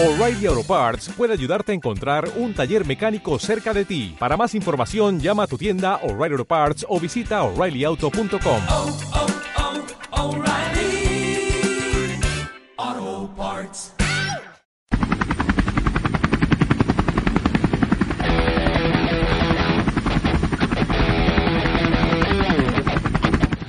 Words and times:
O'Reilly 0.00 0.46
Auto 0.46 0.62
Parts 0.62 1.08
puede 1.16 1.32
ayudarte 1.32 1.72
a 1.72 1.74
encontrar 1.74 2.30
un 2.36 2.54
taller 2.54 2.86
mecánico 2.86 3.36
cerca 3.40 3.74
de 3.74 3.84
ti. 3.84 4.14
Para 4.16 4.36
más 4.36 4.54
información, 4.54 5.18
llama 5.18 5.42
a 5.42 5.46
tu 5.48 5.58
tienda 5.58 5.96
O'Reilly 6.04 6.34
Auto 6.34 6.44
Parts 6.44 6.86
o 6.88 7.00
visita 7.00 7.42
oreillyauto.com. 7.42 8.62
oh, 8.68 8.96
oh, 12.78 13.26
Parts. 13.36 13.92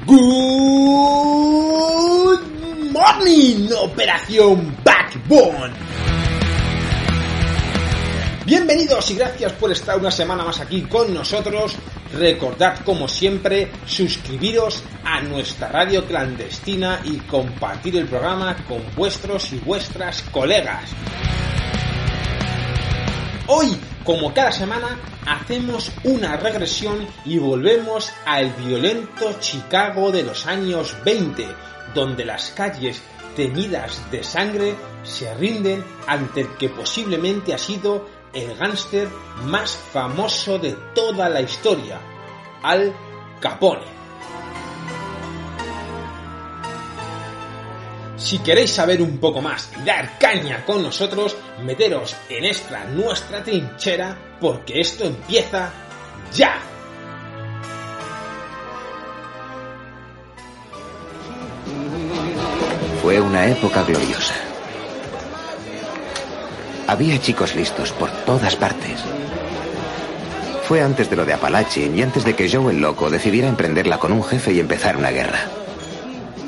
Good 0.06 0.22
morning, 2.92 3.72
Operación 3.82 4.78
Backbone. 4.84 5.89
Bienvenidos 8.50 9.12
y 9.12 9.16
gracias 9.16 9.54
por 9.54 9.72
estar 9.72 10.00
una 10.00 10.10
semana 10.10 10.44
más 10.44 10.60
aquí 10.60 10.82
con 10.82 11.14
nosotros. 11.14 11.76
Recordad, 12.14 12.80
como 12.80 13.08
siempre, 13.08 13.72
suscribiros 13.86 14.82
a 15.06 15.22
nuestra 15.22 15.68
radio 15.68 16.04
clandestina 16.04 17.00
y 17.04 17.18
compartir 17.18 17.98
el 17.98 18.08
programa 18.08 18.58
con 18.68 18.82
vuestros 18.96 19.54
y 19.54 19.60
vuestras 19.60 20.24
colegas. 20.32 20.90
Hoy, 23.46 23.78
como 24.04 24.34
cada 24.34 24.52
semana, 24.52 25.00
hacemos 25.28 25.92
una 26.04 26.36
regresión 26.36 27.08
y 27.26 27.38
volvemos 27.38 28.12
al 28.26 28.52
violento 28.54 29.36
Chicago 29.40 30.12
de 30.12 30.24
los 30.24 30.48
años 30.48 30.98
20, 31.06 31.46
donde 31.94 32.26
las 32.26 32.50
calles 32.50 33.00
teñidas 33.36 34.10
de 34.10 34.24
sangre 34.24 34.76
se 35.04 35.32
rinden 35.36 35.84
ante 36.08 36.42
el 36.42 36.48
que 36.58 36.70
posiblemente 36.70 37.54
ha 37.54 37.60
sido 37.60 38.19
el 38.34 38.56
gángster 38.56 39.08
más 39.44 39.76
famoso 39.76 40.60
de 40.60 40.74
toda 40.94 41.30
la 41.30 41.42
historia, 41.42 42.00
Al 42.64 42.94
Capone. 43.40 44.00
Si 48.18 48.38
queréis 48.40 48.72
saber 48.72 49.02
un 49.02 49.18
poco 49.18 49.42
más 49.42 49.72
y 49.82 49.86
dar 49.86 50.20
caña 50.20 50.66
con 50.66 50.84
nosotros, 50.84 51.38
meteros 51.64 52.16
en 52.28 52.46
esta 52.46 52.84
nuestra 52.86 53.42
trinchera 53.44 54.18
porque 54.42 54.82
esto 54.82 55.06
empieza 55.06 55.72
ya. 56.34 56.60
Fue 63.02 63.22
una 63.22 63.48
época 63.48 63.84
gloriosa. 63.84 64.49
Había 66.90 67.22
chicos 67.22 67.56
listos 67.56 67.92
por 67.92 68.10
todas 68.26 68.56
partes. 68.56 69.04
Fue 70.68 70.82
antes 70.82 71.08
de 71.08 71.16
lo 71.16 71.24
de 71.24 71.34
Apalache 71.34 71.86
y 71.86 72.02
antes 72.02 72.26
de 72.26 72.34
que 72.34 72.50
Joe 72.50 72.74
el 72.74 72.82
Loco 72.82 73.12
decidiera 73.12 73.48
emprenderla 73.48 74.00
con 74.00 74.12
un 74.12 74.24
jefe 74.24 74.54
y 74.54 74.60
empezar 74.60 74.98
una 74.98 75.12
guerra. 75.12 75.38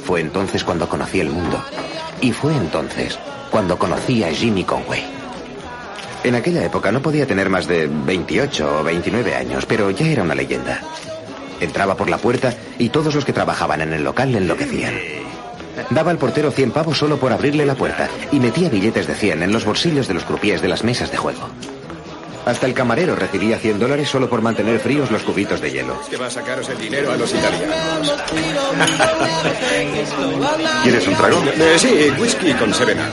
Fue 0.03 0.19
entonces 0.19 0.63
cuando 0.63 0.89
conocí 0.89 1.19
el 1.19 1.29
mundo. 1.29 1.63
Y 2.21 2.31
fue 2.31 2.55
entonces 2.55 3.19
cuando 3.51 3.77
conocí 3.77 4.23
a 4.23 4.33
Jimmy 4.33 4.63
Conway. 4.63 5.03
En 6.23 6.33
aquella 6.33 6.65
época 6.65 6.91
no 6.91 7.03
podía 7.03 7.27
tener 7.27 7.51
más 7.51 7.67
de 7.67 7.85
28 7.85 8.79
o 8.79 8.83
29 8.83 9.35
años, 9.35 9.67
pero 9.67 9.91
ya 9.91 10.07
era 10.07 10.23
una 10.23 10.33
leyenda. 10.33 10.81
Entraba 11.59 11.95
por 11.95 12.09
la 12.09 12.17
puerta 12.17 12.51
y 12.79 12.89
todos 12.89 13.13
los 13.13 13.25
que 13.25 13.33
trabajaban 13.33 13.81
en 13.81 13.93
el 13.93 14.03
local 14.03 14.31
le 14.31 14.39
enloquecían. 14.39 14.95
Daba 15.89 16.11
al 16.11 16.17
portero 16.17 16.51
100 16.51 16.71
pavos 16.71 16.97
solo 16.97 17.17
por 17.17 17.31
abrirle 17.33 17.65
la 17.65 17.75
puerta 17.75 18.09
y 18.31 18.39
metía 18.39 18.69
billetes 18.69 19.07
de 19.07 19.15
100 19.15 19.43
en 19.43 19.51
los 19.51 19.65
bolsillos 19.65 20.07
de 20.07 20.13
los 20.13 20.23
crupiés 20.23 20.61
de 20.61 20.67
las 20.67 20.83
mesas 20.83 21.11
de 21.11 21.17
juego. 21.17 21.41
Hasta 22.45 22.65
el 22.65 22.73
camarero 22.73 23.15
recibía 23.15 23.59
100 23.59 23.79
dólares 23.79 24.09
solo 24.09 24.27
por 24.27 24.41
mantener 24.41 24.79
fríos 24.79 25.11
los 25.11 25.21
cubitos 25.21 25.61
de 25.61 25.71
hielo. 25.71 25.99
que 26.09 26.17
va 26.17 26.25
a 26.25 26.29
sacaros 26.31 26.67
el 26.69 26.79
dinero 26.79 27.11
a 27.11 27.15
los 27.17 27.31
italianos. 27.33 27.75
¿Quieres 30.83 31.07
un 31.07 31.15
trago? 31.15 31.43
Eh, 31.55 31.75
sí, 31.77 32.11
whisky 32.19 32.53
con 32.53 32.73
serena. 32.73 33.07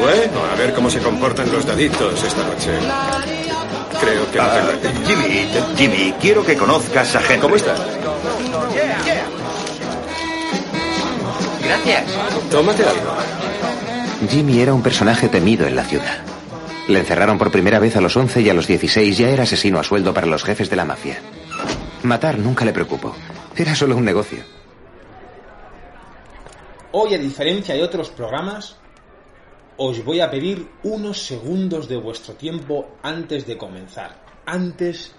Bueno, 0.00 0.44
a 0.52 0.54
ver 0.56 0.72
cómo 0.72 0.88
se 0.88 1.00
comportan 1.00 1.50
los 1.50 1.66
daditos 1.66 2.22
esta 2.22 2.44
noche. 2.44 2.70
Creo 4.00 4.30
que 4.30 4.38
no 4.38 4.44
Ah, 4.44 4.60
tengo 4.80 5.04
Jimmy, 5.04 5.48
Jimmy, 5.76 6.14
quiero 6.20 6.44
que 6.44 6.56
conozcas 6.56 7.16
a 7.16 7.20
Henry. 7.22 7.38
¿Cómo 7.40 7.56
estás? 7.56 7.80
Gracias. 11.68 12.04
Tómate 12.50 12.82
algo. 12.82 13.12
Jimmy 14.30 14.60
era 14.60 14.72
un 14.72 14.82
personaje 14.82 15.28
temido 15.28 15.66
en 15.66 15.76
la 15.76 15.84
ciudad. 15.84 16.18
Le 16.88 17.00
encerraron 17.00 17.36
por 17.36 17.52
primera 17.52 17.78
vez 17.78 17.94
a 17.96 18.00
los 18.00 18.16
11 18.16 18.40
y 18.40 18.48
a 18.48 18.54
los 18.54 18.66
16 18.66 19.18
ya 19.18 19.28
era 19.28 19.42
asesino 19.42 19.78
a 19.78 19.84
sueldo 19.84 20.14
para 20.14 20.26
los 20.26 20.42
jefes 20.44 20.70
de 20.70 20.76
la 20.76 20.86
mafia. 20.86 21.18
Matar 22.04 22.38
nunca 22.38 22.64
le 22.64 22.72
preocupó. 22.72 23.14
Era 23.54 23.74
solo 23.74 23.96
un 23.96 24.06
negocio. 24.06 24.42
Hoy, 26.92 27.12
a 27.14 27.18
diferencia 27.18 27.74
de 27.74 27.82
otros 27.82 28.08
programas, 28.08 28.76
os 29.76 30.02
voy 30.02 30.20
a 30.20 30.30
pedir 30.30 30.70
unos 30.84 31.22
segundos 31.22 31.86
de 31.86 31.98
vuestro 31.98 32.32
tiempo 32.32 32.96
antes 33.02 33.46
de 33.46 33.58
comenzar, 33.58 34.16
antes 34.46 35.12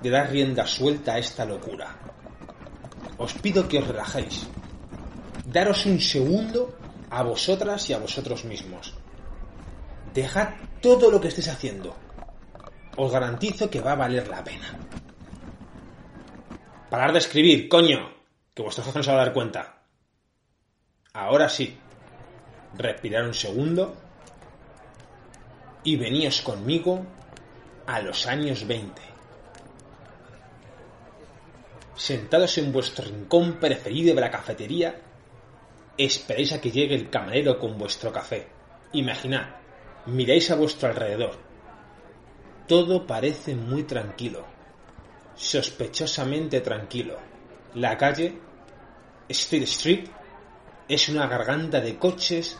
de 0.00 0.10
dar 0.10 0.30
rienda 0.30 0.68
suelta 0.68 1.14
a 1.14 1.18
esta 1.18 1.44
locura. 1.44 1.96
Os 3.16 3.34
pido 3.34 3.66
que 3.66 3.78
os 3.80 3.88
relajéis. 3.88 4.46
Daros 5.48 5.86
un 5.86 5.98
segundo 5.98 6.76
a 7.08 7.22
vosotras 7.22 7.88
y 7.88 7.94
a 7.94 7.98
vosotros 7.98 8.44
mismos. 8.44 8.92
Dejad 10.12 10.50
todo 10.82 11.10
lo 11.10 11.18
que 11.22 11.28
estéis 11.28 11.48
haciendo. 11.48 11.96
Os 12.96 13.10
garantizo 13.10 13.70
que 13.70 13.80
va 13.80 13.92
a 13.92 13.96
valer 13.96 14.28
la 14.28 14.44
pena. 14.44 14.78
Parar 16.90 17.12
de 17.12 17.20
escribir, 17.20 17.66
coño, 17.66 18.10
que 18.52 18.60
vuestro 18.60 18.84
jefe 18.84 18.98
no 18.98 19.02
se 19.02 19.10
va 19.10 19.22
a 19.22 19.24
dar 19.24 19.32
cuenta. 19.32 19.84
Ahora 21.14 21.48
sí. 21.48 21.78
Respirar 22.76 23.24
un 23.24 23.32
segundo. 23.32 23.96
Y 25.82 25.96
veníos 25.96 26.42
conmigo 26.42 27.06
a 27.86 28.02
los 28.02 28.26
años 28.26 28.66
20. 28.66 29.00
Sentados 31.94 32.58
en 32.58 32.70
vuestro 32.70 33.06
rincón 33.06 33.54
preferido 33.54 34.14
de 34.14 34.20
la 34.20 34.30
cafetería, 34.30 35.07
esperáis 35.98 36.52
a 36.52 36.60
que 36.60 36.70
llegue 36.70 36.94
el 36.94 37.10
camarero 37.10 37.58
con 37.58 37.76
vuestro 37.76 38.12
café. 38.12 38.46
Imaginad, 38.92 39.56
miráis 40.06 40.50
a 40.50 40.54
vuestro 40.54 40.88
alrededor. 40.88 41.36
Todo 42.66 43.06
parece 43.06 43.54
muy 43.54 43.82
tranquilo, 43.82 44.44
sospechosamente 45.34 46.60
tranquilo. 46.60 47.18
La 47.74 47.96
calle, 47.96 48.38
Street 49.28 49.64
Street, 49.64 50.08
es 50.88 51.08
una 51.08 51.26
garganta 51.26 51.80
de 51.80 51.98
coches 51.98 52.58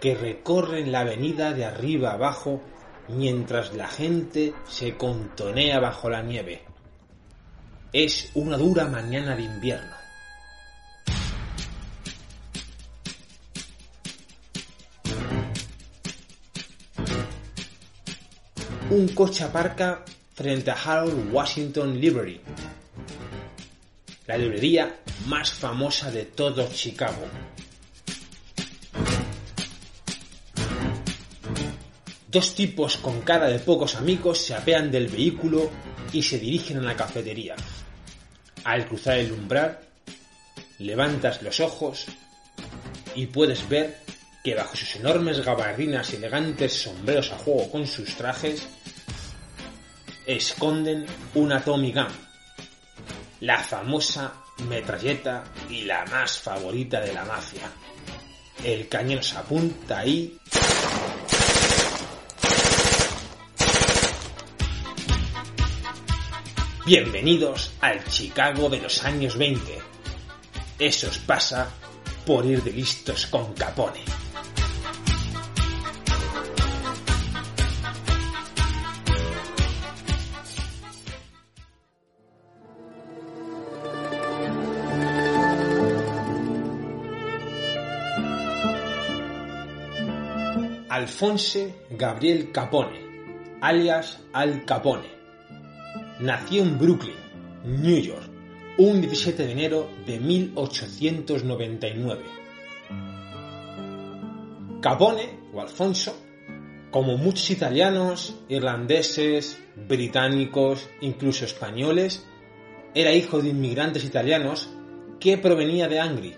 que 0.00 0.14
recorren 0.14 0.92
la 0.92 1.00
avenida 1.00 1.52
de 1.52 1.64
arriba 1.64 2.12
abajo 2.12 2.62
mientras 3.08 3.74
la 3.74 3.88
gente 3.88 4.54
se 4.68 4.96
contonea 4.96 5.80
bajo 5.80 6.08
la 6.08 6.22
nieve. 6.22 6.62
Es 7.92 8.30
una 8.34 8.56
dura 8.56 8.86
mañana 8.86 9.34
de 9.34 9.42
invierno. 9.42 9.97
Un 18.90 19.08
coche 19.08 19.44
aparca 19.44 20.02
frente 20.32 20.70
a 20.70 20.74
Harold 20.74 21.30
Washington 21.30 22.00
Library, 22.00 22.40
la 24.26 24.38
librería 24.38 25.00
más 25.26 25.52
famosa 25.52 26.10
de 26.10 26.24
todo 26.24 26.66
Chicago. 26.72 27.26
Dos 32.30 32.54
tipos 32.54 32.96
con 32.96 33.20
cara 33.20 33.48
de 33.48 33.58
pocos 33.58 33.94
amigos 33.94 34.38
se 34.38 34.54
apean 34.54 34.90
del 34.90 35.08
vehículo 35.08 35.70
y 36.14 36.22
se 36.22 36.38
dirigen 36.38 36.78
a 36.78 36.82
la 36.82 36.96
cafetería. 36.96 37.56
Al 38.64 38.86
cruzar 38.86 39.18
el 39.18 39.32
umbral, 39.32 39.80
levantas 40.78 41.42
los 41.42 41.60
ojos 41.60 42.06
y 43.14 43.26
puedes 43.26 43.68
ver 43.68 44.07
que 44.42 44.54
bajo 44.54 44.76
sus 44.76 44.96
enormes 44.96 45.44
gabardinas 45.44 46.12
y 46.12 46.16
elegantes 46.16 46.82
sombreros 46.82 47.32
a 47.32 47.38
juego 47.38 47.70
con 47.70 47.86
sus 47.86 48.14
trajes, 48.16 48.66
esconden 50.26 51.06
una 51.34 51.62
Tommy 51.62 51.92
Gun, 51.92 52.06
la 53.40 53.58
famosa 53.58 54.34
metralleta 54.68 55.44
y 55.70 55.82
la 55.82 56.04
más 56.06 56.38
favorita 56.38 57.00
de 57.00 57.12
la 57.12 57.24
mafia. 57.24 57.70
El 58.64 58.88
cañón 58.88 59.22
se 59.22 59.36
apunta 59.36 60.00
ahí 60.00 60.38
Bienvenidos 66.88 67.72
al 67.82 68.02
Chicago 68.06 68.70
de 68.70 68.80
los 68.80 69.04
años 69.04 69.36
20. 69.36 69.78
Eso 70.78 71.08
os 71.08 71.18
pasa 71.18 71.68
por 72.24 72.46
ir 72.46 72.62
de 72.62 72.72
listos 72.72 73.26
con 73.26 73.52
Capone. 73.52 74.00
Alfonse 90.98 91.86
Gabriel 91.90 92.50
Capone, 92.50 92.98
alias 93.60 94.18
Al 94.32 94.64
Capone. 94.64 95.06
Nació 96.18 96.62
en 96.62 96.76
Brooklyn, 96.76 97.14
New 97.64 97.98
York, 97.98 98.28
un 98.78 99.00
17 99.00 99.46
de 99.46 99.52
enero 99.52 99.88
de 100.04 100.18
1899. 100.18 102.24
Capone, 104.82 105.38
o 105.54 105.60
Alfonso, 105.60 106.20
como 106.90 107.16
muchos 107.16 107.48
italianos, 107.52 108.34
irlandeses, 108.48 109.56
británicos, 109.76 110.90
incluso 111.00 111.44
españoles, 111.44 112.26
era 112.92 113.12
hijo 113.12 113.40
de 113.40 113.50
inmigrantes 113.50 114.04
italianos 114.04 114.68
que 115.20 115.38
provenía 115.38 115.86
de 115.86 116.00
Angri, 116.00 116.34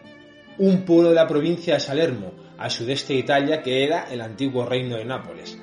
un 0.58 0.84
pueblo 0.84 1.08
de 1.08 1.14
la 1.14 1.26
provincia 1.26 1.72
de 1.72 1.80
Salermo, 1.80 2.39
al 2.60 2.70
sudeste 2.70 3.14
de 3.14 3.20
Italia, 3.20 3.62
que 3.62 3.84
era 3.84 4.04
el 4.12 4.20
antiguo 4.20 4.66
reino 4.66 4.96
de 4.96 5.04
Nápoles. 5.06 5.58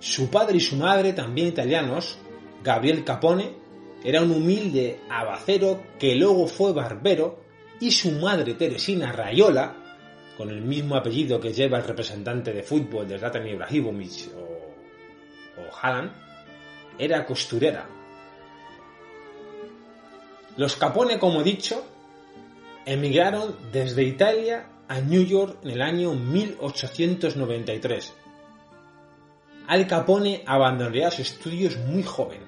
Su 0.00 0.30
padre 0.30 0.56
y 0.56 0.60
su 0.60 0.76
madre, 0.76 1.12
también 1.12 1.48
italianos, 1.48 2.18
Gabriel 2.64 3.04
Capone, 3.04 3.52
era 4.02 4.22
un 4.22 4.30
humilde 4.30 5.00
abacero 5.10 5.82
que 5.98 6.14
luego 6.14 6.48
fue 6.48 6.72
barbero, 6.72 7.42
y 7.78 7.90
su 7.90 8.10
madre 8.12 8.54
Teresina 8.54 9.12
Rayola, 9.12 9.76
con 10.38 10.48
el 10.48 10.62
mismo 10.62 10.96
apellido 10.96 11.38
que 11.38 11.52
lleva 11.52 11.76
el 11.76 11.84
representante 11.84 12.54
de 12.54 12.62
fútbol 12.62 13.06
de 13.06 13.18
Zlatan 13.18 13.46
Ibrahimovic 13.46 14.30
o, 14.34 15.60
o 15.60 16.08
era 16.98 17.26
costurera. 17.26 17.86
Los 20.56 20.76
Capone, 20.76 21.18
como 21.18 21.42
he 21.42 21.44
dicho, 21.44 21.84
emigraron 22.86 23.56
desde 23.70 24.04
Italia 24.04 24.71
a 24.92 25.00
New 25.00 25.24
York 25.24 25.56
en 25.64 25.70
el 25.70 25.80
año 25.80 26.12
1893. 26.12 28.12
Al 29.66 29.86
Capone 29.86 30.42
abandonaría 30.46 31.10
sus 31.10 31.30
estudios 31.30 31.78
muy 31.78 32.02
joven, 32.02 32.40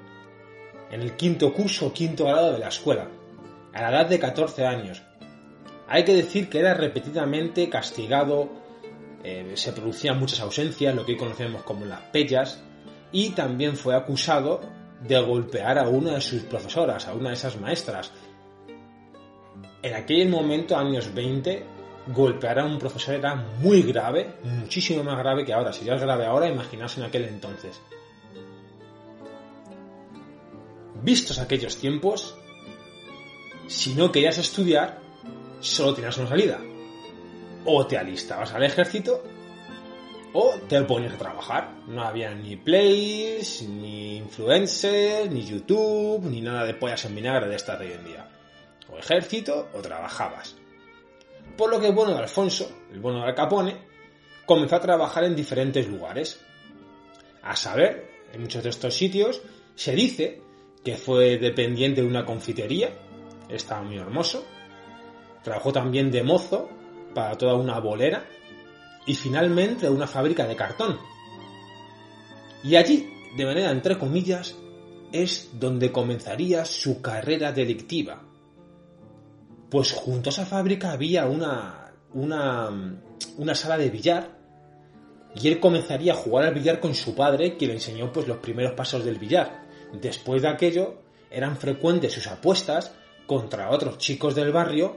en 0.90 1.00
el 1.00 1.16
quinto 1.16 1.54
curso 1.54 1.86
o 1.86 1.92
quinto 1.94 2.26
grado 2.26 2.52
de 2.52 2.58
la 2.58 2.68
escuela, 2.68 3.08
a 3.72 3.80
la 3.80 3.88
edad 3.88 4.10
de 4.10 4.18
14 4.18 4.66
años. 4.66 5.02
Hay 5.88 6.04
que 6.04 6.14
decir 6.14 6.50
que 6.50 6.58
era 6.58 6.74
repetidamente 6.74 7.70
castigado, 7.70 8.50
eh, 9.22 9.52
se 9.54 9.72
producían 9.72 10.20
muchas 10.20 10.40
ausencias, 10.40 10.94
lo 10.94 11.06
que 11.06 11.12
hoy 11.12 11.18
conocemos 11.18 11.62
como 11.62 11.86
las 11.86 12.02
pellas, 12.12 12.62
y 13.10 13.30
también 13.30 13.74
fue 13.74 13.96
acusado 13.96 14.60
de 15.00 15.18
golpear 15.18 15.78
a 15.78 15.88
una 15.88 16.16
de 16.16 16.20
sus 16.20 16.42
profesoras, 16.42 17.08
a 17.08 17.14
una 17.14 17.30
de 17.30 17.36
esas 17.36 17.58
maestras. 17.58 18.12
En 19.82 19.94
aquel 19.94 20.28
momento, 20.28 20.76
años 20.76 21.14
20, 21.14 21.73
golpear 22.06 22.58
a 22.58 22.64
un 22.64 22.78
profesor 22.78 23.14
era 23.14 23.34
muy 23.34 23.82
grave, 23.82 24.34
muchísimo 24.44 25.02
más 25.02 25.18
grave 25.18 25.44
que 25.44 25.52
ahora. 25.52 25.72
Si 25.72 25.84
ya 25.84 25.94
es 25.94 26.02
grave 26.02 26.26
ahora, 26.26 26.48
imaginaos 26.48 26.96
en 26.98 27.04
aquel 27.04 27.24
entonces. 27.24 27.80
Vistos 31.02 31.38
aquellos 31.38 31.76
tiempos, 31.76 32.34
si 33.66 33.94
no 33.94 34.10
querías 34.12 34.38
estudiar, 34.38 34.98
solo 35.60 35.94
tenías 35.94 36.16
una 36.18 36.28
salida. 36.28 36.60
O 37.64 37.86
te 37.86 37.96
alistabas 37.96 38.52
al 38.52 38.62
ejército, 38.62 39.22
o 40.34 40.54
te 40.68 40.80
ponías 40.82 41.14
a 41.14 41.18
trabajar. 41.18 41.70
No 41.86 42.02
había 42.02 42.34
ni 42.34 42.56
plays, 42.56 43.62
ni 43.62 44.16
influencers, 44.16 45.30
ni 45.30 45.44
YouTube, 45.44 46.24
ni 46.24 46.40
nada 46.40 46.64
de 46.64 46.74
pollas 46.74 47.04
en 47.06 47.14
vinagre 47.14 47.48
de 47.48 47.56
esta 47.56 47.76
de 47.76 47.86
hoy 47.86 47.92
en 47.92 48.04
día. 48.04 48.28
O 48.90 48.98
ejército, 48.98 49.68
o 49.72 49.80
trabajabas. 49.80 50.56
Por 51.56 51.70
lo 51.70 51.80
que 51.80 51.88
el 51.88 51.94
bueno 51.94 52.12
de 52.12 52.18
Alfonso, 52.18 52.70
el 52.92 53.00
bueno 53.00 53.20
de 53.20 53.26
Al 53.26 53.34
Capone, 53.34 53.76
comenzó 54.44 54.76
a 54.76 54.80
trabajar 54.80 55.24
en 55.24 55.36
diferentes 55.36 55.88
lugares. 55.88 56.40
A 57.42 57.54
saber, 57.54 58.10
en 58.32 58.42
muchos 58.42 58.62
de 58.62 58.70
estos 58.70 58.94
sitios 58.94 59.42
se 59.74 59.94
dice 59.94 60.42
que 60.84 60.96
fue 60.96 61.38
dependiente 61.38 62.02
de 62.02 62.06
una 62.06 62.24
confitería, 62.24 62.90
estaba 63.48 63.82
muy 63.82 63.98
hermoso. 63.98 64.44
Trabajó 65.42 65.72
también 65.72 66.10
de 66.10 66.22
mozo 66.22 66.68
para 67.14 67.36
toda 67.36 67.54
una 67.54 67.78
bolera 67.78 68.26
y 69.06 69.14
finalmente 69.14 69.86
de 69.86 69.92
una 69.92 70.06
fábrica 70.06 70.46
de 70.46 70.56
cartón. 70.56 70.98
Y 72.62 72.76
allí, 72.76 73.12
de 73.36 73.44
manera 73.44 73.70
entre 73.70 73.98
comillas, 73.98 74.56
es 75.12 75.50
donde 75.52 75.92
comenzaría 75.92 76.64
su 76.64 77.00
carrera 77.00 77.52
delictiva. 77.52 78.22
Pues 79.74 79.90
junto 79.90 80.28
a 80.28 80.30
esa 80.30 80.46
fábrica 80.46 80.92
había 80.92 81.26
una, 81.26 81.92
una, 82.12 83.54
sala 83.56 83.76
de 83.76 83.90
billar 83.90 84.30
y 85.34 85.48
él 85.48 85.58
comenzaría 85.58 86.12
a 86.12 86.16
jugar 86.16 86.44
al 86.44 86.54
billar 86.54 86.78
con 86.78 86.94
su 86.94 87.16
padre, 87.16 87.56
que 87.56 87.66
le 87.66 87.72
enseñó 87.72 88.12
pues 88.12 88.28
los 88.28 88.36
primeros 88.36 88.74
pasos 88.74 89.04
del 89.04 89.18
billar. 89.18 89.66
Después 90.00 90.42
de 90.42 90.48
aquello, 90.48 91.02
eran 91.28 91.56
frecuentes 91.56 92.12
sus 92.12 92.28
apuestas 92.28 92.92
contra 93.26 93.70
otros 93.70 93.98
chicos 93.98 94.36
del 94.36 94.52
barrio 94.52 94.96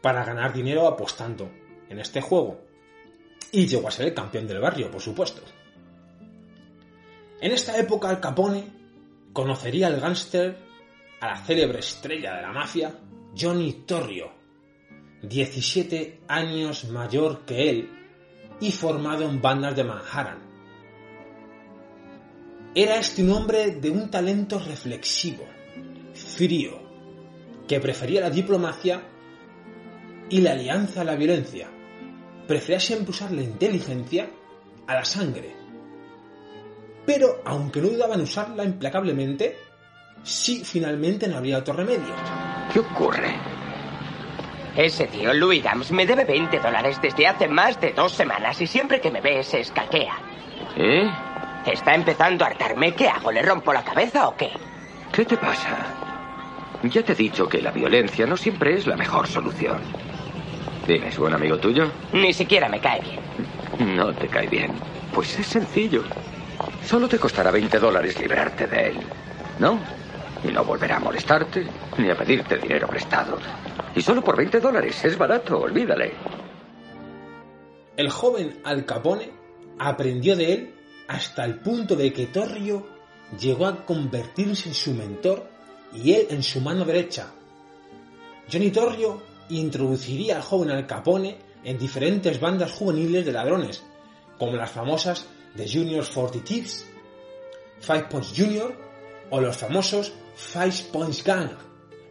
para 0.00 0.24
ganar 0.24 0.52
dinero 0.52 0.86
apostando 0.86 1.50
en 1.88 1.98
este 1.98 2.20
juego. 2.20 2.60
Y 3.50 3.66
llegó 3.66 3.88
a 3.88 3.90
ser 3.90 4.06
el 4.06 4.14
campeón 4.14 4.46
del 4.46 4.60
barrio, 4.60 4.88
por 4.88 5.00
supuesto. 5.00 5.42
En 7.40 7.50
esta 7.50 7.76
época, 7.76 8.08
Al 8.08 8.20
Capone 8.20 8.70
conocería 9.32 9.88
al 9.88 9.98
gángster, 9.98 10.58
a 11.18 11.26
la 11.26 11.44
célebre 11.44 11.80
estrella 11.80 12.36
de 12.36 12.42
la 12.42 12.52
mafia, 12.52 12.94
Johnny 13.38 13.84
Torrio, 13.86 14.32
17 15.20 16.22
años 16.26 16.88
mayor 16.88 17.44
que 17.44 17.68
él 17.68 17.90
y 18.60 18.72
formado 18.72 19.28
en 19.28 19.42
bandas 19.42 19.76
de 19.76 19.84
Manhattan. 19.84 20.38
Era 22.74 22.96
este 22.96 23.22
un 23.22 23.32
hombre 23.32 23.72
de 23.72 23.90
un 23.90 24.10
talento 24.10 24.58
reflexivo, 24.58 25.44
frío, 26.14 26.80
que 27.68 27.78
prefería 27.78 28.22
la 28.22 28.30
diplomacia 28.30 29.02
y 30.30 30.40
la 30.40 30.52
alianza 30.52 31.02
a 31.02 31.04
la 31.04 31.16
violencia. 31.16 31.68
Prefería 32.46 32.80
siempre 32.80 33.10
usar 33.10 33.32
la 33.32 33.42
inteligencia 33.42 34.30
a 34.86 34.94
la 34.94 35.04
sangre. 35.04 35.54
Pero, 37.04 37.42
aunque 37.44 37.82
no 37.82 37.88
dudaba 37.88 38.14
en 38.14 38.22
usarla 38.22 38.64
implacablemente, 38.64 39.56
sí 40.22 40.62
finalmente 40.64 41.28
no 41.28 41.36
habría 41.36 41.58
otro 41.58 41.74
remedio. 41.74 42.45
¿Qué 42.76 42.80
ocurre? 42.80 43.32
Ese 44.76 45.06
tío, 45.06 45.32
Louis 45.32 45.62
Dams, 45.62 45.92
me 45.92 46.04
debe 46.04 46.26
20 46.26 46.58
dólares 46.58 47.00
desde 47.00 47.26
hace 47.26 47.48
más 47.48 47.80
de 47.80 47.94
dos 47.94 48.12
semanas 48.12 48.60
y 48.60 48.66
siempre 48.66 49.00
que 49.00 49.10
me 49.10 49.22
ve 49.22 49.42
se 49.44 49.60
escaquea. 49.60 50.12
¿Eh? 50.76 51.10
Está 51.64 51.94
empezando 51.94 52.44
a 52.44 52.48
hartarme. 52.48 52.92
¿Qué 52.92 53.08
hago? 53.08 53.32
¿Le 53.32 53.40
rompo 53.40 53.72
la 53.72 53.82
cabeza 53.82 54.28
o 54.28 54.36
qué? 54.36 54.50
¿Qué 55.10 55.24
te 55.24 55.38
pasa? 55.38 55.74
Ya 56.82 57.02
te 57.02 57.12
he 57.12 57.16
dicho 57.16 57.48
que 57.48 57.62
la 57.62 57.70
violencia 57.70 58.26
no 58.26 58.36
siempre 58.36 58.74
es 58.74 58.86
la 58.86 58.96
mejor 58.98 59.26
solución. 59.26 59.78
Dime, 60.86 61.08
¿es 61.08 61.16
buen 61.16 61.32
amigo 61.32 61.56
tuyo? 61.56 61.90
Ni 62.12 62.34
siquiera 62.34 62.68
me 62.68 62.78
cae 62.78 63.00
bien. 63.00 63.96
No 63.96 64.12
te 64.12 64.28
cae 64.28 64.48
bien. 64.48 64.72
Pues 65.14 65.38
es 65.38 65.46
sencillo. 65.46 66.04
Solo 66.84 67.08
te 67.08 67.18
costará 67.18 67.50
20 67.50 67.78
dólares 67.78 68.20
librarte 68.20 68.66
de 68.66 68.88
él. 68.88 68.98
¿No? 69.60 69.78
Y 70.46 70.52
no 70.52 70.64
volverá 70.64 70.96
a 70.96 71.00
molestarte 71.00 71.66
ni 71.98 72.10
a 72.10 72.16
pedirte 72.16 72.58
dinero 72.58 72.86
prestado. 72.86 73.38
Y 73.94 74.02
solo 74.02 74.22
por 74.22 74.36
20 74.36 74.60
dólares. 74.60 75.04
Es 75.04 75.18
barato, 75.18 75.60
olvídale. 75.60 76.12
El 77.96 78.10
joven 78.10 78.60
Al 78.62 78.84
Capone 78.84 79.30
aprendió 79.78 80.36
de 80.36 80.52
él 80.52 80.74
hasta 81.08 81.44
el 81.44 81.58
punto 81.60 81.96
de 81.96 82.12
que 82.12 82.26
Torrio 82.26 82.86
llegó 83.40 83.66
a 83.66 83.84
convertirse 83.84 84.68
en 84.68 84.74
su 84.74 84.92
mentor 84.92 85.48
y 85.92 86.12
él 86.12 86.26
en 86.30 86.42
su 86.42 86.60
mano 86.60 86.84
derecha. 86.84 87.32
Johnny 88.52 88.70
Torrio 88.70 89.22
introduciría 89.48 90.36
al 90.36 90.42
joven 90.42 90.70
Al 90.70 90.86
Capone 90.86 91.38
en 91.64 91.78
diferentes 91.78 92.38
bandas 92.38 92.72
juveniles 92.72 93.24
de 93.24 93.32
ladrones, 93.32 93.82
como 94.38 94.52
las 94.52 94.70
famosas 94.70 95.26
The 95.56 95.66
Junior 95.68 96.04
Forty 96.04 96.40
Thieves, 96.40 96.86
Five 97.80 98.04
Points 98.04 98.32
Junior 98.36 98.76
o 99.30 99.40
los 99.40 99.56
famosos 99.56 100.12
Five 100.36 100.92
Points 100.92 101.24
Gang, 101.24 101.48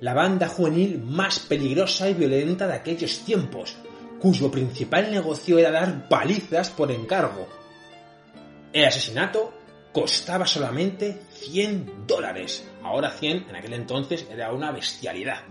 la 0.02 0.16
banda 0.16 0.48
juvenil 0.48 1.00
más 1.00 1.40
peligrosa 1.40 2.10
y 2.10 2.16
violenta 2.16 2.66
de 2.66 2.74
aquellos 2.74 3.20
tiempos, 3.20 3.78
cuyo 4.20 4.50
principal 4.50 5.12
negocio 5.12 5.60
era 5.60 5.70
dar 5.70 6.10
palizas 6.10 6.72
por 6.72 6.92
encargo. 6.92 7.48
El 8.74 8.86
asesinato 8.86 9.54
costaba 9.94 10.48
solamente 10.48 11.22
100 11.34 12.08
dólares. 12.08 12.68
Ahora 12.82 13.12
100 13.12 13.46
en 13.50 13.56
aquel 13.56 13.74
entonces 13.74 14.26
era 14.30 14.52
una 14.52 14.72
bestialidad. 14.72 15.44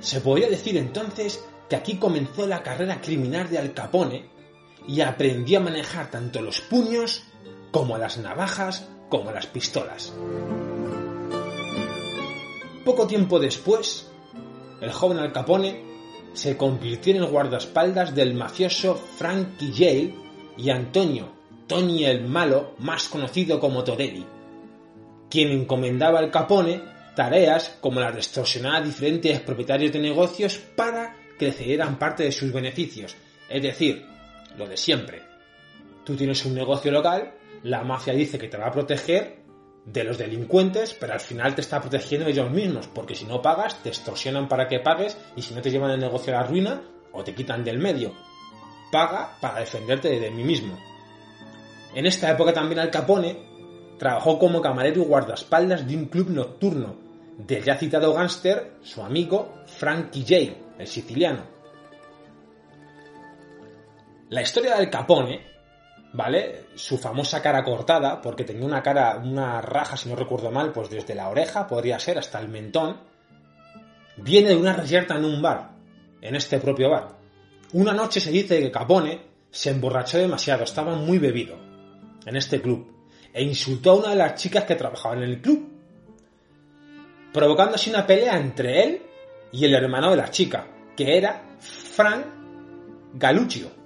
Se 0.00 0.20
podría 0.20 0.48
decir 0.48 0.76
entonces 0.76 1.44
que 1.68 1.74
aquí 1.74 1.96
comenzó 1.96 2.46
la 2.46 2.62
carrera 2.62 3.00
criminal 3.00 3.50
de 3.50 3.58
Al 3.58 3.74
Capone 3.74 4.30
y 4.86 5.00
aprendió 5.00 5.58
a 5.58 5.62
manejar 5.62 6.08
tanto 6.08 6.40
los 6.40 6.60
puños 6.60 7.24
como 7.72 7.98
las 7.98 8.16
navajas 8.18 8.88
como 9.08 9.32
las 9.32 9.46
pistolas. 9.46 10.12
Poco 12.84 13.06
tiempo 13.06 13.38
después, 13.38 14.10
el 14.80 14.90
joven 14.90 15.18
Al 15.18 15.32
Capone 15.32 15.84
se 16.32 16.56
convirtió 16.56 17.14
en 17.14 17.22
el 17.22 17.28
guardaespaldas 17.28 18.14
del 18.14 18.34
mafioso 18.34 18.96
Frankie 18.96 19.72
Yale 19.72 20.14
y 20.56 20.70
Antonio 20.70 21.42
Tony 21.66 22.04
el 22.04 22.26
Malo, 22.26 22.74
más 22.80 23.08
conocido 23.08 23.60
como 23.60 23.84
Torelli, 23.84 24.26
quien 25.30 25.50
encomendaba 25.52 26.18
al 26.18 26.30
Capone 26.30 26.82
tareas 27.14 27.78
como 27.80 28.00
de 28.00 28.08
extorsionar 28.08 28.82
a 28.82 28.84
diferentes 28.84 29.40
propietarios 29.40 29.92
de 29.92 30.00
negocios 30.00 30.58
para 30.58 31.16
que 31.38 31.46
le 31.46 31.52
cedieran 31.52 31.98
parte 31.98 32.24
de 32.24 32.32
sus 32.32 32.52
beneficios. 32.52 33.16
Es 33.48 33.62
decir, 33.62 34.04
lo 34.58 34.66
de 34.66 34.76
siempre. 34.76 35.22
Tú 36.04 36.16
tienes 36.16 36.44
un 36.44 36.54
negocio 36.54 36.90
local, 36.90 37.32
la 37.62 37.84
mafia 37.84 38.12
dice 38.12 38.38
que 38.38 38.48
te 38.48 38.56
va 38.56 38.66
a 38.66 38.72
proteger 38.72 39.41
de 39.84 40.04
los 40.04 40.18
delincuentes, 40.18 40.94
pero 40.94 41.12
al 41.12 41.20
final 41.20 41.54
te 41.54 41.60
está 41.60 41.80
protegiendo 41.80 42.28
ellos 42.28 42.50
mismos, 42.50 42.86
porque 42.88 43.14
si 43.14 43.24
no 43.24 43.42
pagas, 43.42 43.82
te 43.82 43.88
extorsionan 43.88 44.48
para 44.48 44.68
que 44.68 44.80
pagues 44.80 45.16
y 45.36 45.42
si 45.42 45.54
no 45.54 45.62
te 45.62 45.70
llevan 45.70 45.90
el 45.90 46.00
negocio 46.00 46.34
a 46.36 46.40
la 46.40 46.46
ruina 46.46 46.82
o 47.12 47.24
te 47.24 47.34
quitan 47.34 47.64
del 47.64 47.78
medio. 47.78 48.12
Paga 48.90 49.36
para 49.40 49.60
defenderte 49.60 50.20
de 50.20 50.30
mí 50.30 50.44
mismo. 50.44 50.78
En 51.94 52.06
esta 52.06 52.30
época 52.30 52.52
también 52.52 52.78
Al 52.78 52.90
Capone 52.90 53.50
trabajó 53.98 54.38
como 54.38 54.60
camarero 54.60 55.02
y 55.02 55.04
guardaespaldas 55.04 55.86
de 55.86 55.96
un 55.96 56.06
club 56.06 56.30
nocturno 56.30 56.96
del 57.38 57.64
ya 57.64 57.76
citado 57.76 58.12
gángster, 58.14 58.74
su 58.82 59.02
amigo 59.02 59.62
Frankie 59.66 60.22
J, 60.22 60.58
el 60.78 60.86
siciliano. 60.86 61.42
La 64.28 64.42
historia 64.42 64.76
del 64.76 64.90
Capone, 64.90 65.51
¿vale? 66.12 66.66
Su 66.74 66.98
famosa 66.98 67.40
cara 67.40 67.64
cortada, 67.64 68.20
porque 68.20 68.44
tenía 68.44 68.66
una 68.66 68.82
cara, 68.82 69.16
una 69.16 69.60
raja, 69.60 69.96
si 69.96 70.08
no 70.08 70.16
recuerdo 70.16 70.50
mal, 70.50 70.72
pues 70.72 70.90
desde 70.90 71.14
la 71.14 71.28
oreja, 71.28 71.66
podría 71.66 71.98
ser, 71.98 72.18
hasta 72.18 72.38
el 72.38 72.48
mentón, 72.48 72.98
viene 74.16 74.50
de 74.50 74.56
una 74.56 74.74
reyerta 74.74 75.16
en 75.16 75.24
un 75.24 75.40
bar, 75.40 75.70
en 76.20 76.36
este 76.36 76.58
propio 76.58 76.90
bar. 76.90 77.16
Una 77.72 77.92
noche 77.92 78.20
se 78.20 78.30
dice 78.30 78.60
que 78.60 78.70
Capone 78.70 79.20
se 79.50 79.70
emborrachó 79.70 80.18
demasiado, 80.18 80.64
estaba 80.64 80.94
muy 80.94 81.18
bebido 81.18 81.56
en 82.26 82.36
este 82.36 82.60
club 82.60 82.92
e 83.32 83.42
insultó 83.42 83.92
a 83.92 83.96
una 83.96 84.08
de 84.10 84.16
las 84.16 84.34
chicas 84.34 84.64
que 84.64 84.74
trabajaban 84.74 85.22
en 85.22 85.30
el 85.30 85.40
club, 85.40 85.68
provocando 87.32 87.76
así 87.76 87.88
una 87.88 88.06
pelea 88.06 88.36
entre 88.36 88.84
él 88.84 89.02
y 89.52 89.64
el 89.64 89.74
hermano 89.74 90.10
de 90.10 90.16
la 90.16 90.30
chica, 90.30 90.66
que 90.94 91.16
era 91.16 91.56
Frank 91.58 92.26
Galuccio, 93.14 93.81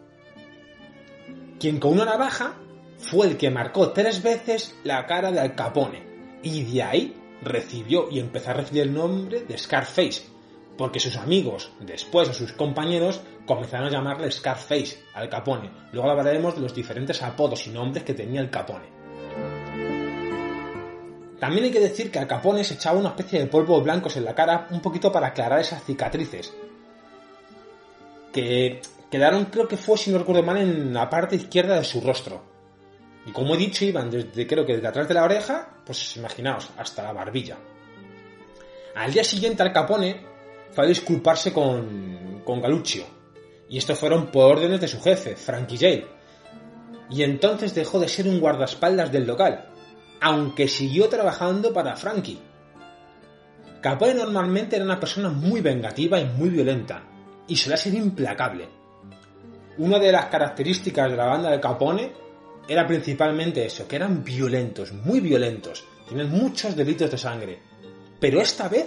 quien 1.58 1.78
con 1.78 1.92
una 1.92 2.04
navaja 2.04 2.54
fue 2.98 3.26
el 3.26 3.36
que 3.36 3.50
marcó 3.50 3.90
tres 3.90 4.22
veces 4.22 4.75
la 4.84 5.06
cara 5.06 5.30
de 5.30 5.40
Al 5.40 5.54
Capone 5.54 6.02
y 6.42 6.62
de 6.64 6.82
ahí 6.82 7.16
recibió 7.42 8.08
y 8.10 8.18
empezó 8.18 8.50
a 8.50 8.54
recibir 8.54 8.82
el 8.82 8.94
nombre 8.94 9.42
de 9.42 9.58
Scarface, 9.58 10.22
porque 10.76 11.00
sus 11.00 11.16
amigos, 11.16 11.72
después 11.80 12.28
o 12.28 12.34
sus 12.34 12.52
compañeros, 12.52 13.20
comenzaron 13.46 13.88
a 13.88 13.90
llamarle 13.90 14.30
Scarface 14.30 15.02
al 15.14 15.28
Capone. 15.28 15.70
Luego 15.92 16.10
hablaremos 16.10 16.54
de 16.54 16.60
los 16.60 16.75
diferentes 16.75 17.22
apodos 17.22 17.66
y 17.66 17.70
nombres 17.70 18.04
que 18.04 18.14
tenía 18.14 18.40
el 18.40 18.50
Capone. 18.50 18.96
También 21.38 21.64
hay 21.64 21.70
que 21.70 21.80
decir 21.80 22.10
que 22.10 22.18
al 22.18 22.26
Capone 22.26 22.64
se 22.64 22.75
echaba 22.75 22.98
una 22.98 23.10
especie 23.10 23.38
de 23.40 23.46
polvos 23.46 23.84
blancos 23.84 24.16
en 24.16 24.25
la 24.25 24.34
cara 24.34 24.66
un 24.70 24.80
poquito 24.80 25.12
para 25.12 25.28
aclarar 25.28 25.60
esas 25.60 25.84
cicatrices. 25.84 26.52
Que 28.32 28.80
quedaron, 29.10 29.46
creo 29.46 29.68
que 29.68 29.76
fue, 29.76 29.96
si 29.96 30.10
no 30.10 30.18
recuerdo 30.18 30.42
mal, 30.42 30.58
en 30.58 30.92
la 30.92 31.08
parte 31.08 31.36
izquierda 31.36 31.76
de 31.76 31.84
su 31.84 32.00
rostro. 32.00 32.42
Y 33.26 33.32
como 33.32 33.54
he 33.54 33.58
dicho, 33.58 33.84
iban 33.84 34.10
desde, 34.10 34.46
creo 34.46 34.64
que 34.64 34.75
desde 34.75 34.88
atrás 34.88 35.08
de 35.08 35.14
la 35.14 35.25
oreja, 35.25 35.68
pues 35.84 36.16
imaginaos, 36.16 36.70
hasta 36.76 37.02
la 37.02 37.12
barbilla. 37.12 37.56
Al 38.94 39.12
día 39.12 39.25
siguiente 39.25 39.62
al 39.62 39.72
Capone 39.72 40.25
fue 40.70 40.84
a 40.84 40.88
disculparse 40.88 41.52
con, 41.52 42.42
con 42.44 42.60
Galuccio. 42.60 43.04
Y 43.68 43.78
estos 43.78 43.98
fueron 43.98 44.28
por 44.28 44.56
órdenes 44.56 44.80
de 44.80 44.88
su 44.88 45.00
jefe, 45.02 45.34
Frankie 45.34 45.76
J. 45.76 46.08
Y 47.10 47.22
entonces 47.25 47.75
dejó 47.75 47.98
de 47.98 48.08
ser 48.08 48.28
un 48.28 48.40
guardaespaldas 48.40 49.10
del 49.10 49.26
local, 49.26 49.70
aunque 50.20 50.68
siguió 50.68 51.08
trabajando 51.08 51.72
para 51.72 51.96
Frankie. 51.96 52.40
Capone 53.80 54.14
normalmente 54.14 54.76
era 54.76 54.84
una 54.84 55.00
persona 55.00 55.28
muy 55.28 55.60
vengativa 55.60 56.18
y 56.20 56.25
muy 56.25 56.48
violenta, 56.48 57.02
y 57.48 57.56
solía 57.56 57.76
ser 57.76 57.94
implacable. 57.94 58.75
Una 59.78 59.99
de 59.99 60.11
las 60.11 60.26
características 60.26 61.11
de 61.11 61.16
la 61.16 61.26
banda 61.26 61.50
de 61.50 61.61
Capone 61.61 62.12
era 62.66 62.87
principalmente 62.87 63.66
eso, 63.66 63.87
que 63.87 63.97
eran 63.97 64.25
violentos, 64.25 64.92
muy 64.92 65.21
violentos, 65.21 65.85
tienen 66.09 66.30
muchos 66.30 66.75
delitos 66.75 67.11
de 67.11 67.18
sangre. 67.18 67.59
Pero 68.18 68.40
esta 68.40 68.68
vez, 68.68 68.87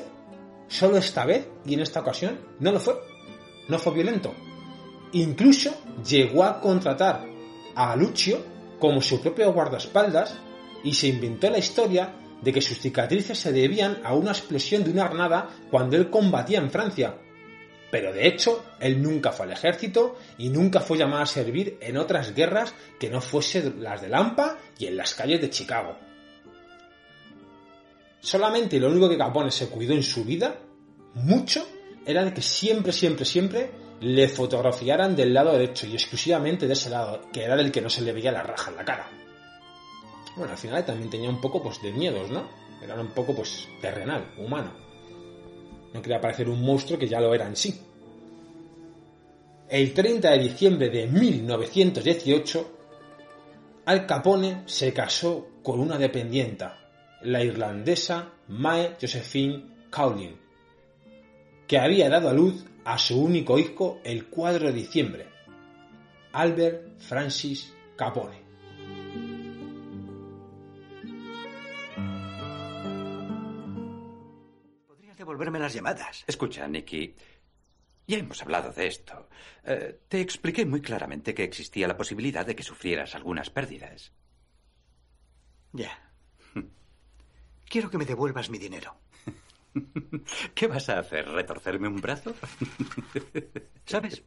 solo 0.67 0.98
esta 0.98 1.25
vez 1.25 1.48
y 1.65 1.75
en 1.75 1.81
esta 1.81 2.00
ocasión, 2.00 2.39
no 2.60 2.72
lo 2.72 2.79
fue. 2.79 2.96
No 3.67 3.77
fue 3.77 3.93
violento. 3.93 4.34
Incluso 5.13 5.72
llegó 6.03 6.43
a 6.43 6.60
contratar 6.60 7.25
a 7.75 7.96
Lucio 7.96 8.39
como 8.79 9.01
su 9.01 9.22
propio 9.22 9.53
guardaespaldas 9.53 10.36
y 10.84 10.93
se 10.93 11.08
inventó 11.08 11.50
la 11.51 11.60
historia 11.60 12.15
de 12.41 12.51
que 12.51 12.62
sus 12.62 12.79
cicatrices 12.79 13.38
se 13.38 13.51
debían 13.51 14.00
a 14.03 14.15
una 14.15 14.31
explosión 14.31 14.84
de 14.84 14.91
una 14.91 15.08
granada 15.08 15.50
cuando 15.69 15.98
él 15.98 16.10
combatía 16.10 16.60
en 16.60 16.72
Francia. 16.72 17.15
Pero 17.91 18.13
de 18.13 18.27
hecho, 18.27 18.63
él 18.79 19.01
nunca 19.01 19.31
fue 19.31 19.46
al 19.48 19.51
ejército 19.51 20.17
y 20.38 20.50
nunca 20.50 20.79
fue 20.79 20.98
llamado 20.98 21.24
a 21.24 21.25
servir 21.25 21.77
en 21.81 21.98
otras 21.98 22.36
guerras 22.36 22.74
que 23.00 23.10
no 23.10 23.22
fuesen 23.22 23.81
las 23.81 24.01
de 24.01 24.10
Lampa 24.10 24.58
y 24.77 24.86
en 24.86 24.98
las 24.98 25.15
calles 25.15 25.41
de 25.41 25.50
Chicago. 25.50 25.98
Solamente 28.22 28.79
lo 28.79 28.89
único 28.89 29.10
que 29.10 29.17
Capone 29.17 29.50
se 29.50 29.69
cuidó 29.69 29.93
en 29.93 30.03
su 30.03 30.24
vida, 30.25 30.60
mucho, 31.15 31.67
era 32.05 32.24
de 32.24 32.34
que 32.34 32.41
siempre, 32.41 32.91
siempre, 32.91 33.25
siempre 33.25 33.72
le 34.01 34.27
fotografiaran 34.27 35.15
del 35.15 35.34
lado 35.34 35.53
derecho 35.53 35.88
y 35.88 35.93
exclusivamente 35.93 36.67
de 36.67 36.74
ese 36.74 36.89
lado, 36.89 37.22
que 37.31 37.43
era 37.43 37.55
del 37.55 37.72
que 37.72 37.81
no 37.81 37.89
se 37.89 38.01
le 38.01 38.13
veía 38.13 38.31
la 38.31 38.43
raja 38.43 38.72
en 38.72 38.77
la 38.77 38.86
cara. 38.86 39.10
Bueno, 40.36 40.51
al 40.51 40.58
final 40.58 40.86
también 40.86 41.10
tenía 41.10 41.29
un 41.29 41.41
poco 41.41 41.62
pues 41.62 41.81
de 41.81 41.91
miedos, 41.91 42.29
¿no? 42.29 42.48
Era 42.81 42.96
un 42.96 43.10
poco 43.10 43.36
pues 43.36 43.67
terrenal, 43.81 44.34
humano. 44.38 44.88
No 45.93 46.01
quería 46.01 46.22
parecer 46.22 46.50
un 46.50 46.62
monstruo 46.62 47.00
que 47.00 47.08
ya 47.08 47.19
lo 47.19 47.34
era 47.34 47.48
en 47.48 47.55
sí. 47.55 47.79
El 49.69 49.93
30 49.93 50.31
de 50.31 50.39
diciembre 50.39 50.89
de 50.89 51.08
1918, 51.08 52.72
Al 53.86 54.05
Capone 54.05 54.63
se 54.65 54.91
casó 54.93 55.48
con 55.62 55.79
una 55.79 55.98
dependienta, 55.98 56.79
la 57.22 57.43
irlandesa 57.43 58.34
Mae 58.48 58.96
Josephine 59.00 59.65
Cowlin, 59.91 60.36
que 61.67 61.77
había 61.77 62.10
dado 62.10 62.29
a 62.29 62.34
luz 62.34 62.65
a 62.84 62.98
su 62.98 63.22
único 63.22 63.60
hijo 63.60 64.00
el 64.03 64.25
4 64.27 64.67
de 64.67 64.74
diciembre, 64.74 65.27
Albert 66.31 67.00
Francis 67.00 67.72
Capone. 67.96 68.38
Devolverme 75.29 75.59
las 75.59 75.74
llamadas. 75.74 76.24
Escucha, 76.25 76.67
Nicky. 76.67 77.15
Ya 78.07 78.17
hemos 78.17 78.41
hablado 78.41 78.71
de 78.71 78.88
esto. 78.88 79.29
Eh, 79.63 80.00
te 80.07 80.19
expliqué 80.19 80.65
muy 80.65 80.81
claramente 80.81 81.36
que 81.36 81.43
existía 81.43 81.88
la 81.88 81.95
posibilidad 81.95 82.43
de 82.43 82.55
que 82.55 82.63
sufrieras 82.63 83.13
algunas 83.13 83.51
pérdidas. 83.51 84.12
Ya. 85.71 85.91
Quiero 87.69 87.91
que 87.91 88.00
me 88.00 88.05
devuelvas 88.05 88.50
mi 88.50 88.57
dinero. 88.57 88.95
¿Qué 90.55 90.65
vas 90.65 90.89
a 90.89 90.98
hacer? 90.98 91.27
¿Retorcerme 91.27 91.88
un 91.88 92.01
brazo? 92.01 92.33
¿Sabes? 93.86 94.24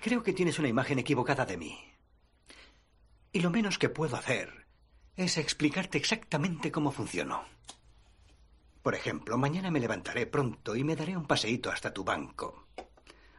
Creo 0.00 0.22
que 0.22 0.32
tienes 0.32 0.60
una 0.60 0.68
imagen 0.68 1.00
equivocada 1.00 1.44
de 1.44 1.56
mí. 1.56 1.76
Y 3.32 3.40
lo 3.40 3.50
menos 3.50 3.76
que 3.76 3.88
puedo 3.88 4.14
hacer 4.14 4.68
es 5.16 5.36
explicarte 5.36 5.98
exactamente 5.98 6.70
cómo 6.70 6.92
funcionó. 6.92 7.42
Por 8.82 8.94
ejemplo, 8.96 9.38
mañana 9.38 9.70
me 9.70 9.78
levantaré 9.78 10.26
pronto 10.26 10.74
y 10.74 10.82
me 10.82 10.96
daré 10.96 11.16
un 11.16 11.26
paseíto 11.26 11.70
hasta 11.70 11.94
tu 11.94 12.02
banco. 12.02 12.66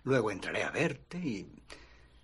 Luego 0.04 0.32
entraré 0.32 0.64
a 0.64 0.72
verte 0.72 1.18
y... 1.18 1.52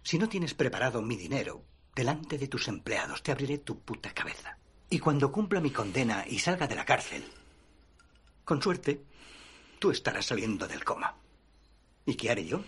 Si 0.02 0.18
no 0.18 0.30
tienes 0.30 0.54
preparado 0.54 1.02
mi 1.02 1.18
dinero, 1.18 1.66
delante 1.94 2.38
de 2.38 2.48
tus 2.48 2.70
empleados 2.70 3.22
te 3.22 3.32
abriré 3.32 3.58
tu 3.58 3.82
puta 3.82 4.14
cabeza. 4.14 4.58
Y 4.90 5.00
cuando 5.00 5.32
cumpla 5.32 5.60
mi 5.60 5.72
condena 5.72 6.26
y 6.26 6.40
salga 6.40 6.66
de 6.66 6.76
la 6.76 6.86
cárcel, 6.86 7.26
con 8.46 8.62
suerte, 8.62 9.04
tú 9.78 9.92
estarás 9.92 10.26
saliendo 10.26 10.68
del 10.68 10.86
coma. 10.86 11.16
¿Y 12.06 12.16
qué 12.16 12.32
haré 12.32 12.46
yo? 12.46 12.64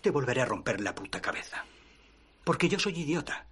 Te 0.00 0.10
volveré 0.10 0.40
a 0.40 0.46
romper 0.46 0.80
la 0.80 0.94
puta 0.94 1.20
cabeza. 1.20 1.64
Porque 2.42 2.68
yo 2.68 2.78
soy 2.78 2.98
idiota. 2.98 3.46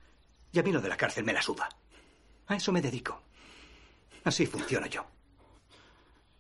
Y 0.51 0.59
a 0.59 0.63
mí 0.63 0.73
lo 0.73 0.81
de 0.81 0.89
la 0.89 0.97
cárcel 0.97 1.25
me 1.25 1.35
la 1.35 1.43
suda. 1.43 1.69
A 2.47 2.57
eso 2.57 2.73
me 2.73 2.81
dedico. 2.81 3.23
Así 4.25 4.47
funciono 4.47 4.87
yo. 4.87 5.18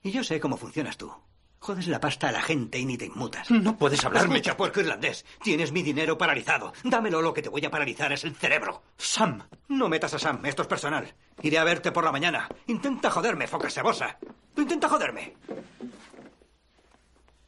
Y 0.03 0.11
yo 0.11 0.23
sé 0.25 0.41
cómo 0.41 0.57
funcionas 0.57 0.97
tú. 0.97 1.13
Jodes 1.61 1.89
la 1.89 2.01
pasta 2.01 2.29
a 2.29 2.33
la 2.33 2.41
gente 2.41 2.79
y 2.79 2.85
ni 2.85 2.97
te 2.97 3.07
inmutas. 3.07 3.51
No 3.51 3.77
puedes 3.77 4.05
hablarme. 4.05 4.37
Escucha, 4.37 4.57
puerco 4.57 4.81
irlandés. 4.81 5.25
Tienes 5.43 5.73
mi 5.73 5.83
dinero 5.83 6.17
paralizado. 6.17 6.73
Dámelo, 6.85 7.21
lo 7.21 7.35
que 7.35 7.43
te 7.43 7.49
voy 7.49 7.65
a 7.65 7.71
paralizar 7.71 8.13
es 8.13 8.23
el 8.25 8.37
cerebro. 8.37 8.83
Sam. 8.97 9.43
No 9.69 9.89
metas 9.89 10.15
a 10.15 10.19
Sam, 10.21 10.47
esto 10.47 10.63
es 10.63 10.69
personal. 10.69 11.15
Iré 11.43 11.59
a 11.59 11.65
verte 11.65 11.91
por 11.91 12.05
la 12.05 12.13
mañana. 12.13 12.49
Intenta 12.69 13.11
joderme, 13.11 13.49
foca 13.49 13.69
sebosa. 13.69 14.19
Tú 14.55 14.63
intenta 14.63 14.89
joderme. 14.89 15.35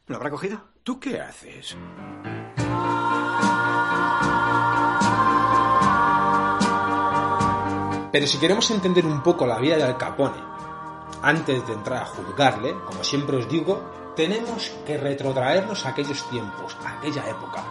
¿Lo 0.07 0.17
habrá 0.17 0.29
cogido? 0.29 0.61
¿Tú 0.83 0.99
qué 0.99 1.21
haces? 1.21 1.77
Pero 8.11 8.27
si 8.27 8.37
queremos 8.39 8.69
entender 8.71 9.05
un 9.05 9.23
poco 9.23 9.47
la 9.47 9.57
vida 9.59 9.77
de 9.77 9.83
Al 9.83 9.97
Capone, 9.97 10.50
antes 11.21 11.65
de 11.67 11.73
entrar 11.73 12.03
a 12.03 12.05
juzgarle, 12.05 12.73
como 12.85 13.03
siempre 13.03 13.37
os 13.37 13.47
digo, 13.47 14.13
tenemos 14.15 14.71
que 14.85 14.97
retrotraernos 14.97 15.85
a 15.85 15.89
aquellos 15.89 16.27
tiempos, 16.29 16.75
a 16.83 16.97
aquella 16.97 17.29
época, 17.29 17.63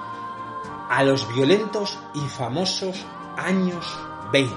a 0.88 1.02
los 1.04 1.28
violentos 1.35 1.99
y 2.14 2.21
famosos 2.21 3.04
años 3.37 3.99
20. 4.33 4.54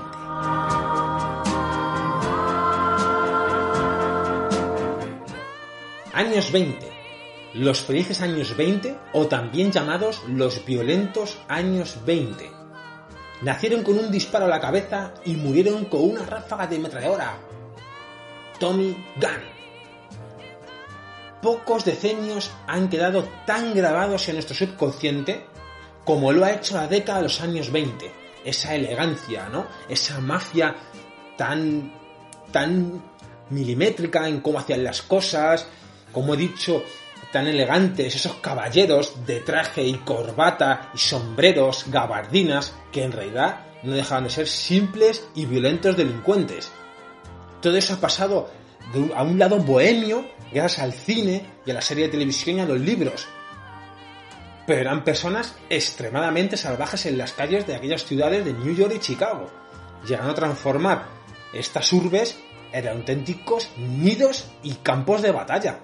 Años 6.14 6.52
20. 6.52 6.92
Los 7.56 7.82
felices 7.82 8.22
años 8.22 8.56
20 8.56 8.98
o 9.14 9.28
también 9.28 9.72
llamados 9.72 10.24
los 10.28 10.66
violentos 10.66 11.38
años 11.48 11.98
20. 12.06 12.52
Nacieron 13.42 13.84
con 13.84 14.00
un 14.00 14.10
disparo 14.10 14.46
a 14.46 14.50
la 14.50 14.62
cabeza 14.62 15.14
y 15.26 15.36
murieron 15.36 15.86
con 15.86 16.02
una 16.02 16.26
ráfaga 16.26 16.66
de 16.68 16.80
metralladora. 16.80 17.38
Tommy 18.64 18.96
Gunn. 19.18 19.44
Pocos 21.42 21.84
decenios 21.84 22.50
han 22.66 22.88
quedado 22.88 23.28
tan 23.46 23.74
grabados 23.74 24.30
en 24.30 24.36
nuestro 24.36 24.56
subconsciente 24.56 25.46
como 26.06 26.32
lo 26.32 26.46
ha 26.46 26.54
hecho 26.54 26.76
la 26.76 26.88
década 26.88 27.18
de 27.18 27.24
los 27.24 27.42
años 27.42 27.74
20. 27.74 28.10
Esa 28.46 28.74
elegancia, 28.74 29.50
¿no? 29.50 29.68
Esa 29.90 30.22
mafia 30.22 30.78
tan 31.36 31.92
tan 32.54 33.04
milimétrica 33.50 34.30
en 34.30 34.40
cómo 34.40 34.60
hacían 34.60 34.86
las 34.86 35.02
cosas, 35.02 35.68
como 36.14 36.34
he 36.34 36.38
dicho, 36.38 36.86
tan 37.34 37.48
elegantes, 37.48 38.16
esos 38.16 38.36
caballeros 38.36 39.26
de 39.26 39.42
traje 39.42 39.84
y 39.84 39.96
corbata 39.96 40.90
y 40.94 41.00
sombreros, 41.00 41.88
gabardinas, 41.90 42.74
que 42.94 43.04
en 43.04 43.12
realidad 43.12 43.66
no 43.84 43.92
dejaban 43.92 44.24
de 44.24 44.30
ser 44.30 44.48
simples 44.48 45.28
y 45.36 45.48
violentos 45.48 45.98
delincuentes. 45.98 46.72
Todo 47.64 47.78
eso 47.78 47.94
ha 47.94 47.98
pasado 47.98 48.50
a 49.16 49.24
un 49.24 49.40
lado 49.40 49.58
bohemio 49.58 50.26
gracias 50.52 50.84
al 50.84 50.92
cine 50.92 51.46
y 51.66 51.72
a 51.72 51.74
la 51.74 51.82
serie 51.82 52.06
de 52.06 52.12
televisión 52.12 52.58
y 52.58 52.60
a 52.60 52.66
los 52.66 52.78
libros. 52.78 53.26
Pero 54.68 54.82
eran 54.82 55.06
personas 55.06 55.56
extremadamente 55.70 56.58
salvajes 56.58 57.06
en 57.06 57.18
las 57.18 57.32
calles 57.32 57.66
de 57.66 57.76
aquellas 57.76 58.04
ciudades 58.04 58.44
de 58.44 58.52
New 58.52 58.76
York 58.76 58.92
y 58.98 59.00
Chicago, 59.00 59.50
llegando 60.06 60.32
a 60.32 60.36
transformar 60.36 61.06
estas 61.54 61.92
urbes 61.94 62.38
en 62.74 62.86
auténticos 62.86 63.70
nidos 63.78 64.52
y 64.62 64.74
campos 64.74 65.22
de 65.22 65.32
batalla. 65.32 65.80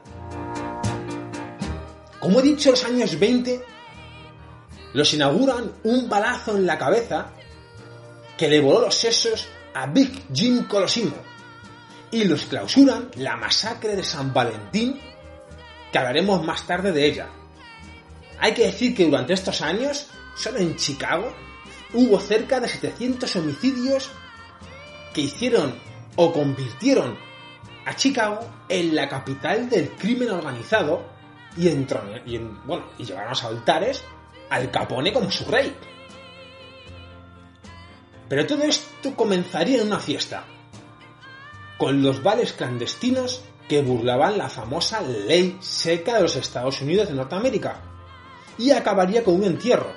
Como 2.20 2.42
he 2.42 2.44
dicho, 2.44 2.72
los 2.72 2.84
años 2.84 3.18
20 3.18 3.64
los 4.96 5.14
inauguran 5.14 5.72
un 5.84 6.10
balazo 6.10 6.58
en 6.58 6.66
la 6.66 6.78
cabeza 6.78 7.32
que 8.38 8.50
le 8.50 8.60
voló 8.60 8.82
los 8.82 8.96
sesos 8.96 9.48
a 9.74 9.86
Big 9.86 10.26
Jim 10.34 10.66
Colosimo 10.66 11.29
y 12.12 12.24
los 12.26 12.46
clausuran 12.46 13.10
la 13.16 13.36
masacre 13.38 13.96
de 13.96 14.04
San 14.04 14.34
Valentín, 14.34 15.00
que 15.92 15.98
hablaremos 15.98 16.44
más 16.44 16.66
tarde 16.66 16.92
de 16.92 17.06
ella. 17.06 17.28
Hay 18.40 18.54
que 18.54 18.66
decir 18.68 18.96
que 18.96 19.06
durante 19.06 19.34
estos 19.34 19.62
años, 19.62 20.08
solo 20.36 20.60
en 20.60 20.76
Chicago, 20.76 21.34
hubo 21.94 22.20
cerca 22.20 22.60
de 22.60 22.68
700 22.68 23.36
homicidios 23.36 24.10
que 25.14 25.22
hicieron 25.22 25.76
o 26.16 26.32
convirtieron 26.32 27.18
a 27.86 27.96
Chicago 27.96 28.40
en 28.70 28.96
la 28.96 29.10
capital 29.10 29.70
del 29.70 29.90
crimen 29.92 30.30
organizado 30.32 31.04
y, 31.58 31.68
entron- 31.68 32.22
y, 32.26 32.36
en- 32.36 32.66
bueno, 32.66 32.86
y 32.98 33.06
llevaron 33.06 33.28
a 33.30 33.32
los 33.32 33.44
altares 33.44 34.04
al 34.50 34.70
Capone 34.72 35.12
como 35.12 35.30
su 35.32 35.46
rey. 35.46 35.76
Pero 38.28 38.46
todo 38.46 38.64
esto 38.64 39.16
comenzaría 39.16 39.82
en 39.82 39.88
una 39.88 40.00
fiesta, 40.00 40.46
con 41.80 42.04
los 42.04 42.22
vales 42.22 42.52
clandestinos 42.54 43.42
que 43.70 43.82
burlaban 43.82 44.38
la 44.38 44.50
famosa 44.50 45.02
ley 45.02 45.58
seca 45.62 46.16
de 46.16 46.24
los 46.24 46.36
Estados 46.36 46.82
Unidos 46.82 47.08
de 47.08 47.16
Norteamérica, 47.16 47.82
y 48.58 48.72
acabaría 48.72 49.24
con 49.24 49.36
un 49.36 49.46
entierro, 49.46 49.94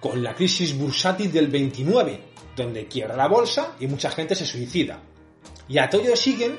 con 0.00 0.22
la 0.22 0.34
crisis 0.34 0.76
bursátil 0.76 1.30
del 1.30 1.48
29, 1.48 2.20
donde 2.56 2.88
quiebra 2.88 3.16
la 3.16 3.28
bolsa 3.28 3.76
y 3.78 3.86
mucha 3.86 4.10
gente 4.10 4.34
se 4.34 4.46
suicida. 4.46 5.00
Y 5.68 5.76
a 5.76 5.90
todo 5.90 6.16
siguen, 6.16 6.58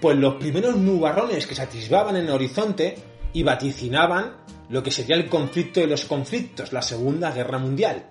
pues 0.00 0.18
los 0.18 0.34
primeros 0.34 0.76
nubarrones 0.76 1.46
que 1.46 1.54
se 1.54 1.62
atisbaban 1.62 2.16
en 2.16 2.24
el 2.24 2.32
horizonte 2.32 2.96
y 3.32 3.44
vaticinaban 3.44 4.38
lo 4.70 4.82
que 4.82 4.90
sería 4.90 5.14
el 5.14 5.28
conflicto 5.28 5.78
de 5.78 5.86
los 5.86 6.04
conflictos, 6.04 6.72
la 6.72 6.82
Segunda 6.82 7.30
Guerra 7.30 7.58
Mundial. 7.58 8.06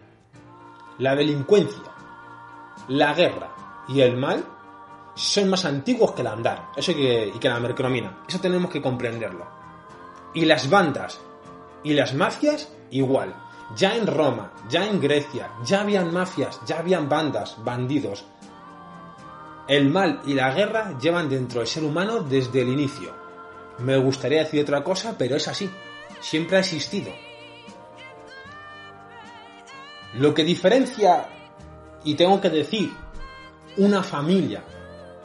La 1.00 1.16
delincuencia, 1.16 1.84
la 2.88 3.14
guerra 3.14 3.86
y 3.90 4.00
el 4.00 4.16
mal 4.16 4.46
son 5.16 5.50
más 5.50 5.66
antiguos 5.66 6.14
que 6.14 6.22
el 6.22 6.28
andar 6.28 6.72
eso 6.76 6.92
y 6.92 7.38
que 7.40 7.50
la 7.50 7.60
mercromina. 7.60 8.24
Eso 8.28 8.40
tenemos 8.40 8.72
que 8.72 8.82
comprenderlo. 8.82 9.46
Y 10.34 10.46
las 10.46 10.70
bandas 10.70 11.20
y 11.84 11.94
las 11.94 12.14
mafias 12.14 12.70
igual. 12.92 13.36
Ya 13.76 13.96
en 13.96 14.08
Roma, 14.08 14.52
ya 14.70 14.86
en 14.86 15.00
Grecia, 15.00 15.52
ya 15.64 15.82
habían 15.82 16.14
mafias, 16.14 16.60
ya 16.66 16.80
habían 16.80 17.10
bandas, 17.10 17.56
bandidos. 17.64 18.26
El 19.68 19.90
mal 19.90 20.22
y 20.26 20.34
la 20.34 20.54
guerra 20.54 20.98
llevan 21.00 21.30
dentro 21.30 21.60
del 21.60 21.68
ser 21.68 21.84
humano 21.84 22.20
desde 22.20 22.62
el 22.62 22.70
inicio. 22.70 23.14
Me 23.80 23.98
gustaría 23.98 24.44
decir 24.44 24.62
otra 24.62 24.84
cosa, 24.84 25.16
pero 25.18 25.36
es 25.36 25.48
así. 25.48 25.70
Siempre 26.20 26.58
ha 26.58 26.60
existido. 26.60 27.12
Lo 30.16 30.34
que 30.34 30.44
diferencia, 30.44 31.28
y 32.04 32.16
tengo 32.16 32.40
que 32.40 32.50
decir, 32.50 32.94
una 33.78 34.04
familia 34.04 34.64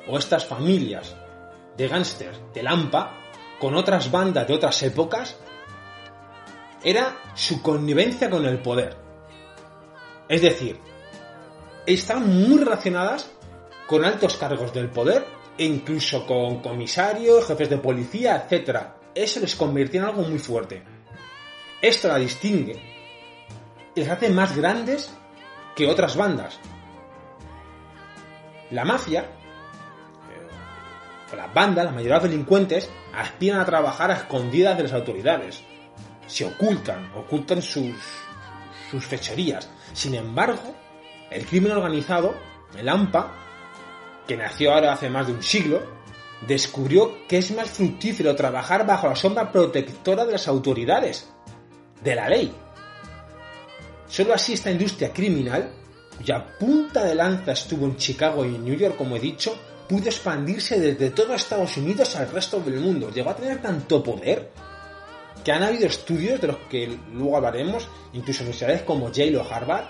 o 0.08 0.18
estas 0.18 0.44
familias 0.46 1.14
de 1.76 1.88
gángsters 1.88 2.40
de 2.52 2.62
Lampa 2.62 3.14
con 3.60 3.74
otras 3.74 4.10
bandas 4.10 4.46
de 4.46 4.54
otras 4.54 4.82
épocas 4.82 5.36
era 6.82 7.16
su 7.34 7.60
connivencia 7.62 8.30
con 8.30 8.46
el 8.46 8.60
poder. 8.60 8.96
Es 10.28 10.42
decir, 10.42 10.80
están 11.86 12.28
muy 12.28 12.58
relacionadas 12.58 13.30
con 13.86 14.04
altos 14.04 14.36
cargos 14.36 14.72
del 14.72 14.90
poder 14.90 15.26
e 15.56 15.64
incluso 15.64 16.26
con 16.26 16.60
comisarios, 16.60 17.46
jefes 17.46 17.70
de 17.70 17.78
policía, 17.78 18.46
etc. 18.48 18.78
Eso 19.14 19.40
les 19.40 19.56
convirtió 19.56 20.00
en 20.00 20.06
algo 20.06 20.22
muy 20.22 20.38
fuerte. 20.38 20.82
Esto 21.80 22.08
la 22.08 22.18
distingue 22.18 22.98
les 23.98 24.08
hace 24.08 24.30
más 24.30 24.56
grandes 24.56 25.12
que 25.74 25.88
otras 25.88 26.16
bandas. 26.16 26.58
La 28.70 28.84
mafia, 28.84 29.28
las 31.36 31.52
bandas, 31.52 31.84
la 31.84 31.90
mayoría 31.90 32.14
de 32.14 32.20
los 32.20 32.30
delincuentes, 32.30 32.88
aspiran 33.14 33.60
a 33.60 33.64
trabajar 33.64 34.10
a 34.10 34.14
escondidas 34.14 34.76
de 34.76 34.84
las 34.84 34.92
autoridades. 34.92 35.62
Se 36.26 36.44
ocultan, 36.44 37.10
ocultan 37.14 37.62
sus, 37.62 37.94
sus 38.90 39.04
fechorías. 39.04 39.68
Sin 39.92 40.14
embargo, 40.14 40.74
el 41.30 41.46
crimen 41.46 41.72
organizado, 41.72 42.34
el 42.76 42.88
AMPA, 42.88 43.32
que 44.26 44.36
nació 44.36 44.74
ahora 44.74 44.92
hace 44.92 45.08
más 45.10 45.26
de 45.26 45.32
un 45.32 45.42
siglo, 45.42 45.82
descubrió 46.46 47.26
que 47.26 47.38
es 47.38 47.50
más 47.50 47.70
fructífero 47.70 48.34
trabajar 48.36 48.86
bajo 48.86 49.08
la 49.08 49.16
sombra 49.16 49.50
protectora 49.50 50.24
de 50.24 50.32
las 50.32 50.48
autoridades, 50.48 51.28
de 52.02 52.14
la 52.14 52.28
ley. 52.28 52.52
Solo 54.06 54.34
así 54.34 54.54
esta 54.54 54.70
industria 54.70 55.12
criminal, 55.12 55.70
cuya 56.16 56.58
punta 56.58 57.04
de 57.04 57.14
lanza 57.14 57.52
estuvo 57.52 57.86
en 57.86 57.96
Chicago 57.96 58.44
y 58.44 58.54
en 58.54 58.64
New 58.64 58.76
York, 58.76 58.96
como 58.96 59.16
he 59.16 59.20
dicho, 59.20 59.58
pudo 59.88 60.06
expandirse 60.06 60.78
desde 60.78 61.10
todo 61.10 61.34
Estados 61.34 61.76
Unidos 61.76 62.14
al 62.16 62.30
resto 62.30 62.60
del 62.60 62.80
mundo. 62.80 63.10
Llegó 63.10 63.30
a 63.30 63.36
tener 63.36 63.62
tanto 63.62 64.02
poder 64.02 64.50
que 65.42 65.52
han 65.52 65.62
habido 65.62 65.86
estudios 65.86 66.40
de 66.40 66.48
los 66.48 66.56
que 66.68 66.98
luego 67.12 67.36
hablaremos, 67.36 67.88
incluso 68.12 68.42
universidades 68.42 68.82
como 68.82 69.10
Yale 69.10 69.38
o 69.38 69.50
Harvard, 69.50 69.86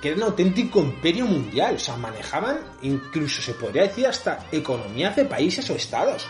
que 0.00 0.08
era 0.08 0.16
un 0.18 0.22
auténtico 0.24 0.80
imperio 0.80 1.26
mundial, 1.26 1.76
o 1.76 1.78
sea, 1.78 1.96
manejaban 1.96 2.58
incluso 2.82 3.40
se 3.40 3.54
podría 3.54 3.82
decir 3.82 4.06
hasta 4.06 4.46
economías 4.50 5.16
de 5.16 5.24
países 5.24 5.68
o 5.70 5.74
estados. 5.74 6.26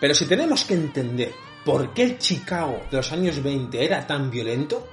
Pero 0.00 0.14
si 0.14 0.26
tenemos 0.26 0.64
que 0.64 0.74
entender 0.74 1.32
por 1.64 1.94
qué 1.94 2.02
el 2.02 2.18
Chicago 2.18 2.80
de 2.90 2.96
los 2.96 3.12
años 3.12 3.40
20 3.40 3.84
era 3.84 4.04
tan 4.06 4.30
violento, 4.30 4.88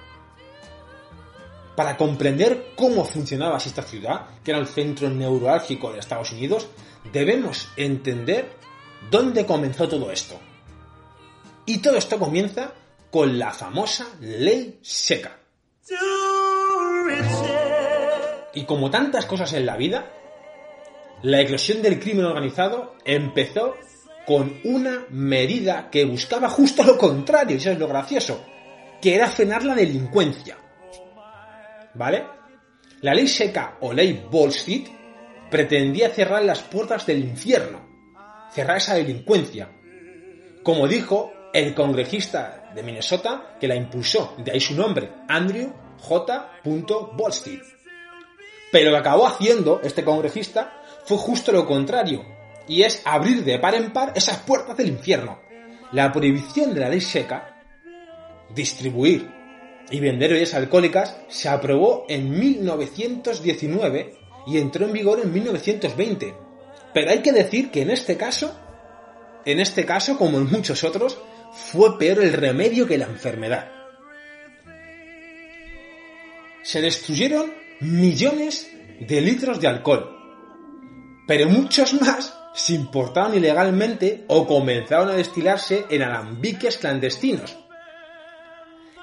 para 1.80 1.96
comprender 1.96 2.74
cómo 2.76 3.06
funcionaba 3.06 3.56
esta 3.56 3.84
ciudad, 3.84 4.26
que 4.44 4.52
era 4.52 4.60
el 4.60 4.68
centro 4.68 5.10
neurálgico 5.10 5.94
de 5.94 6.00
Estados 6.00 6.34
Unidos, 6.34 6.68
debemos 7.13 7.70
entender 7.78 8.52
dónde 9.10 9.46
comenzó 9.46 9.88
todo 9.88 10.12
esto. 10.12 10.38
Y 11.65 11.78
todo 11.78 11.96
esto 11.96 12.20
comienza 12.20 12.74
con 13.10 13.39
la 13.39 13.54
famosa 13.54 14.08
ley 14.20 14.78
seca. 14.82 15.39
Y 18.54 18.65
como 18.65 18.92
tantas 18.92 19.26
cosas 19.26 19.54
en 19.54 19.65
la 19.65 19.78
vida, 19.78 20.12
la 21.22 21.39
eclosión 21.39 21.82
del 21.82 21.98
crimen 22.02 22.26
organizado 22.26 22.98
empezó 23.06 23.76
con 24.28 24.60
una 24.65 25.06
medida 25.12 25.89
que 25.89 26.04
buscaba 26.04 26.50
justo 26.50 26.84
lo 26.84 26.98
contrario, 26.98 27.56
y 27.56 27.60
eso 27.60 27.72
es 27.72 27.80
lo 27.80 27.88
gracioso, 27.88 28.44
que 29.02 29.15
era 29.15 29.30
frenar 29.30 29.63
la 29.63 29.76
delincuencia. 29.76 30.58
¿Vale? 32.00 32.26
La 33.02 33.14
ley 33.14 33.28
seca 33.28 33.76
o 33.82 33.92
ley 33.92 34.26
Street 34.32 34.88
pretendía 35.52 36.10
cerrar 36.10 36.42
las 36.46 36.62
puertas 36.62 37.06
del 37.06 37.20
infierno, 37.20 37.82
cerrar 38.54 38.78
esa 38.78 38.96
delincuencia. 38.96 39.70
Como 40.64 40.88
dijo 40.88 41.34
el 41.54 41.76
congresista 41.76 42.72
de 42.74 42.84
Minnesota 42.84 43.58
que 43.60 43.68
la 43.68 43.76
impulsó, 43.76 44.34
de 44.38 44.50
ahí 44.50 44.62
su 44.62 44.76
nombre, 44.76 45.12
Andrew 45.28 45.74
J. 46.00 46.62
Street. 47.32 47.64
Pero 48.72 48.92
lo 48.92 48.96
que 48.96 49.02
acabó 49.02 49.28
haciendo 49.28 49.82
este 49.84 50.06
congresista 50.06 50.82
fue 51.04 51.18
justo 51.18 51.52
lo 51.52 51.66
contrario, 51.66 52.24
y 52.66 52.84
es 52.84 53.02
abrir 53.04 53.44
de 53.44 53.60
par 53.60 53.76
en 53.76 53.92
par 53.92 54.14
esas 54.16 54.38
puertas 54.38 54.78
del 54.78 54.88
infierno. 54.88 55.42
La 55.92 56.14
prohibición 56.14 56.74
de 56.74 56.80
la 56.80 56.88
ley 56.88 57.02
seca, 57.02 57.62
distribuir 58.56 59.38
y 59.91 59.99
vender 59.99 60.32
bebidas 60.32 60.54
alcohólicas, 60.54 61.17
se 61.28 61.49
aprobó 61.49 62.06
en 62.10 62.30
1919 62.30 64.15
y 64.47 64.58
entró 64.58 64.86
en 64.86 64.93
vigor 64.93 65.19
en 65.23 65.34
1920. 65.34 66.34
Pero 66.93 67.12
hay 67.12 67.19
que 67.19 67.32
decir 67.32 67.71
que 67.71 67.82
en 67.82 67.91
este 67.91 68.17
caso, 68.17 68.56
en 69.45 69.60
este 69.60 69.86
caso, 69.86 70.17
como 70.17 70.38
en 70.38 70.49
muchos 70.49 70.84
otros, 70.84 71.17
fue 71.52 71.97
peor 71.97 72.23
el 72.23 72.34
remedio 72.34 72.88
que 72.88 72.97
la 72.97 73.06
enfermedad. 73.06 73.71
Se 76.63 76.82
destruyeron 76.82 77.54
millones 77.80 78.69
de 78.99 79.21
litros 79.21 79.60
de 79.60 79.67
alcohol, 79.67 80.15
pero 81.28 81.47
muchos 81.47 81.93
más 82.02 82.36
se 82.54 82.73
importaron 82.73 83.36
ilegalmente 83.36 84.25
o 84.28 84.45
comenzaron 84.45 85.10
a 85.10 85.13
destilarse 85.13 85.86
en 85.89 86.02
alambiques 86.02 86.78
clandestinos. 86.78 87.58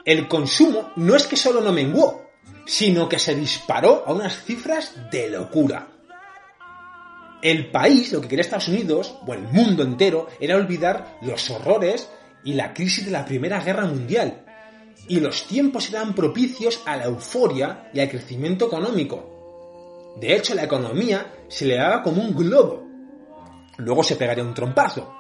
El 0.07 0.29
consumo 0.29 0.93
no 0.95 1.17
es 1.17 1.27
que 1.27 1.37
solo 1.37 1.61
no 1.61 1.73
menguó, 1.73 2.31
sino 2.65 3.09
que 3.09 3.19
se 3.19 3.35
disparó 3.35 4.05
a 4.07 4.13
unas 4.13 4.41
cifras 4.45 4.95
de 5.11 5.29
locura. 5.29 5.89
El 7.43 7.73
país, 7.73 8.13
lo 8.13 8.21
que 8.21 8.29
quería 8.29 8.43
Estados 8.43 8.69
Unidos, 8.69 9.17
o 9.27 9.35
el 9.35 9.43
mundo 9.43 9.83
entero, 9.83 10.29
era 10.39 10.55
olvidar 10.55 11.19
los 11.23 11.51
horrores 11.51 12.09
y 12.45 12.53
la 12.53 12.73
crisis 12.73 13.05
de 13.05 13.11
la 13.11 13.25
Primera 13.25 13.61
Guerra 13.61 13.85
Mundial. 13.87 14.45
Y 15.09 15.19
los 15.19 15.49
tiempos 15.49 15.91
eran 15.91 16.15
propicios 16.15 16.83
a 16.87 16.97
la 16.97 17.07
euforia 17.07 17.91
y 17.93 17.99
al 17.99 18.09
crecimiento 18.09 18.67
económico. 18.67 20.15
De 20.21 20.37
hecho, 20.37 20.55
la 20.55 20.63
economía 20.63 21.35
se 21.49 21.67
le 21.67 21.79
daba 21.79 22.05
como 22.05 22.23
un 22.23 22.33
globo. 22.33 22.87
Luego 23.79 24.05
se 24.05 24.15
pegaría 24.15 24.45
un 24.45 24.55
trompazo. 24.55 25.16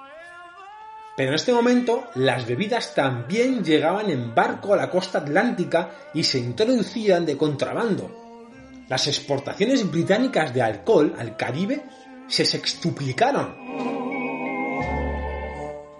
Pero 1.16 1.30
en 1.30 1.34
este 1.34 1.52
momento 1.52 2.08
las 2.14 2.46
bebidas 2.46 2.94
también 2.94 3.64
llegaban 3.64 4.10
en 4.10 4.34
barco 4.34 4.74
a 4.74 4.76
la 4.76 4.90
costa 4.90 5.18
atlántica 5.18 5.90
y 6.12 6.22
se 6.22 6.38
introducían 6.38 7.24
de 7.24 7.36
contrabando. 7.36 8.44
Las 8.88 9.06
exportaciones 9.06 9.90
británicas 9.90 10.52
de 10.52 10.62
alcohol 10.62 11.14
al 11.18 11.36
Caribe 11.36 11.82
se 12.28 12.44
sextuplicaron. 12.44 13.54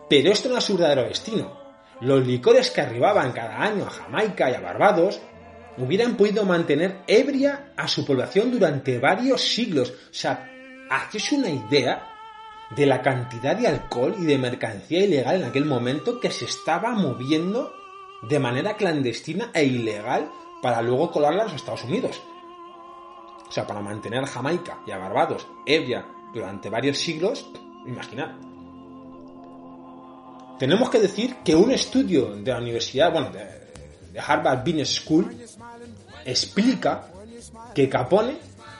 Pero 0.08 0.30
esto 0.30 0.48
no 0.48 0.54
era 0.54 0.60
su 0.60 0.76
verdadero 0.76 1.08
destino. 1.08 1.58
Los 2.02 2.26
licores 2.26 2.70
que 2.70 2.82
arribaban 2.82 3.32
cada 3.32 3.62
año 3.62 3.86
a 3.86 3.90
Jamaica 3.90 4.50
y 4.50 4.54
a 4.54 4.60
Barbados 4.60 5.20
hubieran 5.78 6.16
podido 6.16 6.44
mantener 6.44 6.98
ebria 7.06 7.72
a 7.74 7.88
su 7.88 8.04
población 8.04 8.50
durante 8.50 8.98
varios 8.98 9.40
siglos. 9.40 9.90
O 9.90 10.14
sea, 10.14 10.48
haces 10.90 11.32
una 11.32 11.48
idea 11.48 12.15
de 12.70 12.86
la 12.86 13.02
cantidad 13.02 13.56
de 13.56 13.68
alcohol 13.68 14.14
y 14.18 14.24
de 14.24 14.38
mercancía 14.38 15.04
ilegal 15.04 15.36
en 15.36 15.44
aquel 15.44 15.64
momento 15.64 16.18
que 16.20 16.30
se 16.30 16.46
estaba 16.46 16.92
moviendo 16.92 17.72
de 18.22 18.38
manera 18.38 18.76
clandestina 18.76 19.50
e 19.54 19.64
ilegal 19.64 20.30
para 20.62 20.82
luego 20.82 21.10
colarla 21.10 21.42
a 21.42 21.44
los 21.44 21.54
Estados 21.54 21.84
Unidos. 21.84 22.20
O 23.48 23.52
sea, 23.52 23.66
para 23.66 23.80
mantener 23.80 24.24
a 24.24 24.26
Jamaica 24.26 24.80
y 24.86 24.90
a 24.90 24.98
Barbados 24.98 25.46
ebria 25.64 26.04
durante 26.32 26.68
varios 26.68 26.98
siglos, 26.98 27.48
imaginad. 27.86 28.34
Tenemos 30.58 30.90
que 30.90 30.98
decir 30.98 31.36
que 31.44 31.54
un 31.54 31.70
estudio 31.70 32.34
de 32.34 32.50
la 32.50 32.58
Universidad, 32.58 33.12
bueno, 33.12 33.30
de, 33.30 33.44
de 34.12 34.20
Harvard 34.20 34.64
Business 34.64 34.94
School, 35.04 35.36
explica 36.24 37.12
que 37.74 37.88
Capone 37.88 38.38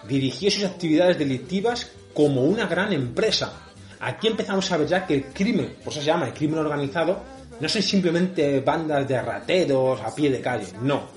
dirigió 0.09 0.51
sus 0.51 0.65
actividades 0.65 1.19
delictivas 1.19 1.93
como 2.15 2.43
una 2.45 2.67
gran 2.67 2.93
empresa. 2.93 3.66
Aquí 4.07 4.29
empezamos 4.29 4.71
a 4.71 4.77
ver 4.77 4.87
ya 4.87 5.05
que 5.05 5.15
el 5.15 5.25
crimen, 5.25 5.79
por 5.83 5.93
eso 5.93 6.01
se 6.01 6.07
llama 6.07 6.29
el 6.29 6.33
crimen 6.33 6.61
organizado, 6.61 7.25
no 7.59 7.69
son 7.69 7.83
simplemente 7.83 8.61
bandas 8.61 9.09
de 9.09 9.21
rateros 9.21 10.01
a 10.01 10.15
pie 10.15 10.31
de 10.31 10.41
calle, 10.41 10.69
no. 10.81 11.09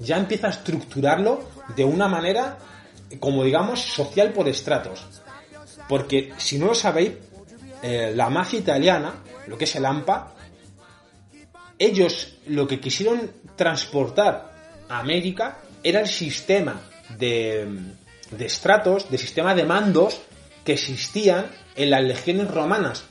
Ya 0.00 0.16
empieza 0.16 0.48
a 0.48 0.50
estructurarlo 0.50 1.48
de 1.76 1.84
una 1.84 2.08
manera, 2.08 2.58
como 3.20 3.44
digamos, 3.44 3.80
social 3.80 4.32
por 4.32 4.48
estratos. 4.48 5.06
Porque 5.88 6.32
si 6.36 6.58
no 6.58 6.66
lo 6.66 6.74
sabéis, 6.74 7.12
eh, 7.80 8.12
la 8.12 8.28
mafia 8.28 8.58
italiana, 8.58 9.22
lo 9.46 9.56
que 9.56 9.62
es 9.62 9.76
el 9.76 9.86
AMPA, 9.86 10.34
ellos 11.78 12.38
lo 12.48 12.66
que 12.66 12.80
quisieron 12.80 13.30
transportar 13.54 14.82
a 14.88 14.98
América 14.98 15.58
era 15.80 16.00
el 16.00 16.08
sistema 16.08 16.80
de, 17.16 17.68
de 18.32 18.46
estratos, 18.46 19.08
de 19.08 19.16
sistema 19.16 19.54
de 19.54 19.64
mandos 19.64 20.22
que 20.64 20.74
existían 20.74 21.50
en 21.76 21.90
las 21.90 22.02
legiones 22.02 22.50
romanas. 22.50 23.04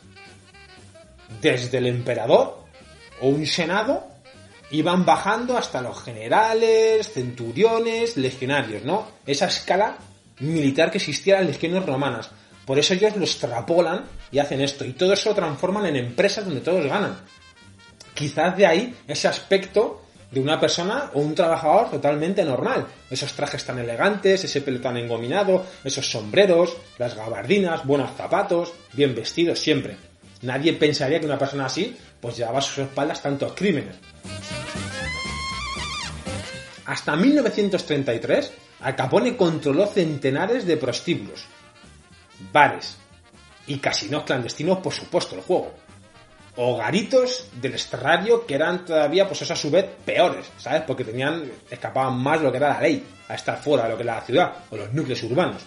Desde 1.42 1.78
el 1.78 1.88
emperador 1.88 2.66
o 3.22 3.30
un 3.30 3.46
senado 3.46 4.08
iban 4.72 5.06
bajando 5.06 5.58
hasta 5.58 5.82
los 5.82 6.02
generales, 6.02 7.12
centuriones, 7.12 8.18
legionarios, 8.18 8.84
¿no? 8.84 9.08
Esa 9.26 9.48
escala 9.48 9.98
militar 10.40 10.92
que 10.92 10.98
existía 10.98 11.40
en 11.40 11.48
las 11.48 11.56
legiones 11.56 11.86
romanas. 11.86 12.32
Por 12.66 12.80
eso 12.80 12.94
ellos 12.94 13.16
lo 13.16 13.24
extrapolan 13.24 14.06
y 14.32 14.40
hacen 14.40 14.62
esto. 14.62 14.86
Y 14.86 14.94
todo 14.94 15.14
eso 15.14 15.30
lo 15.30 15.36
transforman 15.36 15.86
en 15.88 15.98
empresas 15.98 16.46
donde 16.46 16.62
todos 16.62 16.86
ganan. 16.86 17.18
Quizás 18.14 18.56
de 18.56 18.66
ahí 18.66 18.96
ese 19.08 19.28
aspecto 19.28 20.01
de 20.32 20.40
una 20.40 20.60
persona 20.60 21.12
o 21.14 21.20
un 21.20 21.36
trabajador 21.36 21.92
totalmente 21.92 22.44
normal. 22.44 22.88
Esos 23.10 23.34
trajes 23.34 23.66
tan 23.66 23.80
elegantes, 23.80 24.44
ese 24.44 24.62
pelo 24.62 24.80
tan 24.80 24.98
engominado, 24.98 25.66
esos 25.84 26.10
sombreros, 26.10 26.78
las 26.98 27.16
gabardinas, 27.16 27.86
buenos 27.86 28.16
zapatos, 28.16 28.74
bien 28.94 29.14
vestidos 29.14 29.60
siempre. 29.60 29.98
Nadie 30.42 30.74
pensaría 30.74 31.20
que 31.20 31.26
una 31.26 31.38
persona 31.38 31.66
así 31.66 31.96
pues 32.20 32.38
llevaba 32.38 32.60
a 32.60 32.62
sus 32.62 32.80
espaldas 32.80 33.22
tantos 33.22 33.54
crímenes. 33.54 33.96
Hasta 36.86 37.16
1933, 37.16 38.52
Al 38.82 38.96
Capone 38.96 39.38
controló 39.38 39.86
centenares 39.88 40.66
de 40.66 40.78
prostíbulos, 40.78 41.46
bares 42.52 42.98
y 43.68 43.78
casinos 43.78 44.24
clandestinos, 44.24 44.80
por 44.80 44.94
supuesto, 44.94 45.36
el 45.36 45.42
juego. 45.42 45.74
O 46.56 46.78
garitos 46.78 47.48
del 47.62 47.74
extrarradio 47.74 48.46
que 48.46 48.56
eran 48.56 48.86
todavía, 48.86 49.28
pues 49.28 49.42
eso 49.42 49.54
a 49.54 49.56
su 49.56 49.72
vez, 49.72 49.86
peores, 50.06 50.48
¿sabes? 50.58 50.82
Porque 50.86 51.06
tenían, 51.06 51.50
escapaban 51.70 52.18
más 52.20 52.42
lo 52.42 52.52
que 52.52 52.58
era 52.58 52.74
la 52.74 52.82
ley, 52.82 53.06
a 53.30 53.36
estar 53.36 53.62
fuera 53.62 53.84
de 53.84 53.90
lo 53.90 53.98
que 53.98 54.04
era 54.04 54.16
la 54.16 54.22
ciudad 54.22 54.54
o 54.70 54.76
los 54.76 54.94
núcleos 54.94 55.24
urbanos. 55.24 55.62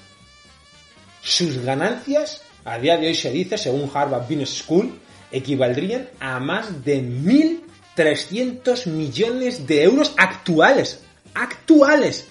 Sus 1.22 1.58
ganancias, 1.58 2.42
a 2.66 2.78
día 2.78 2.98
de 2.98 3.06
hoy 3.06 3.14
se 3.14 3.30
dice, 3.30 3.56
según 3.56 3.90
Harvard 3.94 4.24
Business 4.24 4.58
School, 4.58 5.00
equivaldrían 5.32 6.10
a 6.20 6.38
más 6.38 6.84
de 6.84 7.02
1.300 7.02 8.86
millones 8.86 9.66
de 9.66 9.84
euros 9.84 10.12
actuales. 10.18 11.00
¡Actuales! 11.32 12.26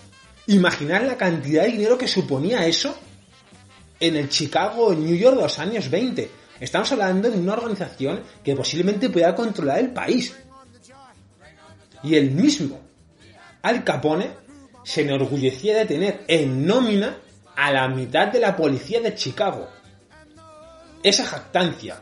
Imaginar 0.46 1.04
la 1.04 1.18
cantidad 1.18 1.63
de 1.63 1.72
dinero 1.72 1.98
que 1.98 2.08
suponía 2.08 2.68
eso 2.68 2.96
en 4.00 4.16
el 4.16 4.30
Chicago 4.30 4.94
New 4.94 5.16
York 5.16 5.38
de 5.38 5.42
los 5.42 5.60
años 5.60 5.89
20. 5.89 6.42
Estamos 6.63 6.89
hablando 6.93 7.30
de 7.30 7.38
una 7.38 7.56
organización 7.56 8.23
que 8.41 8.56
posiblemente 8.56 9.10
pueda 9.10 9.36
controlar 9.36 9.80
el 9.80 9.89
país. 9.91 10.34
Y 12.04 12.15
el 12.15 12.32
mismo 12.32 12.80
Al 13.63 13.84
Capone 13.84 14.30
se 14.82 15.02
enorgullecía 15.02 15.76
de 15.80 15.86
tener 15.86 16.23
en 16.26 16.65
nómina 16.65 17.17
a 17.58 17.69
la 17.73 17.89
mitad 17.89 18.30
de 18.30 18.39
la 18.39 18.56
policía 18.56 19.02
de 19.02 19.13
Chicago. 19.13 19.67
Esa 21.04 21.26
jactancia 21.26 22.02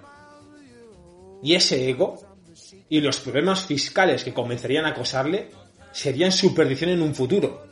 y 1.41 1.55
ese 1.55 1.89
ego 1.89 2.21
y 2.87 3.01
los 3.01 3.19
problemas 3.19 3.65
fiscales 3.65 4.23
que 4.23 4.31
comenzarían 4.31 4.85
a 4.85 4.89
acosarle 4.89 5.49
serían 5.91 6.31
su 6.31 6.53
perdición 6.53 6.91
en 6.91 7.01
un 7.01 7.15
futuro. 7.15 7.65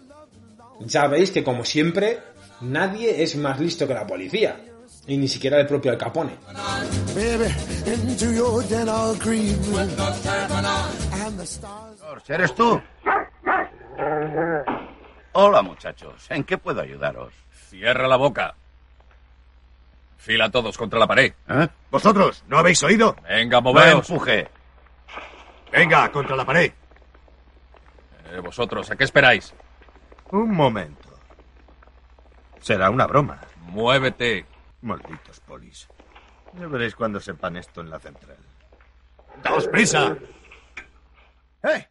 Ya 0.80 1.06
veis 1.06 1.30
que 1.30 1.43
como 1.43 1.63
siempre 1.63 2.17
nadie 2.62 3.21
es 3.21 3.36
más 3.36 3.60
listo 3.60 3.88
que 3.88 3.93
la 3.93 4.08
policía 4.08 4.65
y 5.10 5.17
ni 5.17 5.28
siquiera 5.28 5.60
el 5.60 5.65
propio 5.65 5.91
Al 5.91 5.98
Capone. 5.98 6.32
¿Eres 12.28 12.56
tú? 12.56 12.82
Hola, 15.34 15.62
muchachos. 15.62 16.26
¿En 16.30 16.43
qué 16.43 16.58
puedo 16.58 16.82
ayudaros? 16.82 17.34
Cierra 17.69 18.08
la 18.08 18.17
boca. 18.17 18.56
Fila 20.17 20.50
todos 20.50 20.78
contra 20.78 21.00
la 21.00 21.08
pared. 21.08 21.34
¿Eh? 21.48 21.67
¿Vosotros 21.89 22.43
no 22.48 22.60
habéis 22.60 22.84
oído? 22.84 23.15
Venga, 23.28 23.62
moveos. 23.62 24.10
No 24.10 24.15
empuje. 24.15 24.48
Venga, 25.72 26.12
contra 26.12 26.36
la 26.36 26.45
pared. 26.45 26.72
Eh, 28.32 28.39
vosotros, 28.41 28.91
¿a 28.91 28.95
qué 28.95 29.06
esperáis? 29.06 29.54
Un 30.32 30.52
momento. 30.52 31.10
Será 32.60 32.89
una 32.89 33.08
broma. 33.08 33.39
Muévete. 33.62 34.45
Malditos 34.82 35.39
polis. 35.42 35.88
Ya 36.54 36.68
veréis 36.68 36.96
cuando 36.96 37.20
sepan 37.20 37.58
esto 37.58 37.82
en 37.82 37.89
la 37.89 38.00
central. 38.00 38.38
¡Daos 39.44 39.68
prisa! 39.68 40.15
¡Eh! 41.63 41.88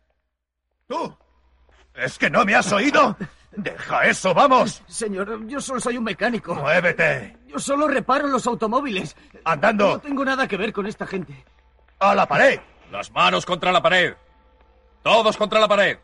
¡Tú! 0.87 1.16
¿Es 1.94 2.18
que 2.18 2.31
no 2.31 2.44
me 2.44 2.55
has 2.55 2.72
oído? 2.72 3.16
¡Deja 3.53 4.07
eso, 4.07 4.35
vamos! 4.35 4.83
Señor, 4.87 5.46
yo 5.46 5.61
solo 5.61 5.81
soy 5.81 5.96
un 5.96 6.05
mecánico. 6.05 6.55
¡Muévete! 6.55 7.37
Yo 7.46 7.59
solo 7.59 7.88
reparo 7.88 8.29
los 8.29 8.46
automóviles. 8.46 9.16
¡Andando! 9.44 9.88
No 9.88 10.01
tengo 10.01 10.24
nada 10.24 10.46
que 10.46 10.57
ver 10.57 10.72
con 10.72 10.87
esta 10.87 11.07
gente. 11.07 11.44
¡A 11.98 12.14
la 12.14 12.27
pared! 12.27 12.61
Las 12.90 13.11
manos 13.11 13.44
contra 13.44 13.72
la 13.72 13.83
pared. 13.83 14.14
Todos 15.03 15.37
contra 15.37 15.61
la 15.61 15.68
pared. 15.68 15.98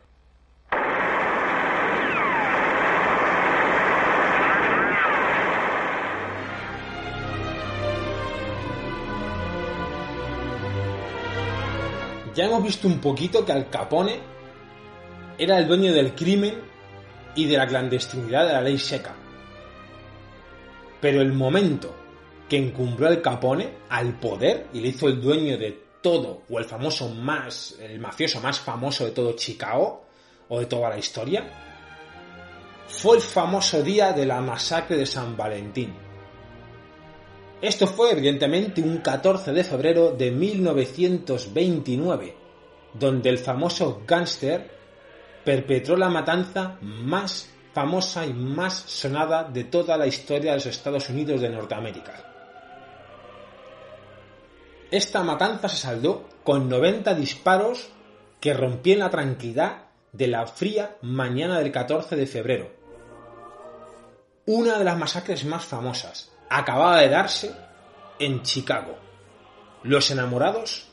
Ya 12.35 12.45
hemos 12.45 12.61
visto 12.61 12.87
un 12.87 12.99
poquito 12.99 13.45
que 13.45 13.53
Al 13.53 13.69
Capone 13.69 14.19
era 15.37 15.57
el 15.57 15.67
dueño 15.67 15.93
del 15.93 16.13
crimen 16.13 16.61
y 17.33 17.45
de 17.45 17.57
la 17.57 17.65
clandestinidad 17.65 18.45
de 18.45 18.53
la 18.53 18.61
ley 18.61 18.77
seca. 18.77 19.15
Pero 20.99 21.21
el 21.21 21.31
momento 21.31 21.95
que 22.49 22.57
encumbró 22.57 23.07
Al 23.07 23.21
Capone 23.21 23.69
al 23.87 24.19
poder 24.19 24.67
y 24.73 24.81
le 24.81 24.89
hizo 24.89 25.07
el 25.07 25.21
dueño 25.21 25.57
de 25.57 25.85
todo, 26.01 26.41
o 26.49 26.59
el 26.59 26.65
famoso 26.65 27.07
más, 27.07 27.77
el 27.79 27.99
mafioso 27.99 28.41
más 28.41 28.59
famoso 28.59 29.05
de 29.05 29.11
todo 29.11 29.33
Chicago, 29.33 30.05
o 30.49 30.59
de 30.59 30.65
toda 30.65 30.89
la 30.89 30.97
historia, 30.97 31.49
fue 32.87 33.15
el 33.15 33.21
famoso 33.21 33.81
día 33.81 34.11
de 34.11 34.25
la 34.25 34.41
masacre 34.41 34.97
de 34.97 35.05
San 35.05 35.37
Valentín. 35.37 36.04
Esto 37.65 37.87
fue 37.87 38.11
evidentemente 38.11 38.79
un 38.79 38.99
14 38.99 39.51
de 39.51 39.63
febrero 39.63 40.11
de 40.11 40.29
1929, 40.29 42.35
donde 42.93 43.27
el 43.27 43.39
famoso 43.39 44.03
gángster 44.05 44.69
perpetró 45.43 45.97
la 45.97 46.09
matanza 46.09 46.77
más 46.79 47.49
famosa 47.73 48.23
y 48.23 48.33
más 48.33 48.83
sonada 48.85 49.45
de 49.45 49.63
toda 49.63 49.97
la 49.97 50.05
historia 50.05 50.51
de 50.51 50.57
los 50.57 50.67
Estados 50.67 51.09
Unidos 51.09 51.41
de 51.41 51.49
Norteamérica. 51.49 52.13
Esta 54.91 55.23
matanza 55.23 55.67
se 55.67 55.77
saldó 55.77 56.29
con 56.43 56.69
90 56.69 57.15
disparos 57.15 57.89
que 58.39 58.53
rompían 58.53 58.99
la 58.99 59.09
tranquilidad 59.09 59.85
de 60.13 60.27
la 60.27 60.45
fría 60.45 60.97
mañana 61.01 61.57
del 61.57 61.71
14 61.71 62.15
de 62.15 62.27
febrero. 62.27 62.69
Una 64.45 64.77
de 64.77 64.83
las 64.83 64.99
masacres 64.99 65.45
más 65.45 65.65
famosas 65.65 66.34
acababa 66.49 67.01
de 67.01 67.09
darse 67.09 67.55
en 68.19 68.41
Chicago. 68.41 68.97
Los 69.83 70.09
enamorados 70.11 70.87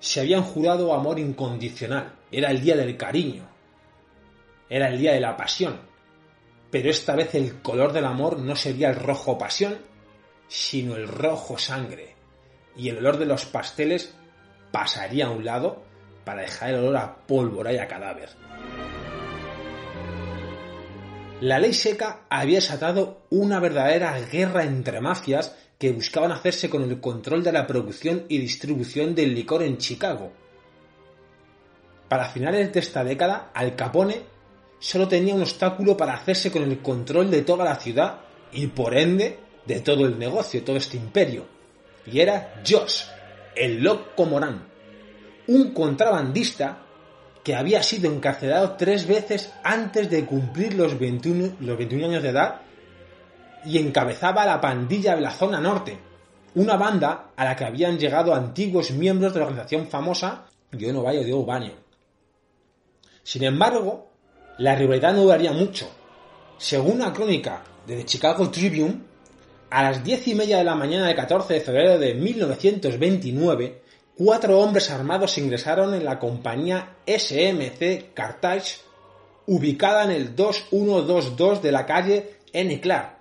se 0.00 0.20
habían 0.20 0.42
jurado 0.42 0.92
amor 0.92 1.18
incondicional. 1.18 2.12
Era 2.30 2.50
el 2.50 2.60
día 2.60 2.76
del 2.76 2.96
cariño. 2.96 3.48
Era 4.68 4.88
el 4.88 4.98
día 4.98 5.12
de 5.12 5.20
la 5.20 5.36
pasión. 5.36 5.80
Pero 6.70 6.90
esta 6.90 7.14
vez 7.14 7.34
el 7.34 7.60
color 7.62 7.92
del 7.92 8.06
amor 8.06 8.38
no 8.38 8.56
sería 8.56 8.88
el 8.90 8.96
rojo 8.96 9.38
pasión, 9.38 9.78
sino 10.48 10.96
el 10.96 11.06
rojo 11.06 11.58
sangre. 11.58 12.16
Y 12.74 12.88
el 12.88 12.98
olor 12.98 13.18
de 13.18 13.26
los 13.26 13.44
pasteles 13.44 14.14
pasaría 14.72 15.26
a 15.26 15.30
un 15.30 15.44
lado 15.44 15.84
para 16.24 16.42
dejar 16.42 16.70
el 16.70 16.76
olor 16.76 16.96
a 16.96 17.16
pólvora 17.26 17.72
y 17.72 17.78
a 17.78 17.86
cadáver. 17.86 18.30
La 21.42 21.58
ley 21.58 21.72
seca 21.72 22.20
había 22.30 22.58
desatado 22.60 23.22
una 23.30 23.58
verdadera 23.58 24.16
guerra 24.20 24.62
entre 24.62 25.00
mafias 25.00 25.56
que 25.76 25.90
buscaban 25.90 26.30
hacerse 26.30 26.70
con 26.70 26.84
el 26.84 27.00
control 27.00 27.42
de 27.42 27.50
la 27.50 27.66
producción 27.66 28.26
y 28.28 28.38
distribución 28.38 29.16
del 29.16 29.34
licor 29.34 29.64
en 29.64 29.76
Chicago. 29.76 30.30
Para 32.08 32.26
finales 32.26 32.72
de 32.72 32.78
esta 32.78 33.02
década, 33.02 33.50
Al 33.54 33.74
Capone 33.74 34.20
solo 34.78 35.08
tenía 35.08 35.34
un 35.34 35.42
obstáculo 35.42 35.96
para 35.96 36.14
hacerse 36.14 36.52
con 36.52 36.62
el 36.62 36.78
control 36.78 37.28
de 37.28 37.42
toda 37.42 37.64
la 37.64 37.74
ciudad 37.74 38.20
y 38.52 38.68
por 38.68 38.96
ende 38.96 39.40
de 39.66 39.80
todo 39.80 40.06
el 40.06 40.20
negocio, 40.20 40.62
todo 40.62 40.76
este 40.76 40.96
imperio. 40.96 41.44
Y 42.06 42.20
era 42.20 42.62
Josh, 42.64 43.02
el 43.56 43.82
loco 43.82 44.26
Morán, 44.26 44.68
un 45.48 45.74
contrabandista 45.74 46.82
que 47.42 47.54
había 47.54 47.82
sido 47.82 48.12
encarcelado 48.12 48.72
tres 48.72 49.06
veces 49.06 49.52
antes 49.64 50.08
de 50.10 50.24
cumplir 50.24 50.74
los 50.74 50.98
21, 50.98 51.56
los 51.60 51.78
21 51.78 52.06
años 52.06 52.22
de 52.22 52.28
edad 52.28 52.60
y 53.64 53.78
encabezaba 53.78 54.44
la 54.44 54.60
pandilla 54.60 55.14
de 55.14 55.20
la 55.20 55.30
zona 55.30 55.60
norte, 55.60 55.98
una 56.54 56.76
banda 56.76 57.30
a 57.36 57.44
la 57.44 57.56
que 57.56 57.64
habían 57.64 57.98
llegado 57.98 58.34
antiguos 58.34 58.90
miembros 58.90 59.32
de 59.32 59.40
la 59.40 59.46
organización 59.46 59.86
famosa 59.86 60.46
Yo 60.72 60.92
no 60.92 61.02
vaya 61.02 61.22
de 61.22 61.32
Obanio. 61.32 61.74
Sin 63.22 63.44
embargo, 63.44 64.10
la 64.58 64.74
rivalidad 64.74 65.12
no 65.12 65.22
duraría 65.22 65.52
mucho. 65.52 65.88
Según 66.58 66.98
la 66.98 67.12
crónica 67.12 67.62
de 67.86 67.96
The 67.96 68.04
Chicago 68.04 68.50
Tribune, 68.50 69.02
a 69.70 69.82
las 69.82 70.04
diez 70.04 70.26
y 70.28 70.34
media 70.34 70.58
de 70.58 70.64
la 70.64 70.74
mañana 70.74 71.06
del 71.06 71.16
14 71.16 71.54
de 71.54 71.60
febrero 71.60 71.98
de 71.98 72.14
1929, 72.14 73.81
cuatro 74.16 74.58
hombres 74.60 74.90
armados 74.90 75.38
ingresaron 75.38 75.94
en 75.94 76.04
la 76.04 76.18
compañía 76.18 76.96
SMC 77.06 78.12
Carthage, 78.14 78.80
ubicada 79.46 80.04
en 80.04 80.10
el 80.12 80.36
2122 80.36 81.62
de 81.62 81.72
la 81.72 81.86
calle 81.86 82.36
N. 82.52 82.80
Clark, 82.80 83.18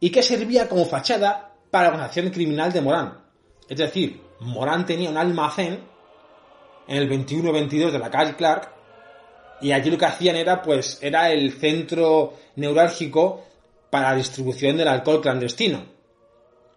y 0.00 0.10
que 0.10 0.22
servía 0.22 0.68
como 0.68 0.86
fachada 0.86 1.52
para 1.70 1.84
la 1.84 1.94
organización 1.94 2.30
criminal 2.30 2.72
de 2.72 2.80
Morán. 2.80 3.18
Es 3.68 3.78
decir, 3.78 4.20
Morán 4.40 4.84
tenía 4.86 5.10
un 5.10 5.16
almacén 5.16 5.80
en 6.86 6.96
el 6.96 7.08
2122 7.08 7.92
de 7.92 7.98
la 7.98 8.10
calle 8.10 8.36
Clark, 8.36 8.72
y 9.60 9.72
allí 9.72 9.90
lo 9.90 9.98
que 9.98 10.04
hacían 10.04 10.36
era, 10.36 10.60
pues, 10.60 10.98
era 11.00 11.30
el 11.30 11.52
centro 11.52 12.34
neurálgico 12.56 13.44
para 13.88 14.10
la 14.10 14.16
distribución 14.16 14.76
del 14.76 14.88
alcohol 14.88 15.20
clandestino. 15.20 15.84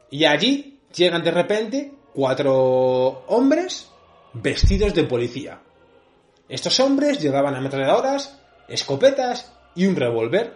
Y 0.09 0.23
allí 0.25 0.79
llegan 0.95 1.23
de 1.23 1.31
repente 1.31 1.96
cuatro 2.17 3.25
hombres 3.27 3.91
vestidos 4.33 4.95
de 4.95 5.03
policía. 5.03 5.61
Estos 6.49 6.79
hombres 6.79 7.21
llevaban 7.21 7.53
ametralladoras, 7.53 8.39
escopetas 8.67 9.53
y 9.75 9.85
un 9.85 9.95
revólver. 9.95 10.55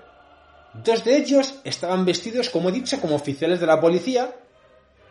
Dos 0.73 1.03
de 1.03 1.17
ellos 1.17 1.59
estaban 1.63 2.03
vestidos, 2.03 2.49
como 2.49 2.69
he 2.69 2.71
dicho, 2.71 2.99
como 2.99 3.13
oficiales 3.13 3.59
de 3.59 3.67
la 3.67 3.79
policía 3.79 4.33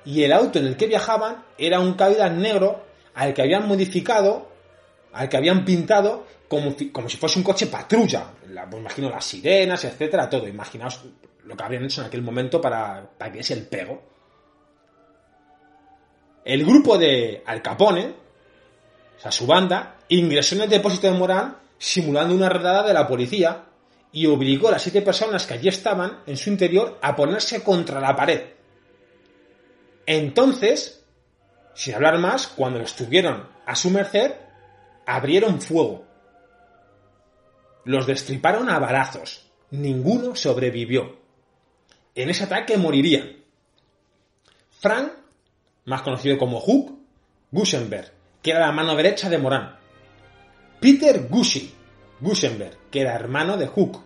y 0.04 0.24
el 0.24 0.32
auto 0.32 0.58
en 0.58 0.66
el 0.66 0.76
que 0.76 0.88
viajaban 0.88 1.44
era 1.56 1.78
un 1.78 1.94
Cadillac 1.94 2.32
negro 2.32 2.84
al 3.14 3.32
que 3.32 3.42
habían 3.42 3.68
modificado, 3.68 4.48
al 5.12 5.28
que 5.28 5.36
habían 5.36 5.64
pintado 5.64 6.26
como, 6.48 6.74
como 6.90 7.08
si 7.08 7.16
fuese 7.16 7.38
un 7.38 7.44
coche 7.44 7.68
patrulla. 7.68 8.24
La, 8.48 8.68
pues 8.68 8.80
imagino 8.80 9.08
las 9.08 9.24
sirenas, 9.24 9.84
etcétera, 9.84 10.28
todo. 10.28 10.48
Imaginaos 10.48 11.00
lo 11.44 11.56
que 11.56 11.62
habrían 11.62 11.84
hecho 11.84 12.00
en 12.00 12.08
aquel 12.08 12.22
momento 12.22 12.60
para, 12.60 13.08
para 13.16 13.30
que 13.30 13.38
es 13.38 13.50
el 13.52 13.68
pego. 13.68 14.09
El 16.44 16.64
grupo 16.64 16.98
de 16.98 17.42
Al 17.46 17.62
Capone, 17.62 18.14
o 19.18 19.20
sea, 19.20 19.30
su 19.30 19.46
banda, 19.46 19.98
ingresó 20.08 20.54
en 20.54 20.62
el 20.62 20.70
depósito 20.70 21.06
de 21.06 21.18
Morán 21.18 21.58
simulando 21.78 22.34
una 22.34 22.48
redada 22.48 22.86
de 22.86 22.94
la 22.94 23.06
policía 23.06 23.64
y 24.12 24.26
obligó 24.26 24.68
a 24.68 24.72
las 24.72 24.82
siete 24.82 25.02
personas 25.02 25.46
que 25.46 25.54
allí 25.54 25.68
estaban 25.68 26.20
en 26.26 26.36
su 26.36 26.50
interior 26.50 26.98
a 27.02 27.14
ponerse 27.14 27.62
contra 27.62 28.00
la 28.00 28.16
pared. 28.16 28.42
Entonces, 30.06 31.04
sin 31.74 31.94
hablar 31.94 32.18
más, 32.18 32.48
cuando 32.48 32.78
los 32.78 32.96
tuvieron 32.96 33.48
a 33.66 33.76
su 33.76 33.90
merced, 33.90 34.32
abrieron 35.06 35.60
fuego. 35.60 36.04
Los 37.84 38.06
destriparon 38.06 38.68
a 38.68 38.78
barazos. 38.78 39.46
Ninguno 39.70 40.34
sobrevivió. 40.34 41.18
En 42.14 42.28
ese 42.28 42.44
ataque 42.44 42.76
morirían 42.76 43.40
Frank, 44.80 45.12
más 45.84 46.02
conocido 46.02 46.38
como 46.38 46.60
Hook, 46.60 46.98
Gusenberg, 47.50 48.12
que 48.42 48.50
era 48.50 48.60
la 48.60 48.72
mano 48.72 48.94
derecha 48.96 49.28
de 49.28 49.38
Morán. 49.38 49.76
Peter 50.80 51.26
Gushi, 51.28 51.74
Gusenberg, 52.20 52.76
que 52.90 53.00
era 53.00 53.14
hermano 53.14 53.56
de 53.56 53.66
Hook. 53.66 54.00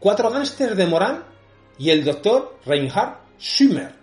Cuatro 0.00 0.30
gángsters 0.30 0.76
de 0.76 0.86
Morán 0.86 1.24
y 1.78 1.90
el 1.90 2.04
doctor 2.04 2.58
Reinhard 2.66 3.18
Schimmer, 3.38 3.94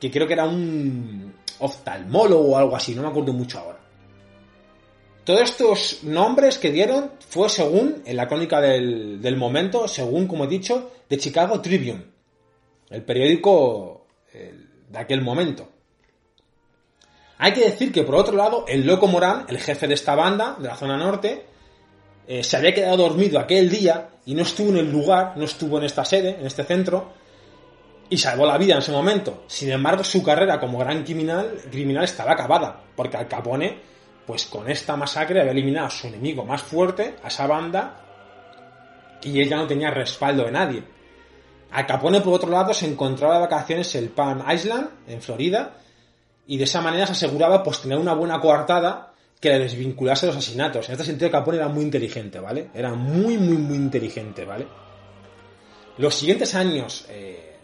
que 0.00 0.10
creo 0.10 0.26
que 0.26 0.34
era 0.34 0.46
un 0.46 1.34
oftalmólogo 1.58 2.50
o 2.50 2.58
algo 2.58 2.76
así, 2.76 2.94
no 2.94 3.02
me 3.02 3.08
acuerdo 3.08 3.32
mucho 3.32 3.58
ahora. 3.58 3.78
Todos 5.24 5.42
estos 5.42 6.04
nombres 6.04 6.56
que 6.58 6.72
dieron 6.72 7.12
fue 7.20 7.48
según, 7.48 8.02
en 8.06 8.16
la 8.16 8.26
crónica 8.26 8.60
del, 8.60 9.20
del 9.20 9.36
momento, 9.36 9.86
según, 9.86 10.26
como 10.26 10.44
he 10.44 10.48
dicho, 10.48 10.92
de 11.08 11.18
Chicago 11.18 11.60
Tribune, 11.60 12.04
el 12.90 13.02
periódico 13.02 14.06
el, 14.32 14.67
de 14.88 14.98
aquel 14.98 15.22
momento. 15.22 15.68
Hay 17.38 17.52
que 17.52 17.64
decir 17.64 17.92
que, 17.92 18.02
por 18.02 18.16
otro 18.16 18.36
lado, 18.36 18.64
el 18.66 18.86
Loco 18.86 19.06
Morán, 19.06 19.46
el 19.48 19.58
jefe 19.58 19.86
de 19.86 19.94
esta 19.94 20.14
banda, 20.14 20.56
de 20.58 20.68
la 20.68 20.76
zona 20.76 20.96
norte, 20.96 21.46
eh, 22.26 22.42
se 22.42 22.56
había 22.56 22.74
quedado 22.74 22.96
dormido 22.96 23.38
aquel 23.38 23.70
día 23.70 24.10
y 24.26 24.34
no 24.34 24.42
estuvo 24.42 24.70
en 24.70 24.78
el 24.78 24.90
lugar, 24.90 25.34
no 25.36 25.44
estuvo 25.44 25.78
en 25.78 25.84
esta 25.84 26.04
sede, 26.04 26.36
en 26.40 26.46
este 26.46 26.64
centro, 26.64 27.12
y 28.10 28.18
salvó 28.18 28.44
la 28.46 28.58
vida 28.58 28.74
en 28.74 28.80
ese 28.80 28.92
momento. 28.92 29.44
Sin 29.46 29.70
embargo, 29.70 30.02
su 30.02 30.22
carrera 30.22 30.58
como 30.58 30.78
gran 30.78 31.04
criminal, 31.04 31.58
criminal 31.70 32.04
estaba 32.04 32.32
acabada, 32.32 32.82
porque 32.96 33.16
Al 33.16 33.28
Capone, 33.28 33.78
pues 34.26 34.46
con 34.46 34.68
esta 34.68 34.96
masacre 34.96 35.40
había 35.40 35.52
eliminado 35.52 35.86
a 35.86 35.90
su 35.90 36.06
enemigo 36.08 36.44
más 36.44 36.62
fuerte, 36.62 37.16
a 37.22 37.28
esa 37.28 37.46
banda, 37.46 38.00
y 39.22 39.40
él 39.40 39.48
ya 39.48 39.56
no 39.56 39.66
tenía 39.66 39.90
respaldo 39.90 40.44
de 40.44 40.50
nadie. 40.50 40.82
Al 41.70 41.86
Capone, 41.86 42.20
por 42.22 42.34
otro 42.34 42.50
lado, 42.50 42.72
se 42.72 42.86
encontraba 42.86 43.34
de 43.34 43.40
vacaciones 43.40 43.94
en 43.94 44.08
Palm 44.08 44.42
Island, 44.50 44.88
en 45.06 45.20
Florida, 45.20 45.76
y 46.46 46.56
de 46.56 46.64
esa 46.64 46.80
manera 46.80 47.06
se 47.06 47.12
aseguraba 47.12 47.62
pues 47.62 47.80
tener 47.82 47.98
una 47.98 48.14
buena 48.14 48.40
coartada 48.40 49.12
que 49.38 49.50
le 49.50 49.58
desvinculase 49.60 50.26
de 50.26 50.32
los 50.32 50.38
asesinatos. 50.42 50.88
En 50.88 50.92
este 50.92 51.04
sentido, 51.04 51.30
Capone 51.30 51.58
era 51.58 51.68
muy 51.68 51.84
inteligente, 51.84 52.40
¿vale? 52.40 52.70
Era 52.74 52.94
muy, 52.94 53.36
muy, 53.36 53.56
muy 53.56 53.76
inteligente, 53.76 54.44
¿vale? 54.44 54.66
Los 55.98 56.14
siguientes 56.14 56.54
años, 56.54 57.04
eh, 57.10 57.56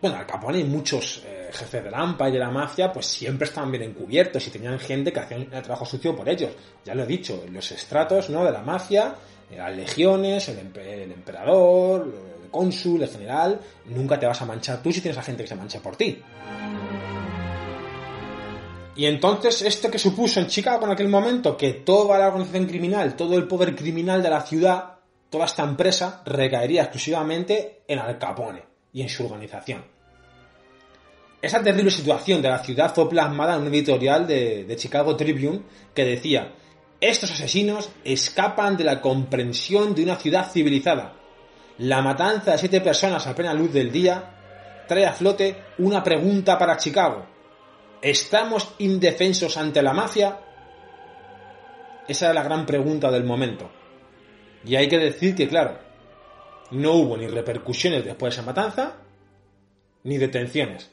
bueno, 0.00 0.16
Al 0.16 0.26
Capone 0.26 0.58
y 0.58 0.64
muchos 0.64 1.22
eh, 1.26 1.50
jefes 1.52 1.84
de 1.84 1.90
la 1.90 1.98
AMPA 1.98 2.30
y 2.30 2.32
de 2.32 2.38
la 2.38 2.50
mafia, 2.50 2.90
pues 2.92 3.06
siempre 3.06 3.46
estaban 3.46 3.70
bien 3.70 3.82
encubiertos 3.82 4.46
y 4.46 4.50
tenían 4.50 4.78
gente 4.78 5.12
que 5.12 5.20
hacía 5.20 5.36
el 5.36 5.48
trabajo 5.50 5.84
sucio 5.84 6.16
por 6.16 6.28
ellos. 6.28 6.50
Ya 6.84 6.94
lo 6.94 7.02
he 7.02 7.06
dicho, 7.06 7.44
los 7.52 7.70
estratos, 7.72 8.30
¿no? 8.30 8.44
De 8.44 8.52
la 8.52 8.62
mafia, 8.62 9.14
las 9.54 9.76
legiones, 9.76 10.48
el, 10.48 10.58
empe- 10.58 10.86
el 10.86 11.12
emperador, 11.12 12.29
cónsul, 12.50 13.02
el 13.02 13.08
general, 13.08 13.60
nunca 13.86 14.18
te 14.18 14.26
vas 14.26 14.40
a 14.42 14.46
manchar 14.46 14.82
tú 14.82 14.92
si 14.92 15.00
tienes 15.00 15.18
a 15.18 15.22
gente 15.22 15.42
que 15.42 15.48
se 15.48 15.56
mancha 15.56 15.80
por 15.80 15.96
ti. 15.96 16.22
Y 18.96 19.06
entonces, 19.06 19.62
esto 19.62 19.90
que 19.90 19.98
supuso 19.98 20.40
en 20.40 20.48
Chicago 20.48 20.84
en 20.84 20.92
aquel 20.92 21.08
momento, 21.08 21.56
que 21.56 21.72
toda 21.72 22.18
la 22.18 22.28
organización 22.28 22.66
criminal, 22.66 23.16
todo 23.16 23.36
el 23.36 23.48
poder 23.48 23.74
criminal 23.74 24.22
de 24.22 24.30
la 24.30 24.42
ciudad, 24.42 24.98
toda 25.30 25.46
esta 25.46 25.62
empresa, 25.62 26.22
recaería 26.26 26.82
exclusivamente 26.82 27.82
en 27.88 27.98
Al 27.98 28.18
Capone 28.18 28.64
y 28.92 29.02
en 29.02 29.08
su 29.08 29.24
organización. 29.24 29.84
Esa 31.40 31.62
terrible 31.62 31.90
situación 31.90 32.42
de 32.42 32.50
la 32.50 32.62
ciudad 32.62 32.94
fue 32.94 33.08
plasmada 33.08 33.56
en 33.56 33.62
un 33.62 33.68
editorial 33.68 34.26
de, 34.26 34.64
de 34.64 34.76
Chicago 34.76 35.16
Tribune 35.16 35.62
que 35.94 36.04
decía, 36.04 36.52
estos 37.00 37.30
asesinos 37.30 37.88
escapan 38.04 38.76
de 38.76 38.84
la 38.84 39.00
comprensión 39.00 39.94
de 39.94 40.02
una 40.02 40.16
ciudad 40.16 40.50
civilizada. 40.50 41.14
La 41.80 42.02
matanza 42.02 42.52
de 42.52 42.58
siete 42.58 42.82
personas 42.82 43.26
a 43.26 43.34
plena 43.34 43.54
luz 43.54 43.72
del 43.72 43.90
día 43.90 44.84
trae 44.86 45.06
a 45.06 45.14
flote 45.14 45.56
una 45.78 46.04
pregunta 46.04 46.58
para 46.58 46.76
Chicago. 46.76 47.24
¿Estamos 48.02 48.74
indefensos 48.80 49.56
ante 49.56 49.82
la 49.82 49.94
mafia? 49.94 50.38
Esa 52.06 52.26
era 52.26 52.34
la 52.34 52.42
gran 52.42 52.66
pregunta 52.66 53.10
del 53.10 53.24
momento. 53.24 53.70
Y 54.62 54.76
hay 54.76 54.88
que 54.88 54.98
decir 54.98 55.34
que, 55.34 55.48
claro, 55.48 55.78
no 56.72 56.92
hubo 56.92 57.16
ni 57.16 57.26
repercusiones 57.26 58.04
después 58.04 58.34
de 58.34 58.40
esa 58.40 58.46
matanza, 58.46 58.96
ni 60.04 60.18
detenciones. 60.18 60.90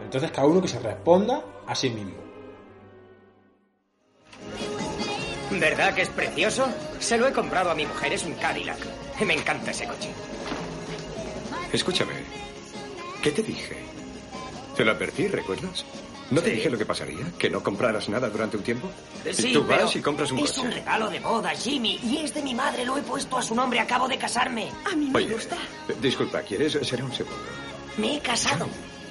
Entonces 0.00 0.30
cada 0.30 0.46
uno 0.46 0.62
que 0.62 0.68
se 0.68 0.78
responda 0.78 1.42
a 1.66 1.74
sí 1.74 1.90
mismo. 1.90 2.25
¿Verdad 5.60 5.94
que 5.94 6.02
es 6.02 6.08
precioso? 6.08 6.66
Se 6.98 7.16
lo 7.16 7.26
he 7.26 7.32
comprado 7.32 7.70
a 7.70 7.74
mi 7.74 7.86
mujer, 7.86 8.12
es 8.12 8.24
un 8.24 8.34
Cadillac. 8.34 8.78
Me 9.24 9.34
encanta 9.34 9.70
ese 9.70 9.86
coche. 9.86 10.10
Escúchame. 11.72 12.12
¿Qué 13.22 13.30
te 13.30 13.42
dije? 13.42 13.76
Te 14.76 14.84
lo 14.84 14.92
advertí, 14.92 15.26
¿recuerdas? 15.28 15.84
¿No 16.30 16.42
te 16.42 16.50
dije 16.50 16.68
lo 16.70 16.76
que 16.76 16.84
pasaría? 16.84 17.24
¿Que 17.38 17.48
no 17.48 17.62
compraras 17.62 18.08
nada 18.08 18.28
durante 18.28 18.56
un 18.56 18.62
tiempo? 18.62 18.90
Sí, 19.32 19.48
y 19.50 19.52
tú 19.52 19.64
pero 19.66 19.84
vas 19.84 19.94
y 19.96 20.00
compras 20.00 20.32
un 20.32 20.38
es 20.40 20.50
coche. 20.50 20.60
un 20.66 20.72
regalo 20.72 21.08
de 21.08 21.20
boda, 21.20 21.50
Jimmy, 21.50 22.00
y 22.02 22.18
es 22.18 22.34
de 22.34 22.42
mi 22.42 22.52
madre, 22.54 22.84
lo 22.84 22.96
he 22.98 23.02
puesto 23.02 23.38
a 23.38 23.42
su 23.42 23.54
nombre, 23.54 23.78
acabo 23.78 24.08
de 24.08 24.18
casarme. 24.18 24.68
A 24.90 24.96
mí 24.96 25.10
Oye, 25.14 25.34
eh, 25.34 25.94
disculpa, 26.00 26.42
¿quieres? 26.42 26.72
Será 26.82 27.04
un 27.04 27.12
segundo. 27.14 27.38
Me 27.96 28.16
he 28.16 28.20
casado. 28.20 28.66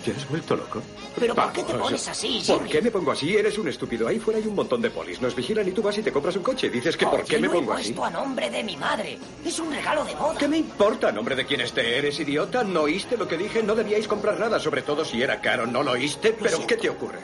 ¿Te 0.05 0.11
has 0.11 0.29
vuelto 0.29 0.55
loco? 0.55 0.81
¿Pero 1.19 1.33
por 1.33 1.51
qué 1.51 1.63
te 1.63 1.73
pones 1.73 2.07
así, 2.07 2.43
¿Por 2.45 2.57
Jimmy? 2.59 2.69
qué 2.69 2.81
me 2.83 2.91
pongo 2.91 3.11
así? 3.11 3.35
Eres 3.35 3.57
un 3.57 3.67
estúpido. 3.67 4.07
Ahí 4.07 4.19
fuera 4.19 4.39
hay 4.39 4.45
un 4.45 4.53
montón 4.53 4.79
de 4.79 4.91
polis. 4.91 5.19
Nos 5.19 5.35
vigilan 5.35 5.67
y 5.67 5.71
tú 5.71 5.81
vas 5.81 5.97
y 5.97 6.03
te 6.03 6.11
compras 6.11 6.35
un 6.35 6.43
coche. 6.43 6.69
Dices 6.69 6.95
que 6.95 7.05
por 7.07 7.21
Oye, 7.21 7.23
qué 7.27 7.39
me 7.39 7.49
pongo 7.49 7.73
así. 7.73 7.85
puesto 7.91 8.05
a 8.05 8.09
nombre 8.11 8.51
de 8.51 8.63
mi 8.63 8.77
madre. 8.77 9.17
Es 9.43 9.57
un 9.57 9.71
regalo 9.73 10.05
de 10.05 10.13
boda. 10.13 10.37
¿Qué 10.37 10.47
me 10.47 10.57
importa 10.57 11.07
a 11.09 11.11
nombre 11.11 11.35
de 11.35 11.45
quién 11.47 11.61
esté? 11.61 11.97
¿Eres 11.97 12.19
idiota? 12.19 12.63
¿No 12.63 12.81
oíste 12.81 13.17
lo 13.17 13.27
que 13.27 13.35
dije? 13.35 13.63
No 13.63 13.73
debíais 13.73 14.07
comprar 14.07 14.39
nada, 14.39 14.59
sobre 14.59 14.83
todo 14.83 15.03
si 15.03 15.23
era 15.23 15.41
caro. 15.41 15.65
¿No 15.65 15.81
lo 15.81 15.91
oíste? 15.93 16.33
¿Pero 16.33 16.67
qué 16.67 16.77
te 16.77 16.89
ocurre? 16.89 17.19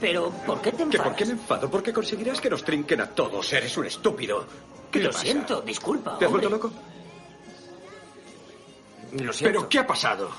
Pero, 0.00 0.30
¿por 0.44 0.60
qué 0.60 0.72
te 0.72 0.78
¿Que 0.78 0.82
enfadas? 0.82 1.06
por 1.06 1.16
qué 1.16 1.24
me 1.24 1.32
enfado? 1.32 1.70
Porque 1.70 1.92
conseguirás 1.92 2.40
que 2.40 2.50
nos 2.50 2.64
trinquen 2.64 3.00
a 3.00 3.06
todos. 3.10 3.52
Eres 3.52 3.76
un 3.76 3.86
estúpido. 3.86 4.44
¿Qué 4.90 4.98
te 4.98 5.04
Lo 5.04 5.12
pasa? 5.12 5.22
siento, 5.22 5.60
disculpa, 5.62 6.18
¿Te 6.18 6.24
has 6.24 6.32
hombre. 6.32 6.48
vuelto 6.48 6.68
loco? 6.68 6.74
Lo 9.22 9.32
siento. 9.32 9.58
¿Pero 9.58 9.68
qué 9.68 9.78
ha 9.78 9.86
pasado? 9.86 10.30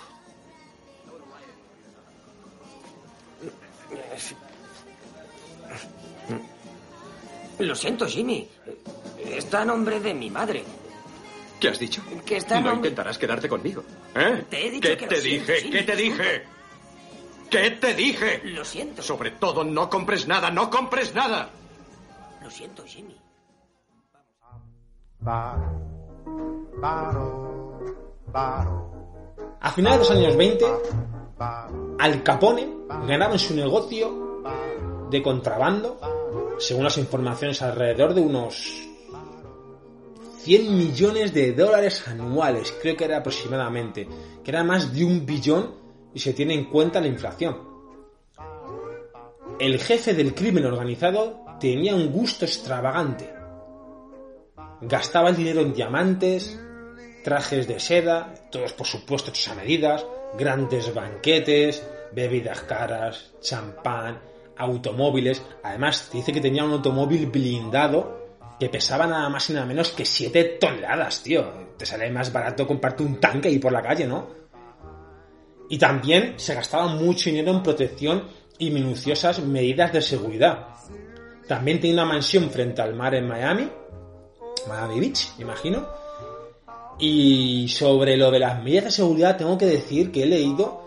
Lo 7.65 7.75
siento, 7.75 8.05
Jimmy. 8.07 8.47
Está 9.25 9.61
a 9.61 9.65
nombre 9.65 9.99
de 9.99 10.13
mi 10.13 10.29
madre. 10.29 10.63
¿Qué 11.59 11.69
has 11.69 11.79
dicho? 11.79 12.01
Que 12.25 12.37
está 12.37 12.57
a 12.57 12.61
No 12.61 12.67
nombre- 12.71 12.89
intentarás 12.89 13.17
quedarte 13.17 13.47
conmigo. 13.49 13.83
¿Eh? 14.15 14.45
Te 14.49 14.67
he 14.67 14.71
dicho 14.71 14.87
¿Qué 14.89 14.97
que 14.97 15.07
te 15.07 15.15
lo 15.15 15.21
siento, 15.21 15.51
dije? 15.51 15.61
Jimmy, 15.63 15.71
¿Qué 15.77 15.83
te 15.83 15.95
disculpa. 15.95 16.23
dije? 16.23 16.43
¿Qué 17.49 17.71
te 17.71 17.93
dije? 17.93 18.41
Lo 18.45 18.65
siento. 18.65 19.01
Sobre 19.01 19.31
todo, 19.31 19.63
no 19.63 19.89
compres 19.89 20.27
nada, 20.27 20.51
no 20.51 20.69
compres 20.69 21.13
nada. 21.15 21.49
Lo 22.43 22.49
siento, 22.51 22.83
Jimmy. 22.85 23.15
A 29.61 29.71
finales 29.73 29.99
de 29.99 30.03
los 30.03 30.11
años 30.11 30.35
20, 30.37 30.65
Al 31.99 32.23
Capone 32.23 32.67
ganaba 33.07 33.33
en 33.33 33.39
su 33.39 33.55
negocio 33.55 34.41
de 35.09 35.21
contrabando, 35.21 35.99
según 36.59 36.83
las 36.83 36.97
informaciones, 36.97 37.61
alrededor 37.61 38.13
de 38.13 38.21
unos 38.21 38.85
100 40.45 40.77
millones 40.77 41.33
de 41.33 41.53
dólares 41.53 42.07
anuales, 42.07 42.73
creo 42.81 42.95
que 42.95 43.05
era 43.05 43.17
aproximadamente, 43.17 44.07
que 44.43 44.51
era 44.51 44.63
más 44.63 44.93
de 44.93 45.03
un 45.03 45.25
billón 45.25 45.73
y 46.13 46.19
se 46.19 46.33
tiene 46.33 46.53
en 46.53 46.65
cuenta 46.65 47.01
la 47.01 47.07
inflación. 47.07 47.57
El 49.59 49.79
jefe 49.79 50.13
del 50.13 50.35
crimen 50.35 50.65
organizado 50.65 51.45
tenía 51.59 51.95
un 51.95 52.11
gusto 52.11 52.45
extravagante. 52.45 53.33
Gastaba 54.81 55.29
el 55.29 55.35
dinero 55.35 55.61
en 55.61 55.73
diamantes, 55.73 56.59
trajes 57.23 57.67
de 57.67 57.79
seda, 57.79 58.33
todos 58.51 58.73
por 58.73 58.85
supuesto 58.85 59.31
hechos 59.31 59.47
a 59.47 59.55
medidas, 59.55 60.05
grandes 60.37 60.93
banquetes, 60.93 61.81
bebidas 62.13 62.61
caras, 62.61 63.33
champán, 63.41 64.19
automóviles. 64.57 65.41
Además, 65.63 66.09
dice 66.11 66.31
que 66.31 66.41
tenía 66.41 66.63
un 66.63 66.71
automóvil 66.71 67.27
blindado 67.27 68.25
que 68.59 68.69
pesaba 68.69 69.05
nada 69.05 69.27
más 69.29 69.49
y 69.49 69.53
nada 69.53 69.65
menos 69.65 69.89
que 69.89 70.05
7 70.05 70.57
toneladas, 70.59 71.21
tío. 71.23 71.45
Te 71.77 71.85
sale 71.85 72.09
más 72.09 72.31
barato 72.31 72.65
comprarte 72.65 73.03
un 73.03 73.19
tanque 73.19 73.49
ahí 73.49 73.59
por 73.59 73.71
la 73.71 73.81
calle, 73.81 74.07
¿no? 74.07 74.27
Y 75.69 75.77
también 75.77 76.35
se 76.37 76.53
gastaba 76.53 76.87
mucho 76.87 77.29
dinero 77.29 77.51
en 77.51 77.63
protección 77.63 78.23
y 78.57 78.71
minuciosas 78.71 79.39
medidas 79.39 79.91
de 79.91 80.01
seguridad. 80.01 80.67
También 81.47 81.79
tenía 81.79 81.95
una 81.95 82.13
mansión 82.13 82.49
frente 82.49 82.81
al 82.81 82.95
mar 82.95 83.13
en 83.15 83.27
Miami, 83.27 83.69
Miami 84.67 84.99
Beach, 84.99 85.31
imagino. 85.39 85.85
Y 86.97 87.67
sobre 87.67 88.15
lo 88.15 88.31
de 88.31 88.39
las 88.39 88.63
medidas 88.63 88.85
de 88.85 88.91
seguridad 88.91 89.37
tengo 89.37 89.57
que 89.57 89.65
decir 89.65 90.11
que 90.11 90.23
he 90.23 90.27
leído 90.27 90.84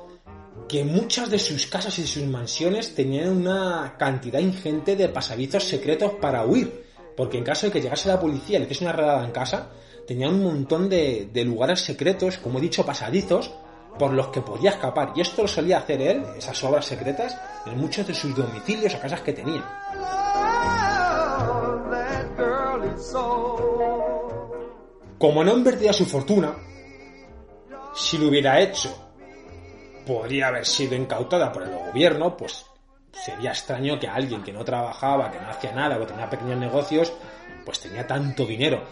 que 0.69 0.85
muchas 0.85 1.31
de 1.31 1.39
sus 1.39 1.67
casas 1.67 1.99
y 1.99 2.07
sus 2.07 2.25
mansiones 2.25 2.95
tenían 2.95 3.31
una 3.31 3.95
cantidad 3.99 4.39
ingente 4.39 4.97
de 4.97 5.09
pasadizos 5.09 5.65
secretos 5.65 6.13
para 6.21 6.45
huir. 6.45 6.85
Porque 7.17 7.39
en 7.39 7.45
caso 7.45 7.67
de 7.67 7.73
que 7.73 7.81
llegase 7.81 8.09
la 8.09 8.21
policía 8.21 8.57
y 8.57 8.61
le 8.61 8.65
hiciese 8.67 8.85
una 8.85 8.93
redada 8.93 9.25
en 9.25 9.33
casa, 9.33 9.71
tenía 10.07 10.29
un 10.29 10.43
montón 10.43 10.89
de, 10.89 11.31
lugares 11.45 11.81
secretos, 11.81 12.39
como 12.39 12.59
he 12.59 12.63
dicho, 12.63 12.85
pasadizos, 12.85 13.51
por 13.99 14.13
los 14.13 14.29
que 14.29 14.43
podía 14.43 14.71
escapar. 14.71 15.13
Y 15.17 15.23
esto 15.23 15.43
lo 15.43 15.49
solía 15.49 15.79
hacer 15.79 16.03
él, 16.03 16.23
esas 16.37 16.63
obras 16.63 16.85
secretas, 16.85 17.37
en 17.67 17.79
muchos 17.79 18.07
de 18.07 18.15
sus 18.15 18.37
domicilios 18.37 18.95
o 18.95 19.01
casas 19.01 19.23
que 19.23 19.33
tenía. 19.33 19.65
Como 25.19 25.43
no 25.43 25.57
invertía 25.57 25.93
su 25.93 26.05
fortuna, 26.05 26.55
si 27.95 28.19
lo 28.19 28.29
hubiera 28.29 28.61
hecho, 28.61 29.08
podría 30.09 30.49
haber 30.49 30.65
sido 30.65 30.95
incautada 30.95 31.53
por 31.53 31.65
el 31.65 31.71
gobierno, 31.71 32.35
pues 32.35 32.65
sería 33.13 33.51
extraño 33.51 34.01
que 34.01 34.09
alguien 34.09 34.43
que 34.43 34.55
no 34.55 34.65
trabajaba, 34.65 35.31
que 35.31 35.39
no 35.39 35.51
hacía 35.51 35.73
nada, 35.73 35.99
que 35.99 36.07
tenía 36.07 36.31
pequeños 36.31 36.59
negocios, 36.59 37.13
pues 37.63 37.79
tenía 37.79 38.07
tanto 38.07 38.47
dinero. 38.47 38.85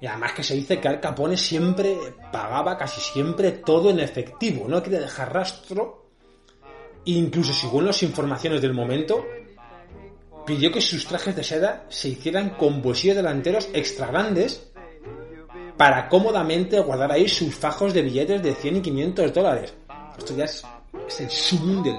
Y 0.00 0.06
además 0.06 0.32
que 0.32 0.42
se 0.42 0.54
dice 0.54 0.80
que 0.80 0.88
Al 0.88 1.00
Capone 1.00 1.36
siempre 1.36 1.98
pagaba 2.32 2.78
casi 2.78 3.02
siempre 3.02 3.52
todo 3.52 3.90
en 3.90 4.00
efectivo, 4.00 4.66
no 4.66 4.82
quiere 4.82 5.00
dejar 5.00 5.34
rastro. 5.34 6.08
Incluso 7.04 7.52
según 7.52 7.84
las 7.84 8.02
informaciones 8.02 8.62
del 8.62 8.72
momento, 8.72 9.22
pidió 10.46 10.72
que 10.72 10.80
sus 10.80 11.06
trajes 11.06 11.36
de 11.36 11.44
seda 11.44 11.84
se 11.90 12.08
hicieran 12.08 12.56
con 12.56 12.80
bolsillos 12.80 13.16
delanteros 13.16 13.68
extra 13.74 14.06
grandes 14.06 14.72
para 15.76 16.08
cómodamente 16.08 16.80
guardar 16.80 17.12
ahí 17.12 17.28
sus 17.28 17.54
fajos 17.54 17.92
de 17.92 18.00
billetes 18.00 18.42
de 18.42 18.54
100 18.54 18.76
y 18.76 18.80
500 18.80 19.34
dólares. 19.34 19.74
Esto 20.18 20.34
ya 20.36 20.44
es, 20.44 20.64
es 21.08 21.20
el 21.20 21.30
sumum 21.30 21.82
del, 21.82 21.96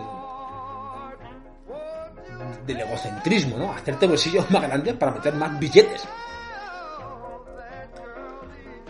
del 2.65 2.79
egocentrismo, 2.79 3.57
¿no? 3.57 3.71
Hacerte 3.71 4.07
bolsillos 4.07 4.49
más 4.51 4.63
grandes 4.63 4.93
para 4.95 5.11
meter 5.11 5.33
más 5.35 5.59
billetes. 5.59 6.07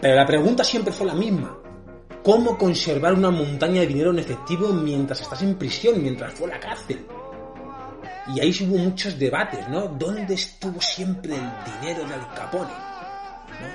Pero 0.02 0.16
la 0.16 0.26
pregunta 0.26 0.64
siempre 0.64 0.94
fue 0.94 1.08
la 1.08 1.16
misma. 1.16 1.58
¿Cómo 2.24 2.58
conservar 2.58 3.14
una 3.14 3.30
montaña 3.30 3.82
de 3.82 3.88
dinero 3.88 4.12
en 4.12 4.20
efectivo 4.20 4.70
mientras 4.70 5.22
estás 5.22 5.42
en 5.44 5.56
prisión, 5.56 6.02
mientras 6.02 6.34
fue 6.34 6.48
a 6.48 6.56
la 6.56 6.60
cárcel? 6.60 7.06
Y 8.34 8.40
ahí 8.40 8.56
hubo 8.62 8.78
muchos 8.78 9.18
debates, 9.20 9.68
¿no? 9.70 9.88
¿Dónde 9.88 10.34
estuvo 10.34 10.82
siempre 10.82 11.36
el 11.36 11.82
dinero 11.82 12.08
de 12.08 12.14
Al 12.16 12.34
Capone? 12.34 12.72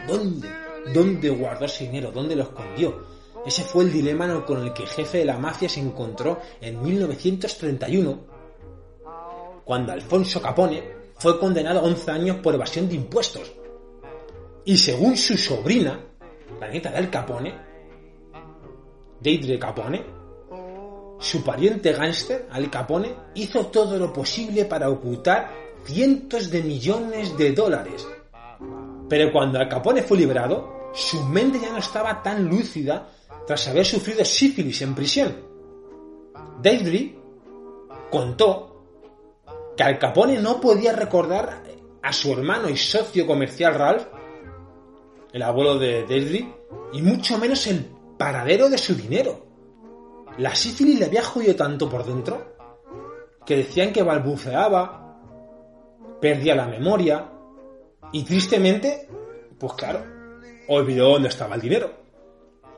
¿Dónde? 0.08 0.48
¿Dónde 0.92 1.30
guardó 1.30 1.66
ese 1.66 1.84
dinero? 1.84 2.10
¿Dónde 2.10 2.34
lo 2.34 2.42
escondió? 2.42 3.19
Ese 3.44 3.64
fue 3.64 3.84
el 3.84 3.92
dilema 3.92 4.44
con 4.44 4.62
el 4.62 4.72
que 4.72 4.82
el 4.82 4.88
jefe 4.88 5.18
de 5.18 5.24
la 5.24 5.38
mafia 5.38 5.68
se 5.68 5.80
encontró 5.80 6.40
en 6.60 6.82
1931, 6.82 8.18
cuando 9.64 9.92
Alfonso 9.92 10.42
Capone 10.42 10.82
fue 11.16 11.38
condenado 11.38 11.80
a 11.80 11.84
11 11.84 12.10
años 12.10 12.36
por 12.38 12.54
evasión 12.54 12.88
de 12.88 12.96
impuestos. 12.96 13.52
Y 14.64 14.76
según 14.76 15.16
su 15.16 15.36
sobrina, 15.36 15.98
la 16.60 16.68
nieta 16.68 16.90
de 16.90 16.98
Al 16.98 17.10
Capone, 17.10 17.54
Deidre 19.20 19.58
Capone, 19.58 20.04
su 21.18 21.42
pariente 21.42 21.92
gángster, 21.92 22.46
Al 22.50 22.70
Capone, 22.70 23.14
hizo 23.34 23.66
todo 23.66 23.98
lo 23.98 24.12
posible 24.12 24.66
para 24.66 24.90
ocultar 24.90 25.50
cientos 25.84 26.50
de 26.50 26.62
millones 26.62 27.36
de 27.38 27.52
dólares. 27.52 28.06
Pero 29.08 29.32
cuando 29.32 29.58
Al 29.58 29.68
Capone 29.68 30.02
fue 30.02 30.18
liberado, 30.18 30.90
su 30.92 31.22
mente 31.24 31.58
ya 31.60 31.70
no 31.70 31.78
estaba 31.78 32.22
tan 32.22 32.48
lúcida 32.48 33.08
tras 33.46 33.68
haber 33.68 33.84
sufrido 33.84 34.24
sífilis 34.24 34.82
en 34.82 34.94
prisión. 34.94 35.36
Deidre 36.60 37.16
contó 38.10 38.84
que 39.76 39.82
Al 39.82 39.98
Capone 39.98 40.38
no 40.38 40.60
podía 40.60 40.92
recordar 40.92 41.62
a 42.02 42.12
su 42.12 42.32
hermano 42.32 42.68
y 42.68 42.76
socio 42.76 43.26
comercial 43.26 43.74
Ralph, 43.74 44.06
el 45.32 45.42
abuelo 45.42 45.78
de 45.78 46.04
Deidre, 46.04 46.54
y 46.92 47.02
mucho 47.02 47.38
menos 47.38 47.66
el 47.66 47.86
paradero 48.18 48.68
de 48.68 48.78
su 48.78 48.94
dinero. 48.94 49.46
La 50.38 50.54
sífilis 50.54 50.98
le 50.98 51.06
había 51.06 51.22
jodido 51.22 51.54
tanto 51.54 51.88
por 51.88 52.04
dentro 52.04 52.56
que 53.44 53.56
decían 53.56 53.92
que 53.92 54.02
balbuceaba, 54.02 55.18
perdía 56.20 56.54
la 56.54 56.66
memoria 56.66 57.30
y 58.12 58.22
tristemente, 58.22 59.08
pues 59.58 59.72
claro, 59.74 60.04
olvidó 60.68 61.10
dónde 61.10 61.28
estaba 61.28 61.54
el 61.54 61.60
dinero. 61.60 61.99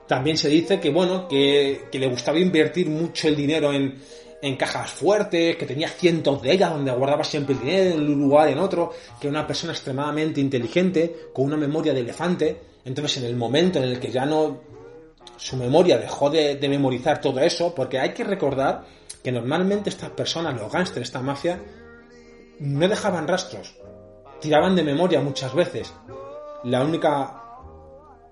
También 0.07 0.37
se 0.37 0.49
dice 0.49 0.81
que, 0.81 0.91
bueno, 0.91 1.29
que, 1.29 1.89
le 1.93 2.07
gustaba 2.09 2.39
invertir 2.39 2.89
mucho 2.89 3.29
el 3.29 3.37
dinero 3.37 3.73
en, 3.73 3.99
en 4.43 4.57
cajas 4.57 4.91
fuertes, 4.91 5.57
que 5.57 5.67
tenía 5.67 5.89
cientos 5.89 6.43
de 6.43 6.53
ellas 6.53 6.71
donde 6.71 6.91
guardaba 6.93 7.25
siempre 7.25 7.55
el 7.55 7.61
dinero 7.61 7.95
en 7.95 8.01
un 8.01 8.21
lugar 8.21 8.49
en 8.49 8.59
otro, 8.59 8.93
que 9.21 9.29
era 9.29 9.39
una 9.39 9.47
persona 9.47 9.73
extremadamente 9.73 10.41
inteligente, 10.41 11.29
con 11.33 11.47
una 11.47 11.57
memoria 11.57 11.95
de 11.95 12.01
elefante. 12.01 12.61
Entonces, 12.85 13.19
en 13.19 13.25
el 13.27 13.37
momento 13.37 13.79
en 13.79 13.85
el 13.85 14.01
que 14.01 14.11
ya 14.11 14.27
no 14.27 14.73
su 15.37 15.57
memoria 15.57 15.99
dejó 15.99 16.31
de, 16.31 16.57
de, 16.57 16.69
memorizar 16.69 17.21
todo 17.21 17.41
eso, 17.41 17.75
porque 17.75 17.99
hay 17.99 18.13
que 18.13 18.25
recordar 18.25 18.85
que 19.23 19.33
normalmente 19.33 19.91
estas 19.91 20.11
personas, 20.11 20.61
los 20.61 20.71
gángsters, 20.71 21.09
esta 21.09 21.21
mafia, 21.21 21.61
no 22.61 22.89
dejaban 22.89 23.27
rastros, 23.27 23.75
tiraban 24.41 24.77
de 24.77 24.83
memoria 24.83 25.21
muchas 25.21 25.55
veces. 25.55 25.93
La 26.65 26.83
única 26.83 27.43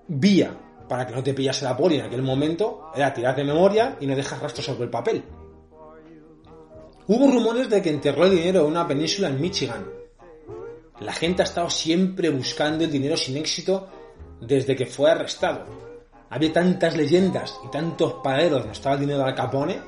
vía 0.07 0.55
para 0.91 1.07
que 1.07 1.15
no 1.15 1.23
te 1.23 1.33
pillase 1.33 1.63
la 1.63 1.77
poli 1.77 1.95
en 1.95 2.05
aquel 2.07 2.21
momento 2.21 2.91
era 2.93 3.13
tirar 3.13 3.33
de 3.33 3.45
memoria 3.45 3.95
y 4.01 4.05
no 4.05 4.13
dejar 4.13 4.41
rastros 4.41 4.65
sobre 4.65 4.83
el 4.83 4.89
papel. 4.89 5.23
Hubo 7.07 7.31
rumores 7.31 7.69
de 7.69 7.81
que 7.81 7.91
enterró 7.91 8.25
el 8.25 8.31
dinero 8.31 8.59
en 8.59 8.65
una 8.65 8.85
península 8.85 9.29
en 9.29 9.39
Michigan. 9.39 9.85
La 10.99 11.13
gente 11.13 11.43
ha 11.43 11.45
estado 11.45 11.69
siempre 11.69 12.29
buscando 12.29 12.83
el 12.83 12.91
dinero 12.91 13.15
sin 13.15 13.37
éxito 13.37 13.87
desde 14.41 14.75
que 14.75 14.85
fue 14.85 15.09
arrestado 15.09 15.65
había 16.29 16.51
tantas 16.51 16.95
leyendas 16.97 17.57
y 17.65 17.69
tantos 17.69 18.15
paraderos 18.23 18.59
donde 18.59 18.73
estaba 18.73 18.95
el 18.95 19.01
dinero 19.01 19.19
de 19.19 19.25
Al 19.25 19.35
Capone 19.35 19.79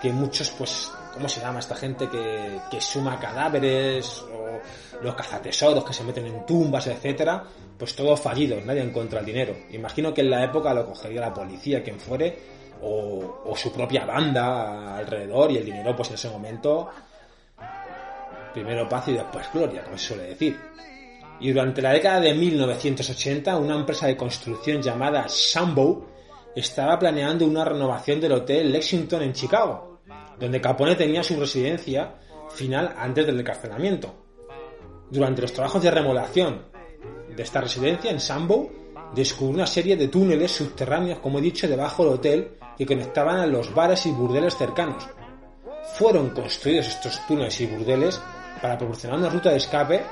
que 0.00 0.12
muchos, 0.12 0.50
pues, 0.50 0.90
¿cómo 1.14 1.28
se 1.28 1.40
llama 1.40 1.58
esta 1.58 1.74
gente 1.74 2.08
que, 2.08 2.60
que 2.70 2.80
suma 2.80 3.18
cadáveres 3.18 4.22
o 4.22 4.60
los 5.02 5.14
cazatesoros 5.14 5.84
que 5.84 5.92
se 5.92 6.02
meten 6.02 6.26
en 6.26 6.44
tumbas, 6.44 6.88
etcétera? 6.88 7.44
Pues 7.82 7.96
todo 7.96 8.16
fallido, 8.16 8.60
nadie 8.64 8.80
encuentra 8.80 9.18
el 9.18 9.26
dinero. 9.26 9.56
Imagino 9.72 10.14
que 10.14 10.20
en 10.20 10.30
la 10.30 10.44
época 10.44 10.72
lo 10.72 10.86
cogería 10.86 11.20
la 11.20 11.34
policía, 11.34 11.82
quien 11.82 11.98
fuere, 11.98 12.38
o, 12.80 13.42
o 13.44 13.56
su 13.56 13.72
propia 13.72 14.06
banda 14.06 14.98
alrededor 14.98 15.50
y 15.50 15.56
el 15.56 15.64
dinero, 15.64 15.96
pues 15.96 16.10
en 16.10 16.14
ese 16.14 16.30
momento, 16.30 16.88
primero 18.54 18.88
paz 18.88 19.08
y 19.08 19.14
después 19.14 19.48
gloria, 19.52 19.82
como 19.82 19.98
se 19.98 20.06
suele 20.06 20.22
decir. 20.28 20.56
Y 21.40 21.50
durante 21.50 21.82
la 21.82 21.90
década 21.90 22.20
de 22.20 22.32
1980, 22.32 23.56
una 23.56 23.74
empresa 23.74 24.06
de 24.06 24.16
construcción 24.16 24.80
llamada 24.80 25.28
Sambo 25.28 26.06
estaba 26.54 26.96
planeando 27.00 27.44
una 27.46 27.64
renovación 27.64 28.20
del 28.20 28.30
hotel 28.30 28.70
Lexington 28.70 29.22
en 29.22 29.32
Chicago, 29.32 30.02
donde 30.38 30.60
Capone 30.60 30.94
tenía 30.94 31.24
su 31.24 31.34
residencia 31.34 32.14
final 32.48 32.94
antes 32.96 33.26
del 33.26 33.40
encarcelamiento. 33.40 34.14
Durante 35.10 35.42
los 35.42 35.52
trabajos 35.52 35.82
de 35.82 35.90
remodelación 35.90 36.70
de 37.34 37.42
esta 37.42 37.60
residencia 37.60 38.10
en 38.10 38.20
Sambo, 38.20 38.70
descubrió 39.14 39.56
una 39.56 39.66
serie 39.66 39.96
de 39.96 40.08
túneles 40.08 40.52
subterráneos, 40.52 41.18
como 41.18 41.38
he 41.38 41.42
dicho, 41.42 41.68
debajo 41.68 42.04
del 42.04 42.14
hotel 42.14 42.58
que 42.76 42.86
conectaban 42.86 43.38
a 43.38 43.46
los 43.46 43.74
bares 43.74 44.06
y 44.06 44.10
burdeles 44.10 44.56
cercanos. 44.56 45.08
Fueron 45.94 46.30
construidos 46.30 46.88
estos 46.88 47.26
túneles 47.26 47.60
y 47.60 47.66
burdeles 47.66 48.20
para 48.60 48.78
proporcionar 48.78 49.18
una 49.18 49.28
ruta 49.28 49.50
de 49.50 49.56
escape 49.56 50.02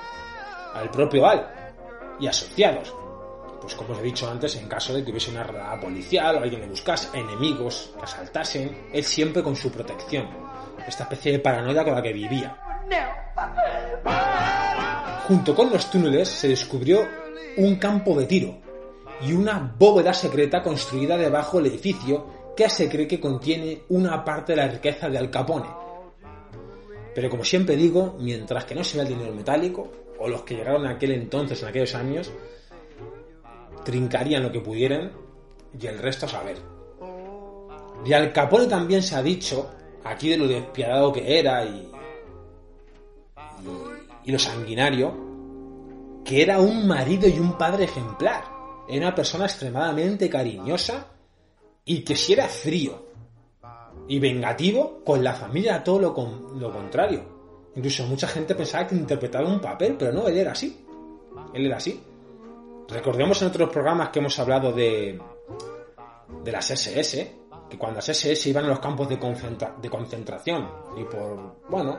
al 0.74 0.90
propio 0.90 1.26
Al 1.26 1.46
y 2.18 2.26
asociados. 2.26 2.94
Pues 3.60 3.74
como 3.74 3.92
os 3.92 3.98
he 3.98 4.02
dicho 4.02 4.28
antes, 4.28 4.56
en 4.56 4.68
caso 4.68 4.94
de 4.94 5.04
que 5.04 5.10
hubiese 5.10 5.30
una 5.30 5.44
redada 5.44 5.78
policial 5.80 6.36
o 6.36 6.40
alguien 6.40 6.62
le 6.62 6.68
buscase, 6.68 7.08
enemigos 7.18 7.92
que 7.96 8.04
asaltasen, 8.04 8.88
él 8.92 9.04
siempre 9.04 9.42
con 9.42 9.54
su 9.54 9.70
protección. 9.70 10.28
Esta 10.86 11.04
especie 11.04 11.32
de 11.32 11.38
paranoia 11.40 11.84
con 11.84 11.94
la 11.94 12.02
que 12.02 12.12
vivía. 12.12 12.56
Junto 15.30 15.54
con 15.54 15.70
los 15.70 15.88
túneles 15.88 16.28
se 16.28 16.48
descubrió 16.48 17.06
un 17.56 17.76
campo 17.76 18.18
de 18.18 18.26
tiro 18.26 18.58
y 19.22 19.32
una 19.32 19.76
bóveda 19.78 20.12
secreta 20.12 20.60
construida 20.60 21.16
debajo 21.16 21.58
del 21.58 21.70
edificio 21.70 22.52
que 22.56 22.68
se 22.68 22.88
cree 22.88 23.06
que 23.06 23.20
contiene 23.20 23.82
una 23.90 24.24
parte 24.24 24.54
de 24.54 24.56
la 24.56 24.66
riqueza 24.66 25.08
de 25.08 25.18
Al 25.18 25.30
Capone. 25.30 25.68
Pero 27.14 27.30
como 27.30 27.44
siempre 27.44 27.76
digo, 27.76 28.16
mientras 28.18 28.64
que 28.64 28.74
no 28.74 28.82
se 28.82 28.96
vea 28.96 29.06
el 29.06 29.14
dinero 29.14 29.32
metálico, 29.32 29.92
o 30.18 30.26
los 30.26 30.42
que 30.42 30.56
llegaron 30.56 30.84
en 30.84 30.90
aquel 30.90 31.12
entonces, 31.12 31.62
en 31.62 31.68
aquellos 31.68 31.94
años, 31.94 32.32
trincarían 33.84 34.42
lo 34.42 34.50
que 34.50 34.58
pudieran 34.58 35.12
y 35.80 35.86
el 35.86 36.00
resto 36.00 36.26
a 36.26 36.30
saber. 36.30 36.56
De 38.04 38.14
Al 38.16 38.32
Capone 38.32 38.66
también 38.66 39.00
se 39.00 39.14
ha 39.14 39.22
dicho, 39.22 39.70
aquí 40.02 40.30
de 40.30 40.38
lo 40.38 40.48
despiadado 40.48 41.12
que 41.12 41.38
era 41.38 41.64
y, 41.64 41.88
y, 44.24 44.32
lo 44.32 44.38
sanguinario, 44.38 45.12
que 46.24 46.42
era 46.42 46.60
un 46.60 46.86
marido 46.86 47.28
y 47.28 47.38
un 47.38 47.56
padre 47.56 47.84
ejemplar. 47.84 48.44
Era 48.88 49.06
una 49.06 49.14
persona 49.14 49.44
extremadamente 49.44 50.28
cariñosa 50.28 51.06
y 51.84 52.02
que 52.02 52.16
si 52.16 52.32
era 52.32 52.48
frío 52.48 53.06
y 54.08 54.18
vengativo 54.18 55.02
con 55.04 55.22
la 55.22 55.32
familia 55.32 55.84
todo 55.84 56.00
lo, 56.00 56.14
con, 56.14 56.58
lo 56.58 56.72
contrario. 56.72 57.40
Incluso 57.76 58.04
mucha 58.06 58.26
gente 58.26 58.54
pensaba 58.54 58.86
que 58.86 58.96
interpretaba 58.96 59.48
un 59.48 59.60
papel, 59.60 59.96
pero 59.98 60.12
no, 60.12 60.26
él 60.26 60.38
era 60.38 60.52
así. 60.52 60.84
Él 61.54 61.66
era 61.66 61.76
así. 61.76 62.02
Recordemos 62.88 63.40
en 63.40 63.48
otros 63.48 63.70
programas 63.70 64.08
que 64.08 64.18
hemos 64.18 64.36
hablado 64.40 64.72
de, 64.72 65.20
de 66.42 66.52
las 66.52 66.70
SS, 66.70 67.36
que 67.68 67.78
cuando 67.78 67.98
las 67.98 68.08
SS 68.08 68.48
iban 68.48 68.64
a 68.64 68.68
los 68.68 68.80
campos 68.80 69.08
de, 69.08 69.18
concentra 69.18 69.76
de 69.80 69.88
concentración 69.88 70.68
y 70.96 71.04
por, 71.04 71.60
bueno, 71.68 71.98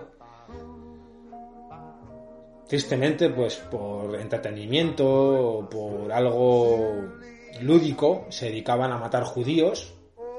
tristemente, 2.68 3.30
pues 3.30 3.57
por 3.57 4.16
entretenimiento 4.16 5.07
o 5.07 5.70
por 5.70 6.12
algo 6.12 7.20
lúdico, 7.62 8.26
se 8.30 8.45
dedicaban 8.45 8.91
a 8.91 8.97
matar 8.97 9.24
judíos, 9.24 9.93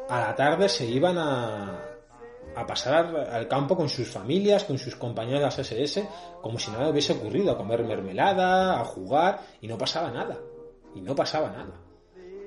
a 0.08 0.20
la 0.20 0.34
tarde 0.34 0.68
se 0.68 0.86
iban 0.86 1.18
a, 1.18 1.80
a 2.54 2.66
pasar 2.66 3.16
al 3.16 3.48
campo 3.48 3.76
con 3.76 3.88
sus 3.88 4.08
familias, 4.08 4.64
con 4.64 4.78
sus 4.78 4.96
compañeros 4.96 5.56
de 5.56 5.62
SS, 5.62 6.08
como 6.40 6.58
si 6.58 6.70
nada 6.70 6.90
hubiese 6.90 7.12
ocurrido, 7.12 7.52
a 7.52 7.56
comer 7.56 7.84
mermelada, 7.84 8.80
a 8.80 8.84
jugar, 8.84 9.40
y 9.60 9.68
no 9.68 9.78
pasaba 9.78 10.10
nada. 10.10 10.38
Y 10.94 11.00
no 11.00 11.14
pasaba 11.14 11.50
nada. 11.50 11.80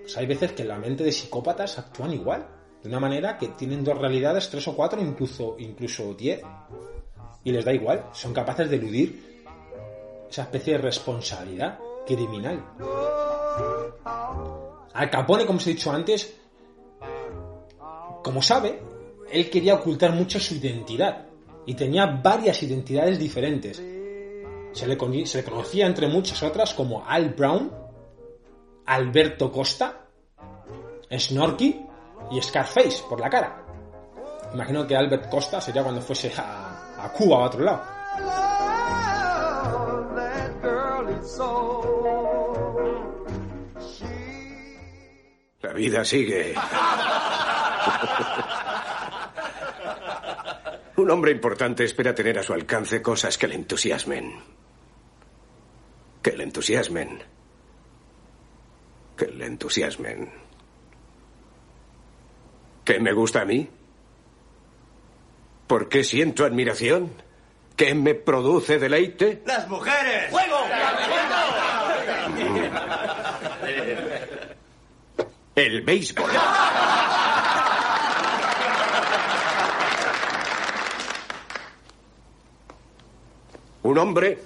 Pues 0.02 0.16
hay 0.18 0.28
veces 0.28 0.52
que 0.52 0.64
la 0.64 0.78
mente 0.78 1.04
de 1.04 1.12
psicópatas 1.12 1.80
actúan 1.80 2.14
igual, 2.14 2.48
de 2.84 2.90
una 2.90 3.00
manera 3.00 3.38
que 3.38 3.48
tienen 3.50 3.84
dos 3.84 3.98
realidades, 3.98 4.50
tres 4.50 4.68
o 4.68 4.76
cuatro, 4.76 5.02
incluso, 5.02 5.56
incluso 5.58 6.14
diez. 6.14 6.42
y 7.44 7.52
les 7.52 7.66
da 7.66 7.74
igual, 7.74 8.10
son 8.14 8.34
capaces 8.34 8.70
de 8.70 8.76
eludir 8.76 9.35
esa 10.30 10.44
especie 10.44 10.74
de 10.74 10.80
responsabilidad 10.80 11.80
criminal. 12.06 12.64
Al 14.94 15.10
Capone, 15.10 15.46
como 15.46 15.58
os 15.58 15.68
he 15.68 15.72
dicho 15.72 15.92
antes, 15.92 16.36
como 18.24 18.42
sabe, 18.42 18.82
él 19.30 19.50
quería 19.50 19.76
ocultar 19.76 20.12
mucho 20.12 20.40
su 20.40 20.56
identidad 20.56 21.26
y 21.66 21.74
tenía 21.74 22.06
varias 22.06 22.62
identidades 22.64 23.20
diferentes. 23.20 23.82
Se 24.74 24.88
le, 24.88 24.98
conocía 24.98 25.86
entre 25.88 26.08
muchas 26.08 26.44
otras 26.44 26.74
como 26.74 27.06
Al 27.08 27.30
Brown, 27.30 27.72
Alberto 28.86 29.52
Costa, 29.52 30.08
Snorky 31.12 31.86
y 32.32 32.42
Scarface 32.42 33.04
por 33.10 33.20
la 33.20 33.30
cara. 33.30 33.66
Imagino 34.54 34.86
que 34.88 34.96
Albert 34.96 35.30
Costa 35.30 35.60
sería 35.60 35.84
cuando 35.84 36.02
fuese 36.02 36.32
a, 36.38 37.04
a 37.04 37.12
Cuba 37.12 37.40
o 37.40 37.42
a 37.42 37.46
otro 37.46 37.64
lado. 37.64 38.55
La 45.62 45.74
vida 45.74 46.06
sigue. 46.06 46.54
Un 50.98 51.10
hombre 51.10 51.32
importante 51.32 51.84
espera 51.84 52.14
tener 52.14 52.38
a 52.38 52.44
su 52.44 52.54
alcance 52.54 53.02
cosas 53.02 53.40
que 53.40 53.48
le 53.48 53.56
entusiasmen. 53.56 54.36
Que 56.22 56.38
le 56.38 56.44
entusiasmen. 56.44 57.24
Que 59.18 59.26
le 59.26 59.48
entusiasmen. 59.48 60.32
¿Qué 62.84 63.00
me 63.00 63.14
gusta 63.14 63.42
a 63.42 63.46
mí? 63.46 63.68
¿Por 65.66 65.90
qué 65.90 66.04
siento 66.04 66.46
admiración? 66.46 67.12
¿Qué 67.76 67.96
me 67.96 68.14
produce 68.14 68.78
deleite? 68.78 69.42
¡Las 69.46 69.68
mujeres! 69.68 70.32
El 75.56 75.82
béisbol. 75.84 76.30
Un 83.84 83.98
hombre 83.98 84.38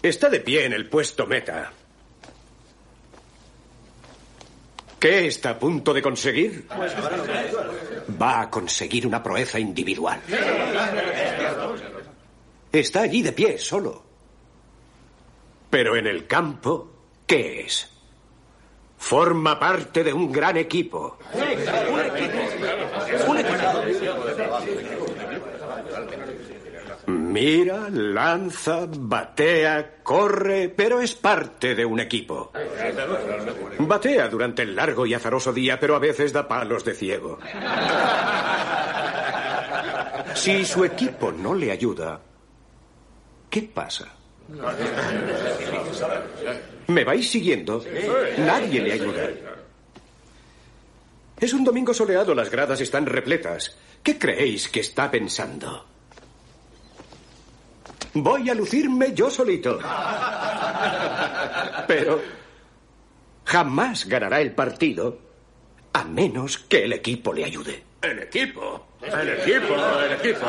está 0.00 0.28
de 0.28 0.38
pie 0.40 0.66
en 0.66 0.74
el 0.74 0.88
puesto 0.88 1.26
meta. 1.26 1.72
¿Qué 5.00 5.26
está 5.26 5.50
a 5.50 5.58
punto 5.58 5.92
de 5.92 6.00
conseguir? 6.00 6.68
Va 8.22 8.42
a 8.42 8.48
conseguir 8.48 9.08
una 9.08 9.20
proeza 9.20 9.58
individual. 9.58 10.20
Está 12.70 13.00
allí 13.00 13.22
de 13.22 13.32
pie, 13.32 13.58
solo. 13.58 14.04
Pero 15.68 15.96
en 15.96 16.06
el 16.06 16.28
campo, 16.28 16.92
¿qué 17.26 17.62
es? 17.62 17.91
Forma 19.02 19.58
parte 19.58 20.04
de 20.04 20.12
un 20.12 20.30
gran 20.30 20.56
equipo. 20.56 21.18
Mira, 27.08 27.88
lanza, 27.90 28.86
batea, 28.88 29.96
corre, 30.04 30.68
pero 30.68 31.00
es 31.00 31.16
parte 31.16 31.74
de 31.74 31.84
un 31.84 31.98
equipo. 31.98 32.52
Batea 33.80 34.28
durante 34.28 34.62
el 34.62 34.76
largo 34.76 35.04
y 35.04 35.14
azaroso 35.14 35.52
día, 35.52 35.80
pero 35.80 35.96
a 35.96 35.98
veces 35.98 36.32
da 36.32 36.46
palos 36.46 36.84
de 36.84 36.94
ciego. 36.94 37.40
Si 40.34 40.64
su 40.64 40.84
equipo 40.84 41.32
no 41.32 41.54
le 41.54 41.72
ayuda, 41.72 42.20
¿qué 43.50 43.62
pasa? 43.62 44.06
¿Me 46.92 47.04
vais 47.04 47.30
siguiendo? 47.30 47.82
Nadie 48.38 48.82
le 48.82 48.92
ayuda. 48.92 49.30
Es 51.40 51.52
un 51.54 51.64
domingo 51.64 51.94
soleado, 51.94 52.34
las 52.34 52.50
gradas 52.50 52.80
están 52.80 53.06
repletas. 53.06 53.76
¿Qué 54.02 54.18
creéis 54.18 54.68
que 54.68 54.80
está 54.80 55.08
pensando? 55.10 55.86
Voy 58.14 58.50
a 58.50 58.54
lucirme 58.54 59.14
yo 59.14 59.30
solito. 59.30 59.78
Pero 61.88 62.20
jamás 63.46 64.06
ganará 64.06 64.42
el 64.42 64.52
partido 64.52 65.18
a 65.94 66.04
menos 66.04 66.58
que 66.58 66.84
el 66.84 66.92
equipo 66.92 67.32
le 67.32 67.46
ayude. 67.46 67.82
El 68.02 68.18
equipo. 68.18 68.88
El 69.00 69.30
equipo, 69.30 69.74
el 69.98 70.12
equipo. 70.12 70.46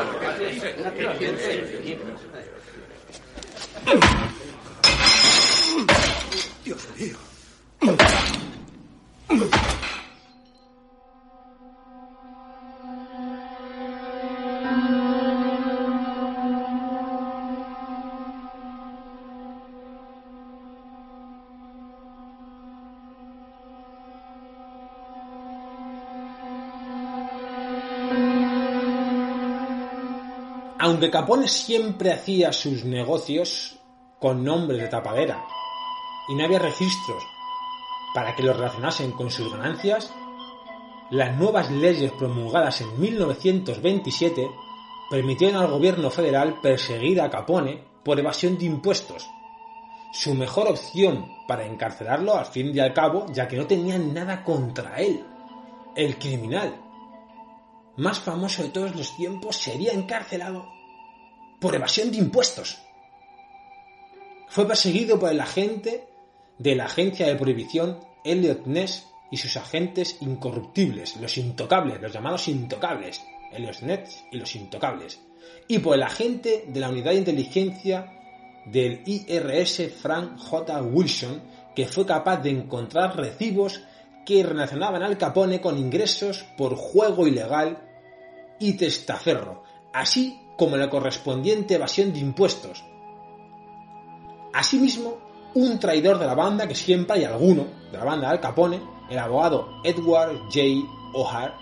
Aunque 30.78 31.10
Capone 31.10 31.48
siempre 31.48 32.12
hacía 32.12 32.52
sus 32.52 32.84
negocios 32.84 33.78
con 34.18 34.42
nombres 34.42 34.80
de 34.80 34.88
tapadera 34.88 35.44
y 36.28 36.34
no 36.34 36.44
había 36.44 36.58
registros 36.58 37.22
para 38.14 38.34
que 38.34 38.42
los 38.42 38.56
relacionasen 38.56 39.12
con 39.12 39.30
sus 39.30 39.52
ganancias, 39.52 40.14
las 41.10 41.36
nuevas 41.36 41.70
leyes 41.70 42.12
promulgadas 42.12 42.80
en 42.80 42.98
1927 42.98 44.50
permitieron 45.10 45.60
al 45.60 45.70
gobierno 45.70 46.10
federal 46.10 46.60
perseguir 46.60 47.20
a 47.20 47.28
Capone 47.28 47.84
por 48.04 48.18
evasión 48.18 48.56
de 48.56 48.66
impuestos. 48.66 49.28
Su 50.12 50.34
mejor 50.34 50.68
opción 50.68 51.28
para 51.48 51.66
encarcelarlo 51.66 52.36
al 52.36 52.46
fin 52.46 52.74
y 52.74 52.78
al 52.78 52.94
cabo, 52.94 53.26
ya 53.32 53.48
que 53.48 53.56
no 53.56 53.66
tenían 53.66 54.14
nada 54.14 54.44
contra 54.44 54.96
él. 54.96 55.26
El 55.96 56.18
criminal 56.18 56.80
más 57.96 58.18
famoso 58.18 58.62
de 58.62 58.70
todos 58.70 58.94
los 58.94 59.16
tiempos 59.16 59.56
sería 59.56 59.92
encarcelado 59.92 60.66
por 61.60 61.74
evasión 61.74 62.10
de 62.10 62.18
impuestos. 62.18 62.78
Fue 64.48 64.66
perseguido 64.66 65.18
por 65.18 65.30
el 65.30 65.40
agente 65.40 66.08
de 66.58 66.74
la 66.74 66.84
agencia 66.84 67.26
de 67.26 67.36
prohibición 67.36 68.00
Elliot 68.24 68.66
Ness 68.66 69.06
y 69.30 69.36
sus 69.36 69.56
agentes 69.56 70.18
incorruptibles, 70.20 71.16
los 71.16 71.36
intocables, 71.38 72.00
los 72.00 72.12
llamados 72.12 72.48
intocables, 72.48 73.22
Elliot 73.52 73.80
Ness 73.82 74.24
y 74.30 74.38
los 74.38 74.54
intocables, 74.54 75.20
y 75.68 75.78
por 75.78 75.96
el 75.96 76.02
agente 76.02 76.64
de 76.68 76.80
la 76.80 76.88
unidad 76.88 77.12
de 77.12 77.18
inteligencia 77.18 78.12
del 78.66 79.02
IRS 79.04 79.92
Frank 80.00 80.38
J. 80.38 80.82
Wilson, 80.82 81.42
que 81.74 81.86
fue 81.86 82.06
capaz 82.06 82.38
de 82.38 82.50
encontrar 82.50 83.16
recibos 83.16 83.82
que 84.24 84.42
relacionaban 84.42 85.02
al 85.02 85.18
Capone 85.18 85.60
con 85.60 85.78
ingresos 85.78 86.46
por 86.56 86.76
juego 86.76 87.26
ilegal 87.26 87.78
y 88.58 88.74
testaferro, 88.74 89.64
así 89.92 90.40
como 90.56 90.76
la 90.76 90.88
correspondiente 90.88 91.74
evasión 91.74 92.12
de 92.12 92.20
impuestos. 92.20 92.84
Asimismo, 94.52 95.18
un 95.54 95.78
traidor 95.78 96.18
de 96.18 96.26
la 96.26 96.34
banda, 96.34 96.66
que 96.66 96.74
siempre 96.74 97.16
hay 97.16 97.24
alguno, 97.24 97.66
de 97.90 97.98
la 97.98 98.04
banda 98.04 98.30
Al 98.30 98.40
Capone, 98.40 98.80
el 99.08 99.18
abogado 99.18 99.80
Edward 99.84 100.36
J. 100.52 100.60
O'Hare, 101.14 101.52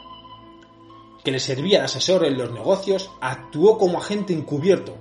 que 1.23 1.31
le 1.31 1.39
servía 1.39 1.79
de 1.79 1.85
asesor 1.85 2.25
en 2.25 2.39
los 2.39 2.51
negocios, 2.51 3.11
actuó 3.21 3.79
como 3.79 3.99
agente 3.99 4.33
encubierto. 4.33 4.97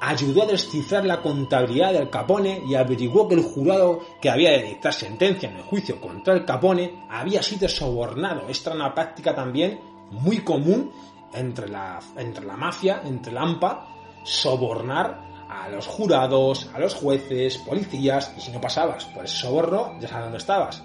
Ayudó 0.00 0.42
a 0.42 0.46
descifrar 0.46 1.04
la 1.04 1.22
contabilidad 1.22 1.92
del 1.92 2.10
Capone 2.10 2.62
y 2.66 2.74
averiguó 2.74 3.28
que 3.28 3.36
el 3.36 3.44
jurado 3.44 4.00
que 4.20 4.30
había 4.30 4.50
de 4.50 4.64
dictar 4.64 4.92
sentencia 4.92 5.48
en 5.48 5.58
el 5.58 5.62
juicio 5.62 6.00
contra 6.00 6.34
el 6.34 6.44
Capone 6.44 7.06
había 7.08 7.40
sido 7.40 7.68
sobornado. 7.68 8.48
Esta 8.48 8.70
era 8.70 8.84
una 8.84 8.94
práctica 8.94 9.32
también 9.32 9.80
muy 10.10 10.38
común 10.38 10.90
entre 11.32 11.68
la, 11.68 12.00
entre 12.16 12.44
la 12.44 12.56
mafia, 12.56 13.02
entre 13.04 13.32
la 13.32 13.42
AMPA, 13.42 13.86
sobornar 14.24 15.31
a 15.52 15.68
los 15.68 15.86
jurados, 15.86 16.70
a 16.74 16.78
los 16.78 16.94
jueces, 16.94 17.58
policías, 17.58 18.32
y 18.36 18.40
si 18.40 18.50
no 18.50 18.60
pasabas 18.60 19.04
por 19.06 19.24
ese 19.24 19.36
soborno, 19.36 19.98
ya 20.00 20.08
sabes 20.08 20.24
dónde 20.24 20.38
estabas, 20.38 20.82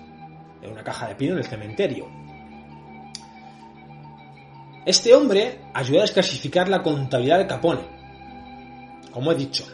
en 0.61 0.71
una 0.71 0.83
caja 0.83 1.07
de 1.07 1.15
pino 1.15 1.33
en 1.33 1.39
el 1.39 1.45
cementerio. 1.45 2.07
Este 4.85 5.13
hombre 5.13 5.61
ayudó 5.73 5.99
a 5.99 6.01
desclasificar 6.01 6.67
la 6.69 6.83
contabilidad 6.83 7.39
de 7.39 7.47
Capone, 7.47 7.81
como 9.11 9.31
he 9.31 9.35
dicho. 9.35 9.65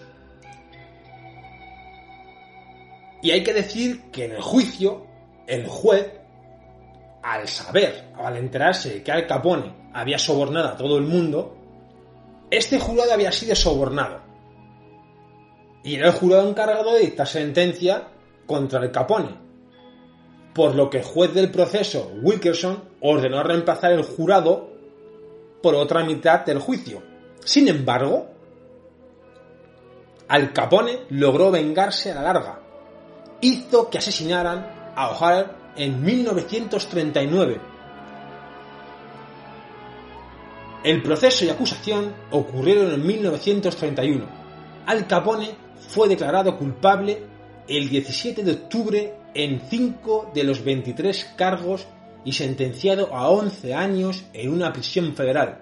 Y 3.22 3.32
hay 3.32 3.44
que 3.44 3.54
decir 3.54 4.12
que 4.12 4.26
en 4.26 4.34
el 4.34 4.42
juicio, 4.42 5.08
el 5.48 5.68
juez, 5.68 6.20
al 7.24 7.48
saber 7.48 8.12
o 8.18 8.28
al 8.28 8.38
enterarse 8.38 9.02
que 9.02 9.12
Al 9.12 9.26
Capone 9.28 9.74
había 9.94 10.20
sobornado 10.20 10.70
a 10.70 10.78
todo 10.78 10.98
el 10.98 11.06
mundo, 11.06 11.58
Este 12.52 12.78
jurado 12.78 13.14
había 13.14 13.32
sido 13.32 13.56
sobornado. 13.56 14.23
Y 15.84 15.96
era 15.96 16.08
el 16.08 16.14
jurado 16.14 16.48
encargado 16.48 16.94
de 16.94 17.02
dictar 17.02 17.28
sentencia 17.28 18.08
contra 18.46 18.80
el 18.84 18.92
Capone. 18.92 19.38
Por 20.54 20.76
lo 20.76 20.90
que 20.90 21.00
el 21.00 21.04
juez 21.04 21.34
del 21.34 21.52
proceso, 21.52 22.12
Wilkerson, 22.22 22.84
ordenó 23.02 23.44
reemplazar 23.44 23.92
el 23.92 24.04
jurado 24.04 24.70
por 25.62 25.76
otra 25.76 26.04
mitad 26.04 26.46
del 26.46 26.60
juicio. 26.60 27.02
Sin 27.44 27.68
embargo, 27.68 28.28
Al 30.28 30.54
Capone 30.54 31.00
logró 31.10 31.52
vengarse 31.52 32.12
a 32.12 32.16
la 32.16 32.24
larga. 32.24 32.60
Hizo 33.42 33.90
que 33.90 33.98
asesinaran 33.98 34.94
a 34.96 35.10
O'Hare 35.10 35.48
en 35.76 36.04
1939. 36.04 37.60
El 40.84 41.02
proceso 41.02 41.46
y 41.46 41.50
acusación 41.50 42.14
ocurrieron 42.32 42.92
en 42.94 43.06
1931. 43.06 44.26
Al 44.86 45.08
Capone 45.08 45.63
fue 45.90 46.08
declarado 46.08 46.58
culpable 46.58 47.24
el 47.68 47.90
17 47.90 48.44
de 48.44 48.52
octubre 48.52 49.14
en 49.34 49.62
5 49.70 50.32
de 50.34 50.44
los 50.44 50.64
23 50.64 51.34
cargos 51.38 51.88
y 52.26 52.34
sentenciado 52.34 53.14
a 53.14 53.30
11 53.30 53.74
años 53.74 54.24
en 54.34 54.52
una 54.52 54.72
prisión 54.72 55.14
federal. 55.14 55.62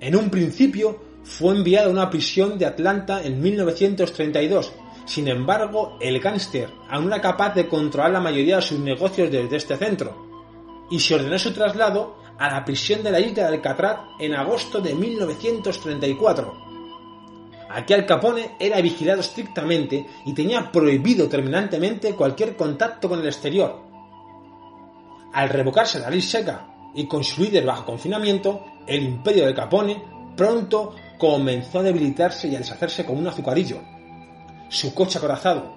En 0.00 0.16
un 0.16 0.30
principio 0.30 1.00
fue 1.24 1.54
enviado 1.54 1.88
a 1.88 1.92
una 1.92 2.10
prisión 2.10 2.58
de 2.58 2.66
Atlanta 2.66 3.22
en 3.22 3.40
1932. 3.40 4.72
Sin 5.04 5.28
embargo, 5.28 5.96
el 6.00 6.20
gángster 6.20 6.68
aún 6.88 7.06
era 7.06 7.20
capaz 7.20 7.54
de 7.54 7.66
controlar 7.66 8.12
la 8.12 8.20
mayoría 8.20 8.56
de 8.56 8.62
sus 8.62 8.78
negocios 8.78 9.30
desde 9.30 9.56
este 9.56 9.76
centro, 9.76 10.28
y 10.90 11.00
se 11.00 11.14
ordenó 11.14 11.38
su 11.38 11.52
traslado 11.52 12.16
a 12.38 12.50
la 12.50 12.64
prisión 12.64 13.02
de 13.02 13.10
la 13.10 13.20
isla 13.20 13.44
de 13.44 13.56
Alcatraz 13.56 14.00
en 14.18 14.34
agosto 14.34 14.80
de 14.80 14.94
1934. 14.94 16.67
Aquí 17.70 17.94
Capone 18.06 18.56
era 18.58 18.80
vigilado 18.80 19.20
estrictamente 19.20 20.06
y 20.24 20.32
tenía 20.32 20.72
prohibido 20.72 21.28
terminantemente 21.28 22.14
cualquier 22.14 22.56
contacto 22.56 23.08
con 23.08 23.20
el 23.20 23.26
exterior. 23.26 23.82
Al 25.34 25.50
revocarse 25.50 25.98
la 25.98 26.08
ley 26.08 26.22
seca 26.22 26.66
y 26.94 27.06
con 27.06 27.22
su 27.22 27.42
líder 27.42 27.66
bajo 27.66 27.84
confinamiento, 27.84 28.64
el 28.86 29.02
imperio 29.02 29.46
de 29.46 29.54
Capone 29.54 30.02
pronto 30.36 30.94
comenzó 31.18 31.80
a 31.80 31.82
debilitarse 31.82 32.48
y 32.48 32.56
a 32.56 32.58
deshacerse 32.58 33.04
como 33.04 33.18
un 33.18 33.26
azucarillo. 33.26 33.80
Su 34.68 34.94
coche 34.94 35.18
acorazado 35.18 35.76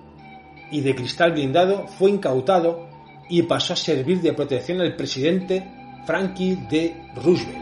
y 0.72 0.82
de 0.82 0.96
cristal 0.96 1.34
blindado 1.34 1.88
fue 1.88 2.12
incautado 2.12 2.88
y 3.30 3.42
pasó 3.44 3.74
a 3.74 3.78
servir 3.78 4.22
de 4.22 4.34
protección 4.34 4.80
al 4.82 4.96
presidente 4.96 5.70
Frankie 6.06 6.58
D. 6.70 6.96
Roosevelt. 7.16 7.61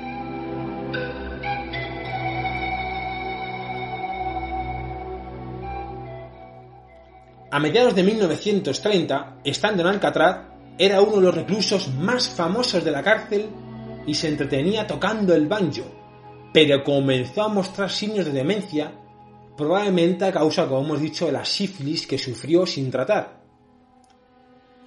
A 7.51 7.59
mediados 7.59 7.95
de 7.95 8.03
1930, 8.03 9.39
estando 9.43 9.81
en 9.81 9.87
Alcatraz, 9.87 10.49
era 10.77 11.01
uno 11.01 11.15
de 11.15 11.21
los 11.23 11.33
reclusos 11.33 11.91
más 11.95 12.29
famosos 12.29 12.83
de 12.83 12.91
la 12.91 13.01
cárcel 13.01 13.49
y 14.05 14.13
se 14.13 14.27
entretenía 14.27 14.85
tocando 14.85 15.33
el 15.33 15.47
banjo, 15.47 15.83
pero 16.53 16.83
comenzó 16.83 17.43
a 17.43 17.47
mostrar 17.47 17.89
signos 17.89 18.25
de 18.25 18.33
demencia, 18.33 18.91
probablemente 19.57 20.25
a 20.25 20.31
causa, 20.31 20.67
como 20.67 20.85
hemos 20.85 21.01
dicho, 21.01 21.25
de 21.25 21.31
la 21.31 21.43
sífilis 21.43 22.05
que 22.05 22.19
sufrió 22.19 22.67
sin 22.67 22.91
tratar. 22.91 23.41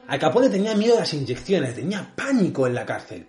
Al 0.07 0.21
Capone 0.21 0.49
tenía 0.49 0.77
miedo 0.77 0.97
a 0.97 1.01
las 1.01 1.15
inyecciones, 1.15 1.75
tenía 1.75 2.13
pánico 2.15 2.69
en 2.69 2.75
la 2.75 2.87
cárcel. 2.87 3.27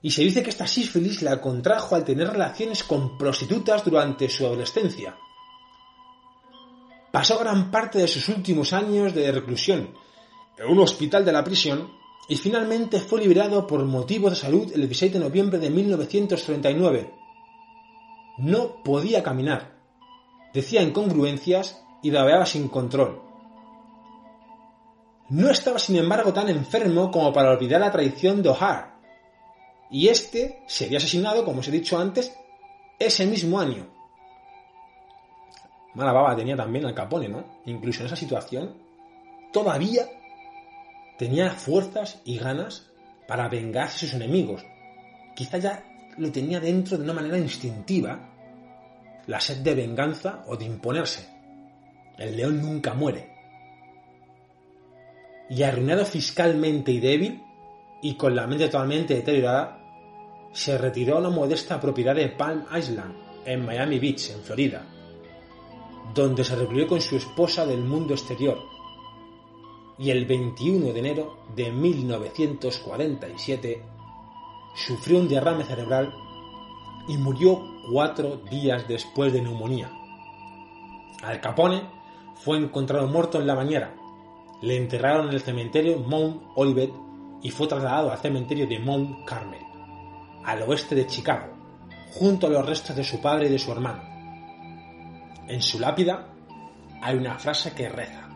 Y 0.00 0.12
se 0.12 0.22
dice 0.22 0.44
que 0.44 0.50
esta 0.50 0.68
sífilis 0.68 1.22
la 1.22 1.40
contrajo 1.40 1.96
al 1.96 2.04
tener 2.04 2.28
relaciones 2.28 2.84
con 2.84 3.18
prostitutas 3.18 3.84
durante 3.84 4.28
su 4.28 4.46
adolescencia. 4.46 5.16
Pasó 7.12 7.38
gran 7.38 7.70
parte 7.70 7.98
de 7.98 8.08
sus 8.08 8.30
últimos 8.30 8.72
años 8.72 9.14
de 9.14 9.30
reclusión 9.30 9.94
en 10.56 10.66
un 10.66 10.80
hospital 10.80 11.26
de 11.26 11.32
la 11.32 11.44
prisión 11.44 11.92
y 12.26 12.36
finalmente 12.36 13.00
fue 13.00 13.20
liberado 13.20 13.66
por 13.66 13.84
motivos 13.84 14.32
de 14.32 14.38
salud 14.38 14.72
el 14.74 14.80
16 14.80 15.12
de 15.12 15.18
noviembre 15.18 15.58
de 15.58 15.68
1939. 15.68 17.14
No 18.38 18.82
podía 18.82 19.22
caminar, 19.22 19.78
decía 20.54 20.80
incongruencias 20.80 21.84
y 22.02 22.10
babeaba 22.10 22.46
sin 22.46 22.68
control. 22.68 23.20
No 25.28 25.50
estaba 25.50 25.78
sin 25.78 25.96
embargo 25.96 26.32
tan 26.32 26.48
enfermo 26.48 27.10
como 27.10 27.30
para 27.30 27.50
olvidar 27.50 27.82
la 27.82 27.92
traición 27.92 28.42
de 28.42 28.48
O'Hare, 28.48 28.86
y 29.90 30.08
este 30.08 30.62
sería 30.66 30.96
asesinado, 30.96 31.44
como 31.44 31.60
os 31.60 31.68
he 31.68 31.70
dicho 31.70 31.98
antes, 31.98 32.34
ese 32.98 33.26
mismo 33.26 33.60
año. 33.60 34.01
Mala 35.94 36.12
baba 36.12 36.34
tenía 36.34 36.56
también 36.56 36.86
al 36.86 36.94
Capone, 36.94 37.28
¿no? 37.28 37.44
Incluso 37.66 38.00
en 38.00 38.06
esa 38.06 38.16
situación, 38.16 38.74
todavía 39.52 40.08
tenía 41.18 41.50
fuerzas 41.50 42.20
y 42.24 42.38
ganas 42.38 42.90
para 43.28 43.48
vengarse 43.48 44.06
de 44.06 44.12
sus 44.12 44.20
enemigos. 44.20 44.64
Quizá 45.34 45.58
ya 45.58 45.84
lo 46.18 46.32
tenía 46.32 46.60
dentro 46.60 46.96
de 46.96 47.04
una 47.04 47.12
manera 47.12 47.38
instintiva, 47.38 48.28
la 49.26 49.40
sed 49.40 49.58
de 49.58 49.74
venganza 49.74 50.44
o 50.46 50.56
de 50.56 50.64
imponerse. 50.64 51.28
El 52.18 52.36
león 52.36 52.60
nunca 52.60 52.94
muere. 52.94 53.30
Y 55.48 55.62
arruinado 55.62 56.04
fiscalmente 56.06 56.92
y 56.92 57.00
débil, 57.00 57.42
y 58.02 58.14
con 58.14 58.34
la 58.34 58.46
mente 58.46 58.66
totalmente 58.66 59.14
deteriorada, 59.14 59.78
se 60.52 60.76
retiró 60.76 61.16
a 61.16 61.20
una 61.20 61.30
modesta 61.30 61.80
propiedad 61.80 62.14
de 62.14 62.28
Palm 62.28 62.64
Island, 62.76 63.14
en 63.44 63.64
Miami 63.64 63.98
Beach, 63.98 64.30
en 64.30 64.40
Florida, 64.40 64.84
donde 66.14 66.44
se 66.44 66.56
recluyó 66.56 66.86
con 66.86 67.00
su 67.00 67.16
esposa 67.16 67.66
del 67.66 67.84
mundo 67.84 68.14
exterior. 68.14 68.58
Y 69.98 70.10
el 70.10 70.26
21 70.26 70.92
de 70.92 70.98
enero 70.98 71.38
de 71.54 71.70
1947 71.70 73.82
sufrió 74.74 75.18
un 75.18 75.28
derrame 75.28 75.64
cerebral 75.64 76.12
y 77.08 77.16
murió 77.16 77.60
cuatro 77.90 78.36
días 78.50 78.86
después 78.88 79.32
de 79.32 79.42
neumonía. 79.42 79.90
Al 81.22 81.40
Capone 81.40 81.82
fue 82.34 82.58
encontrado 82.58 83.06
muerto 83.06 83.40
en 83.40 83.46
la 83.46 83.54
bañera. 83.54 83.94
Le 84.60 84.76
enterraron 84.76 85.28
en 85.28 85.34
el 85.34 85.40
cementerio 85.40 85.98
Mount 85.98 86.42
Olivet 86.56 86.92
y 87.42 87.50
fue 87.50 87.66
trasladado 87.66 88.10
al 88.10 88.18
cementerio 88.18 88.66
de 88.66 88.78
Mount 88.78 89.24
Carmel, 89.24 89.62
al 90.44 90.62
oeste 90.62 90.94
de 90.94 91.06
Chicago, 91.06 91.52
junto 92.14 92.46
a 92.46 92.50
los 92.50 92.66
restos 92.66 92.96
de 92.96 93.04
su 93.04 93.20
padre 93.20 93.46
y 93.46 93.50
de 93.50 93.58
su 93.58 93.72
hermano. 93.72 94.11
En 95.48 95.60
su 95.60 95.78
lápida 95.78 96.28
hay 97.02 97.16
una 97.16 97.38
frase 97.38 97.72
que 97.72 97.88
reza, 97.88 98.28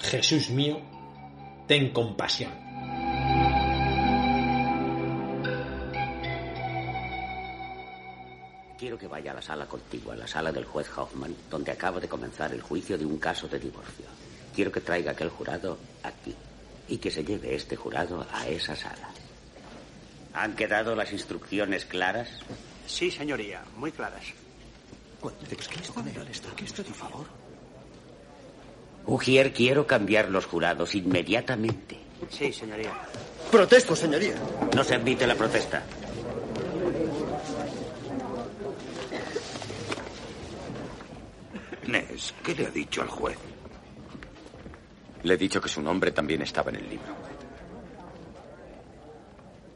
Jesús 0.00 0.50
mío, 0.50 0.80
ten 1.66 1.92
compasión. 1.92 2.52
Quiero 8.78 8.96
que 8.96 9.06
vaya 9.06 9.32
a 9.32 9.34
la 9.34 9.42
sala 9.42 9.66
contigua, 9.66 10.16
la 10.16 10.26
sala 10.26 10.50
del 10.50 10.64
juez 10.64 10.88
Hoffman, 10.96 11.36
donde 11.50 11.70
acaba 11.70 12.00
de 12.00 12.08
comenzar 12.08 12.52
el 12.52 12.62
juicio 12.62 12.96
de 12.96 13.04
un 13.04 13.18
caso 13.18 13.46
de 13.46 13.58
divorcio. 13.58 14.06
Quiero 14.54 14.72
que 14.72 14.80
traiga 14.80 15.12
aquel 15.12 15.28
jurado 15.28 15.78
aquí 16.02 16.34
y 16.88 16.96
que 16.96 17.10
se 17.10 17.22
lleve 17.22 17.54
este 17.54 17.76
jurado 17.76 18.26
a 18.32 18.48
esa 18.48 18.74
sala. 18.74 19.10
¿Han 20.32 20.56
quedado 20.56 20.96
las 20.96 21.12
instrucciones 21.12 21.84
claras? 21.84 22.28
Sí, 22.86 23.10
señoría, 23.10 23.62
muy 23.76 23.92
claras. 23.92 24.24
¿Qué 26.56 26.64
esto, 26.64 26.82
por 26.82 26.94
favor? 26.94 27.26
Ujier, 29.06 29.52
quiero 29.52 29.86
cambiar 29.86 30.30
los 30.30 30.46
jurados 30.46 30.94
inmediatamente. 30.94 31.98
Sí, 32.30 32.52
señoría. 32.52 32.92
Protesto, 33.50 33.96
señoría. 33.96 34.34
No 34.74 34.84
se 34.84 34.94
admite 34.94 35.26
la 35.26 35.34
protesta. 35.34 35.82
Ness, 41.86 42.34
¿qué 42.44 42.54
le 42.54 42.66
ha 42.66 42.70
dicho 42.70 43.02
al 43.02 43.08
juez? 43.08 43.38
Le 45.22 45.34
he 45.34 45.36
dicho 45.36 45.60
que 45.60 45.68
su 45.68 45.82
nombre 45.82 46.12
también 46.12 46.42
estaba 46.42 46.70
en 46.70 46.76
el 46.76 46.88
libro. 46.88 47.14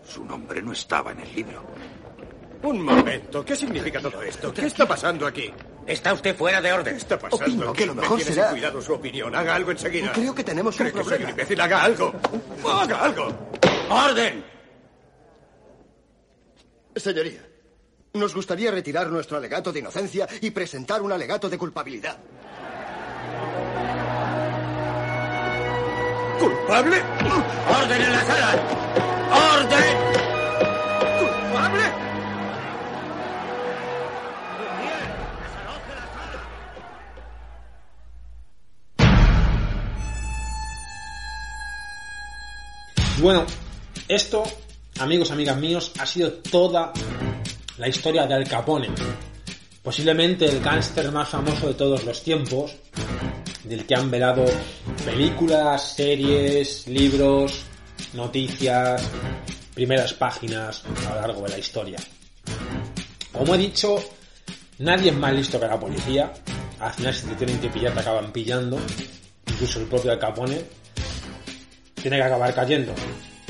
Su 0.07 0.25
nombre 0.25 0.63
no 0.63 0.73
estaba 0.73 1.13
en 1.13 1.21
el 1.21 1.35
libro. 1.35 1.65
Un 2.65 2.81
momento, 2.83 3.45
¿qué 3.45 3.55
significa 3.55 4.01
todo 4.01 4.23
esto? 4.23 4.53
¿Qué 4.55 4.65
está 4.67 4.87
pasando 4.89 5.27
aquí? 5.27 5.53
Está 5.87 6.15
usted 6.15 6.35
fuera 6.35 6.63
de 6.63 6.73
orden. 6.73 6.95
¿Qué 6.95 7.01
está 7.01 7.19
pasando? 7.19 7.45
Opino 7.45 7.73
que 7.75 7.85
lo 7.85 7.95
Me 7.95 8.01
mejor 8.01 8.17
tiene 8.17 8.33
será- 8.33 8.51
cuidado 8.51 8.81
su 8.81 8.95
opinión. 8.95 9.35
Haga 9.35 9.55
algo 9.55 9.71
enseguida. 9.71 10.13
Creo 10.13 10.35
que 10.35 10.43
tenemos 10.45 10.75
un 10.75 10.79
¿Cree 10.79 10.93
que 10.93 10.99
soy 10.99 11.05
problema. 11.05 11.25
un 11.25 11.31
imbécil? 11.31 11.61
Haga 11.61 11.83
algo. 11.83 12.13
Haga 12.67 13.05
algo. 13.05 13.29
¡Orden! 13.91 14.45
Señoría, 16.97 17.47
nos 18.15 18.35
gustaría 18.35 18.71
retirar 18.71 19.09
nuestro 19.09 19.37
alegato 19.37 19.71
de 19.71 19.81
inocencia 19.81 20.27
y 20.41 20.51
presentar 20.51 21.03
un 21.03 21.13
alegato 21.13 21.51
de 21.51 21.59
culpabilidad. 21.59 22.17
¿Culpable? 26.41 27.03
¡Orden 27.83 28.03
en 28.03 28.13
la 28.13 28.25
sala! 28.25 28.64
Bueno, 43.25 43.47
esto, 44.07 44.43
amigos, 44.99 45.31
amigas 45.31 45.57
míos, 45.57 45.93
ha 45.99 46.05
sido 46.05 46.31
toda 46.31 46.93
la 47.79 47.89
historia 47.89 48.27
de 48.27 48.35
Al 48.35 48.47
Capone. 48.47 48.91
Posiblemente 49.83 50.45
el 50.45 50.61
gángster 50.61 51.11
más 51.11 51.31
famoso 51.31 51.69
de 51.69 51.73
todos 51.73 52.05
los 52.05 52.23
tiempos, 52.23 52.77
del 53.63 53.87
que 53.87 53.95
han 53.95 54.11
velado 54.11 54.45
películas, 55.07 55.95
series, 55.95 56.87
libros, 56.87 57.63
noticias, 58.13 59.03
primeras 59.73 60.13
páginas 60.13 60.83
a 61.09 61.15
lo 61.15 61.21
largo 61.23 61.43
de 61.45 61.49
la 61.49 61.59
historia. 61.59 61.99
Como 63.33 63.55
he 63.55 63.59
dicho, 63.59 64.05
nadie 64.81 65.13
es 65.13 65.17
más 65.17 65.33
listo 65.33 65.59
que 65.59 65.67
la 65.67 65.81
policía. 65.81 66.31
Al 66.79 66.93
final, 66.93 67.15
si 67.15 67.27
te 67.29 67.37
tienen 67.37 67.59
que 67.59 67.71
pillar, 67.71 67.95
te 67.95 68.01
acaban 68.01 68.31
pillando. 68.31 68.79
Incluso 69.47 69.81
el 69.81 69.87
propio 69.87 70.13
Al 70.13 70.19
Capone 70.19 70.84
tiene 72.05 72.19
que 72.19 72.25
acabar 72.25 72.55
cayendo. 72.55 72.93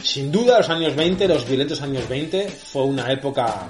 Sin 0.01 0.31
duda, 0.31 0.59
los 0.59 0.69
años 0.71 0.95
20, 0.95 1.27
los 1.27 1.45
violentos 1.45 1.83
años 1.83 2.09
20, 2.09 2.49
fue 2.49 2.85
una 2.85 3.11
época 3.11 3.69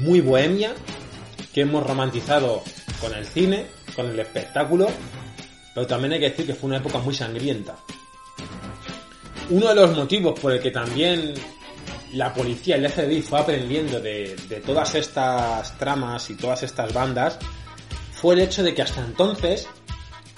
muy 0.00 0.20
bohemia 0.20 0.74
que 1.52 1.60
hemos 1.60 1.86
romantizado 1.86 2.64
con 3.00 3.14
el 3.14 3.24
cine, 3.24 3.66
con 3.94 4.10
el 4.10 4.18
espectáculo, 4.18 4.88
pero 5.72 5.86
también 5.86 6.14
hay 6.14 6.18
que 6.18 6.30
decir 6.30 6.44
que 6.44 6.54
fue 6.54 6.70
una 6.70 6.78
época 6.78 6.98
muy 6.98 7.14
sangrienta. 7.14 7.76
Uno 9.50 9.68
de 9.68 9.76
los 9.76 9.94
motivos 9.94 10.40
por 10.40 10.50
el 10.50 10.60
que 10.60 10.72
también 10.72 11.32
la 12.14 12.34
policía, 12.34 12.74
el 12.74 12.90
FBI 12.90 13.22
fue 13.22 13.38
aprendiendo 13.38 14.00
de, 14.00 14.34
de 14.48 14.56
todas 14.56 14.92
estas 14.96 15.78
tramas 15.78 16.30
y 16.30 16.34
todas 16.34 16.64
estas 16.64 16.92
bandas 16.92 17.38
fue 18.10 18.34
el 18.34 18.40
hecho 18.40 18.64
de 18.64 18.74
que 18.74 18.82
hasta 18.82 19.04
entonces, 19.04 19.68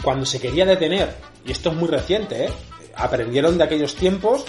cuando 0.02 0.26
se 0.26 0.40
quería 0.40 0.66
detener, 0.66 1.14
y 1.46 1.52
esto 1.52 1.70
es 1.70 1.76
muy 1.76 1.88
reciente, 1.88 2.44
¿eh? 2.44 2.50
Aprendieron 2.96 3.58
de 3.58 3.64
aquellos 3.64 3.94
tiempos 3.94 4.44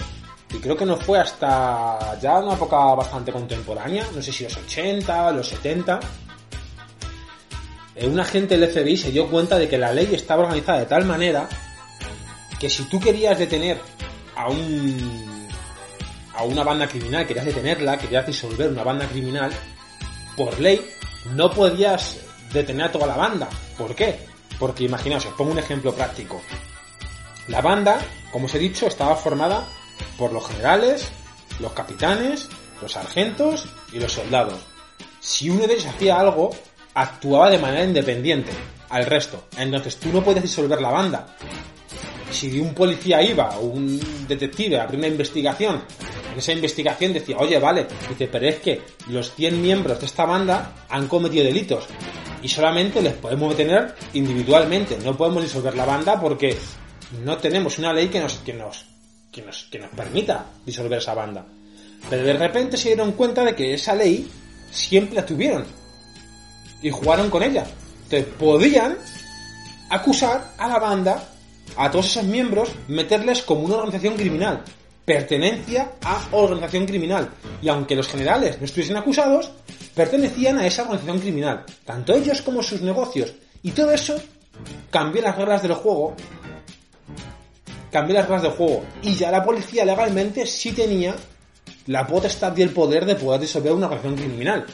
y 0.52 0.58
creo 0.58 0.76
que 0.76 0.86
no 0.86 0.96
fue 0.96 1.18
hasta 1.18 2.18
ya 2.20 2.38
una 2.38 2.54
época 2.54 2.76
bastante 2.94 3.32
contemporánea, 3.32 4.06
no 4.14 4.22
sé 4.22 4.32
si 4.32 4.44
los 4.44 4.56
80, 4.56 5.32
los 5.32 5.48
70, 5.48 6.00
eh, 7.96 8.06
un 8.06 8.18
agente 8.18 8.56
del 8.56 8.70
FBI 8.70 8.96
se 8.96 9.10
dio 9.10 9.28
cuenta 9.28 9.58
de 9.58 9.68
que 9.68 9.76
la 9.76 9.92
ley 9.92 10.14
estaba 10.14 10.44
organizada 10.44 10.78
de 10.80 10.86
tal 10.86 11.04
manera 11.04 11.48
que 12.58 12.70
si 12.70 12.84
tú 12.84 12.98
querías 12.98 13.38
detener 13.38 13.78
a 14.34 14.48
un 14.48 15.48
a 16.34 16.44
una 16.44 16.62
banda 16.62 16.86
criminal, 16.86 17.26
querías 17.26 17.46
detenerla, 17.46 17.98
querías 17.98 18.24
disolver 18.24 18.70
una 18.70 18.84
banda 18.84 19.08
criminal, 19.08 19.50
por 20.36 20.58
ley 20.60 20.88
no 21.34 21.50
podías 21.50 22.18
detener 22.52 22.86
a 22.86 22.92
toda 22.92 23.08
la 23.08 23.16
banda. 23.16 23.48
¿Por 23.76 23.94
qué? 23.94 24.20
Porque 24.58 24.84
imaginaos, 24.84 25.26
os 25.26 25.34
pongo 25.34 25.50
un 25.50 25.58
ejemplo 25.58 25.92
práctico. 25.92 26.40
La 27.48 27.62
banda, 27.62 27.98
como 28.30 28.44
os 28.46 28.54
he 28.54 28.58
dicho, 28.58 28.86
estaba 28.86 29.16
formada 29.16 29.66
por 30.18 30.32
los 30.32 30.46
generales, 30.46 31.08
los 31.60 31.72
capitanes, 31.72 32.48
los 32.82 32.92
sargentos 32.92 33.66
y 33.92 33.98
los 33.98 34.12
soldados. 34.12 34.60
Si 35.18 35.48
uno 35.48 35.66
de 35.66 35.74
ellos 35.74 35.86
hacía 35.86 36.20
algo, 36.20 36.50
actuaba 36.92 37.50
de 37.50 37.58
manera 37.58 37.84
independiente 37.84 38.52
al 38.90 39.06
resto. 39.06 39.44
Entonces 39.56 39.96
tú 39.96 40.10
no 40.12 40.22
puedes 40.22 40.42
disolver 40.42 40.80
la 40.80 40.90
banda. 40.90 41.36
Si 42.30 42.60
un 42.60 42.74
policía 42.74 43.22
iba 43.22 43.48
o 43.58 43.62
un 43.62 43.98
detective 44.28 44.78
abría 44.78 44.98
una 44.98 45.08
investigación, 45.08 45.82
en 46.32 46.38
esa 46.38 46.52
investigación 46.52 47.14
decía, 47.14 47.38
oye, 47.38 47.58
vale, 47.58 47.86
dice, 48.10 48.28
pero 48.28 48.46
es 48.46 48.58
que 48.58 48.82
los 49.08 49.34
100 49.34 49.60
miembros 49.62 49.98
de 49.98 50.06
esta 50.06 50.26
banda 50.26 50.84
han 50.90 51.08
cometido 51.08 51.44
delitos 51.44 51.86
y 52.42 52.48
solamente 52.48 53.00
les 53.00 53.14
podemos 53.14 53.56
detener 53.56 53.94
individualmente. 54.12 54.98
No 55.02 55.16
podemos 55.16 55.42
disolver 55.42 55.74
la 55.74 55.86
banda 55.86 56.20
porque 56.20 56.56
no 57.24 57.36
tenemos 57.38 57.78
una 57.78 57.92
ley 57.92 58.08
que 58.08 58.20
nos, 58.20 58.34
que 58.38 58.52
nos, 58.52 58.84
que 59.32 59.42
nos, 59.42 59.64
que 59.64 59.78
nos 59.78 59.90
permita 59.90 60.46
disolver 60.64 60.98
esa 60.98 61.14
banda. 61.14 61.44
Pero 62.08 62.22
de 62.22 62.34
repente 62.34 62.76
se 62.76 62.88
dieron 62.88 63.12
cuenta 63.12 63.44
de 63.44 63.54
que 63.54 63.74
esa 63.74 63.94
ley 63.94 64.30
siempre 64.70 65.16
la 65.16 65.26
tuvieron 65.26 65.64
y 66.82 66.90
jugaron 66.90 67.30
con 67.30 67.42
ella. 67.42 67.66
Entonces 68.04 68.34
podían 68.38 68.96
acusar 69.90 70.52
a 70.58 70.68
la 70.68 70.78
banda, 70.78 71.28
a 71.76 71.90
todos 71.90 72.06
esos 72.06 72.24
miembros, 72.24 72.70
meterles 72.88 73.42
como 73.42 73.62
una 73.62 73.76
organización 73.76 74.16
criminal. 74.16 74.62
Pertenencia 75.04 75.92
a 76.02 76.28
organización 76.32 76.86
criminal. 76.86 77.30
Y 77.62 77.68
aunque 77.68 77.96
los 77.96 78.08
generales 78.08 78.58
no 78.58 78.66
estuviesen 78.66 78.96
acusados, 78.96 79.50
pertenecían 79.94 80.58
a 80.58 80.66
esa 80.66 80.82
organización 80.82 81.20
criminal. 81.20 81.64
Tanto 81.84 82.14
ellos 82.14 82.42
como 82.42 82.62
sus 82.62 82.82
negocios. 82.82 83.32
Y 83.62 83.70
todo 83.72 83.90
eso 83.90 84.16
cambió 84.90 85.22
las 85.22 85.36
reglas 85.36 85.62
del 85.62 85.74
juego. 85.74 86.14
Cambió 87.90 88.14
las 88.14 88.24
reglas 88.24 88.42
del 88.42 88.52
juego. 88.52 88.84
Y 89.02 89.14
ya 89.14 89.30
la 89.30 89.44
policía 89.44 89.84
legalmente 89.84 90.46
sí 90.46 90.72
tenía 90.72 91.14
la 91.86 92.06
potestad 92.06 92.56
y 92.56 92.62
el 92.62 92.70
poder 92.70 93.06
de 93.06 93.14
poder 93.14 93.40
disolver 93.40 93.72
una 93.72 93.86
organización 93.86 94.16
criminal. 94.16 94.66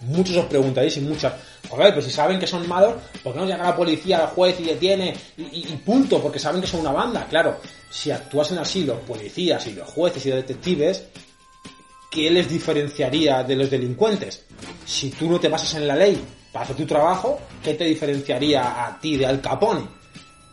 Muchos 0.00 0.36
os 0.36 0.46
preguntaréis 0.46 0.96
y 0.98 1.00
muchas, 1.00 1.32
joder, 1.68 1.94
pues 1.94 2.04
si 2.04 2.10
saben 2.10 2.38
que 2.38 2.46
son 2.46 2.68
malos, 2.68 2.94
¿por 3.22 3.32
qué 3.32 3.38
no 3.38 3.46
llega 3.46 3.64
la 3.64 3.76
policía, 3.76 4.18
al 4.18 4.26
juez 4.28 4.60
y 4.60 4.64
detiene 4.64 5.14
y, 5.36 5.42
y, 5.42 5.66
y, 5.72 5.76
punto? 5.76 6.20
Porque 6.20 6.38
saben 6.38 6.60
que 6.60 6.66
son 6.66 6.80
una 6.80 6.92
banda. 6.92 7.26
Claro, 7.30 7.58
si 7.88 8.10
actuasen 8.10 8.58
así 8.58 8.84
los 8.84 8.98
policías 9.00 9.66
y 9.66 9.72
los 9.72 9.88
jueces 9.88 10.26
y 10.26 10.30
los 10.30 10.38
detectives, 10.38 11.04
¿qué 12.10 12.30
les 12.30 12.48
diferenciaría 12.48 13.42
de 13.44 13.56
los 13.56 13.70
delincuentes? 13.70 14.44
Si 14.84 15.10
tú 15.10 15.30
no 15.30 15.40
te 15.40 15.48
basas 15.48 15.74
en 15.74 15.88
la 15.88 15.96
ley 15.96 16.22
para 16.52 16.64
hacer 16.64 16.76
tu 16.76 16.86
trabajo, 16.86 17.40
¿qué 17.62 17.74
te 17.74 17.84
diferenciaría 17.84 18.86
a 18.86 19.00
ti 19.00 19.16
de 19.16 19.26
Al 19.26 19.40
Capone? 19.40 19.86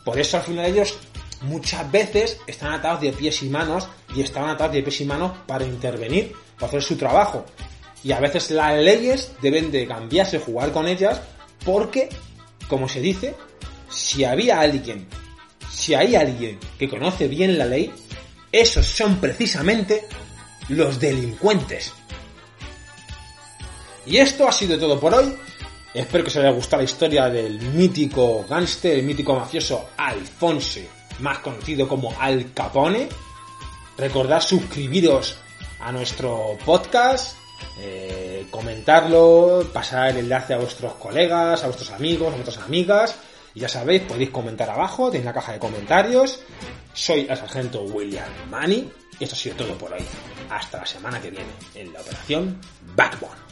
Por 0.04 0.18
eso 0.18 0.38
al 0.38 0.42
final 0.44 0.66
ellos 0.66 0.96
muchas 1.42 1.90
veces 1.90 2.38
están 2.46 2.72
atados 2.72 3.00
de 3.00 3.12
pies 3.12 3.42
y 3.42 3.48
manos 3.48 3.88
y 4.14 4.22
estaban 4.22 4.50
atados 4.50 4.74
de 4.74 4.82
pies 4.82 5.00
y 5.00 5.04
manos 5.04 5.32
para 5.46 5.64
intervenir, 5.64 6.32
para 6.56 6.68
hacer 6.68 6.82
su 6.82 6.96
trabajo. 6.96 7.44
Y 8.04 8.12
a 8.12 8.20
veces 8.20 8.50
las 8.50 8.76
leyes 8.76 9.32
deben 9.40 9.70
de 9.70 9.86
cambiarse, 9.86 10.38
jugar 10.38 10.72
con 10.72 10.88
ellas, 10.88 11.20
porque, 11.64 12.08
como 12.68 12.88
se 12.88 13.00
dice, 13.00 13.34
si 13.88 14.24
había 14.24 14.60
alguien, 14.60 15.06
si 15.70 15.94
hay 15.94 16.16
alguien 16.16 16.58
que 16.78 16.88
conoce 16.88 17.28
bien 17.28 17.58
la 17.58 17.66
ley, 17.66 17.92
esos 18.50 18.86
son 18.86 19.18
precisamente 19.18 20.06
los 20.68 20.98
delincuentes. 20.98 21.92
Y 24.04 24.16
esto 24.16 24.48
ha 24.48 24.52
sido 24.52 24.78
todo 24.78 24.98
por 24.98 25.14
hoy. 25.14 25.32
Espero 25.94 26.24
que 26.24 26.30
os 26.30 26.36
haya 26.36 26.50
gustado 26.50 26.82
la 26.82 26.88
historia 26.88 27.28
del 27.28 27.60
mítico 27.60 28.44
gángster, 28.48 28.98
el 28.98 29.04
mítico 29.04 29.34
mafioso 29.34 29.90
Alfonso, 29.96 30.80
más 31.20 31.38
conocido 31.38 31.88
como 31.88 32.14
Al 32.20 32.52
Capone. 32.52 33.08
Recordad 33.96 34.40
suscribiros 34.40 35.36
a 35.80 35.92
nuestro 35.92 36.56
podcast, 36.64 37.36
eh, 37.80 38.46
comentarlo, 38.50 39.66
pasar 39.72 40.10
el 40.10 40.18
enlace 40.18 40.54
a 40.54 40.58
vuestros 40.58 40.94
colegas, 40.94 41.62
a 41.62 41.66
vuestros 41.66 41.90
amigos, 41.90 42.32
a 42.32 42.36
vuestras 42.36 42.58
amigas. 42.58 43.16
Y 43.54 43.60
ya 43.60 43.68
sabéis, 43.68 44.02
podéis 44.02 44.30
comentar 44.30 44.70
abajo, 44.70 45.10
tenéis 45.10 45.26
la 45.26 45.34
caja 45.34 45.52
de 45.52 45.58
comentarios. 45.58 46.40
Soy 46.94 47.26
el 47.28 47.36
sargento 47.36 47.82
William 47.82 48.28
Manny 48.50 48.90
y 49.18 49.24
esto 49.24 49.36
ha 49.36 49.38
sido 49.38 49.56
todo 49.56 49.76
por 49.76 49.92
hoy. 49.92 50.02
Hasta 50.50 50.78
la 50.78 50.86
semana 50.86 51.20
que 51.20 51.30
viene 51.30 51.52
en 51.74 51.92
la 51.92 52.00
operación 52.00 52.58
Backbone. 52.96 53.51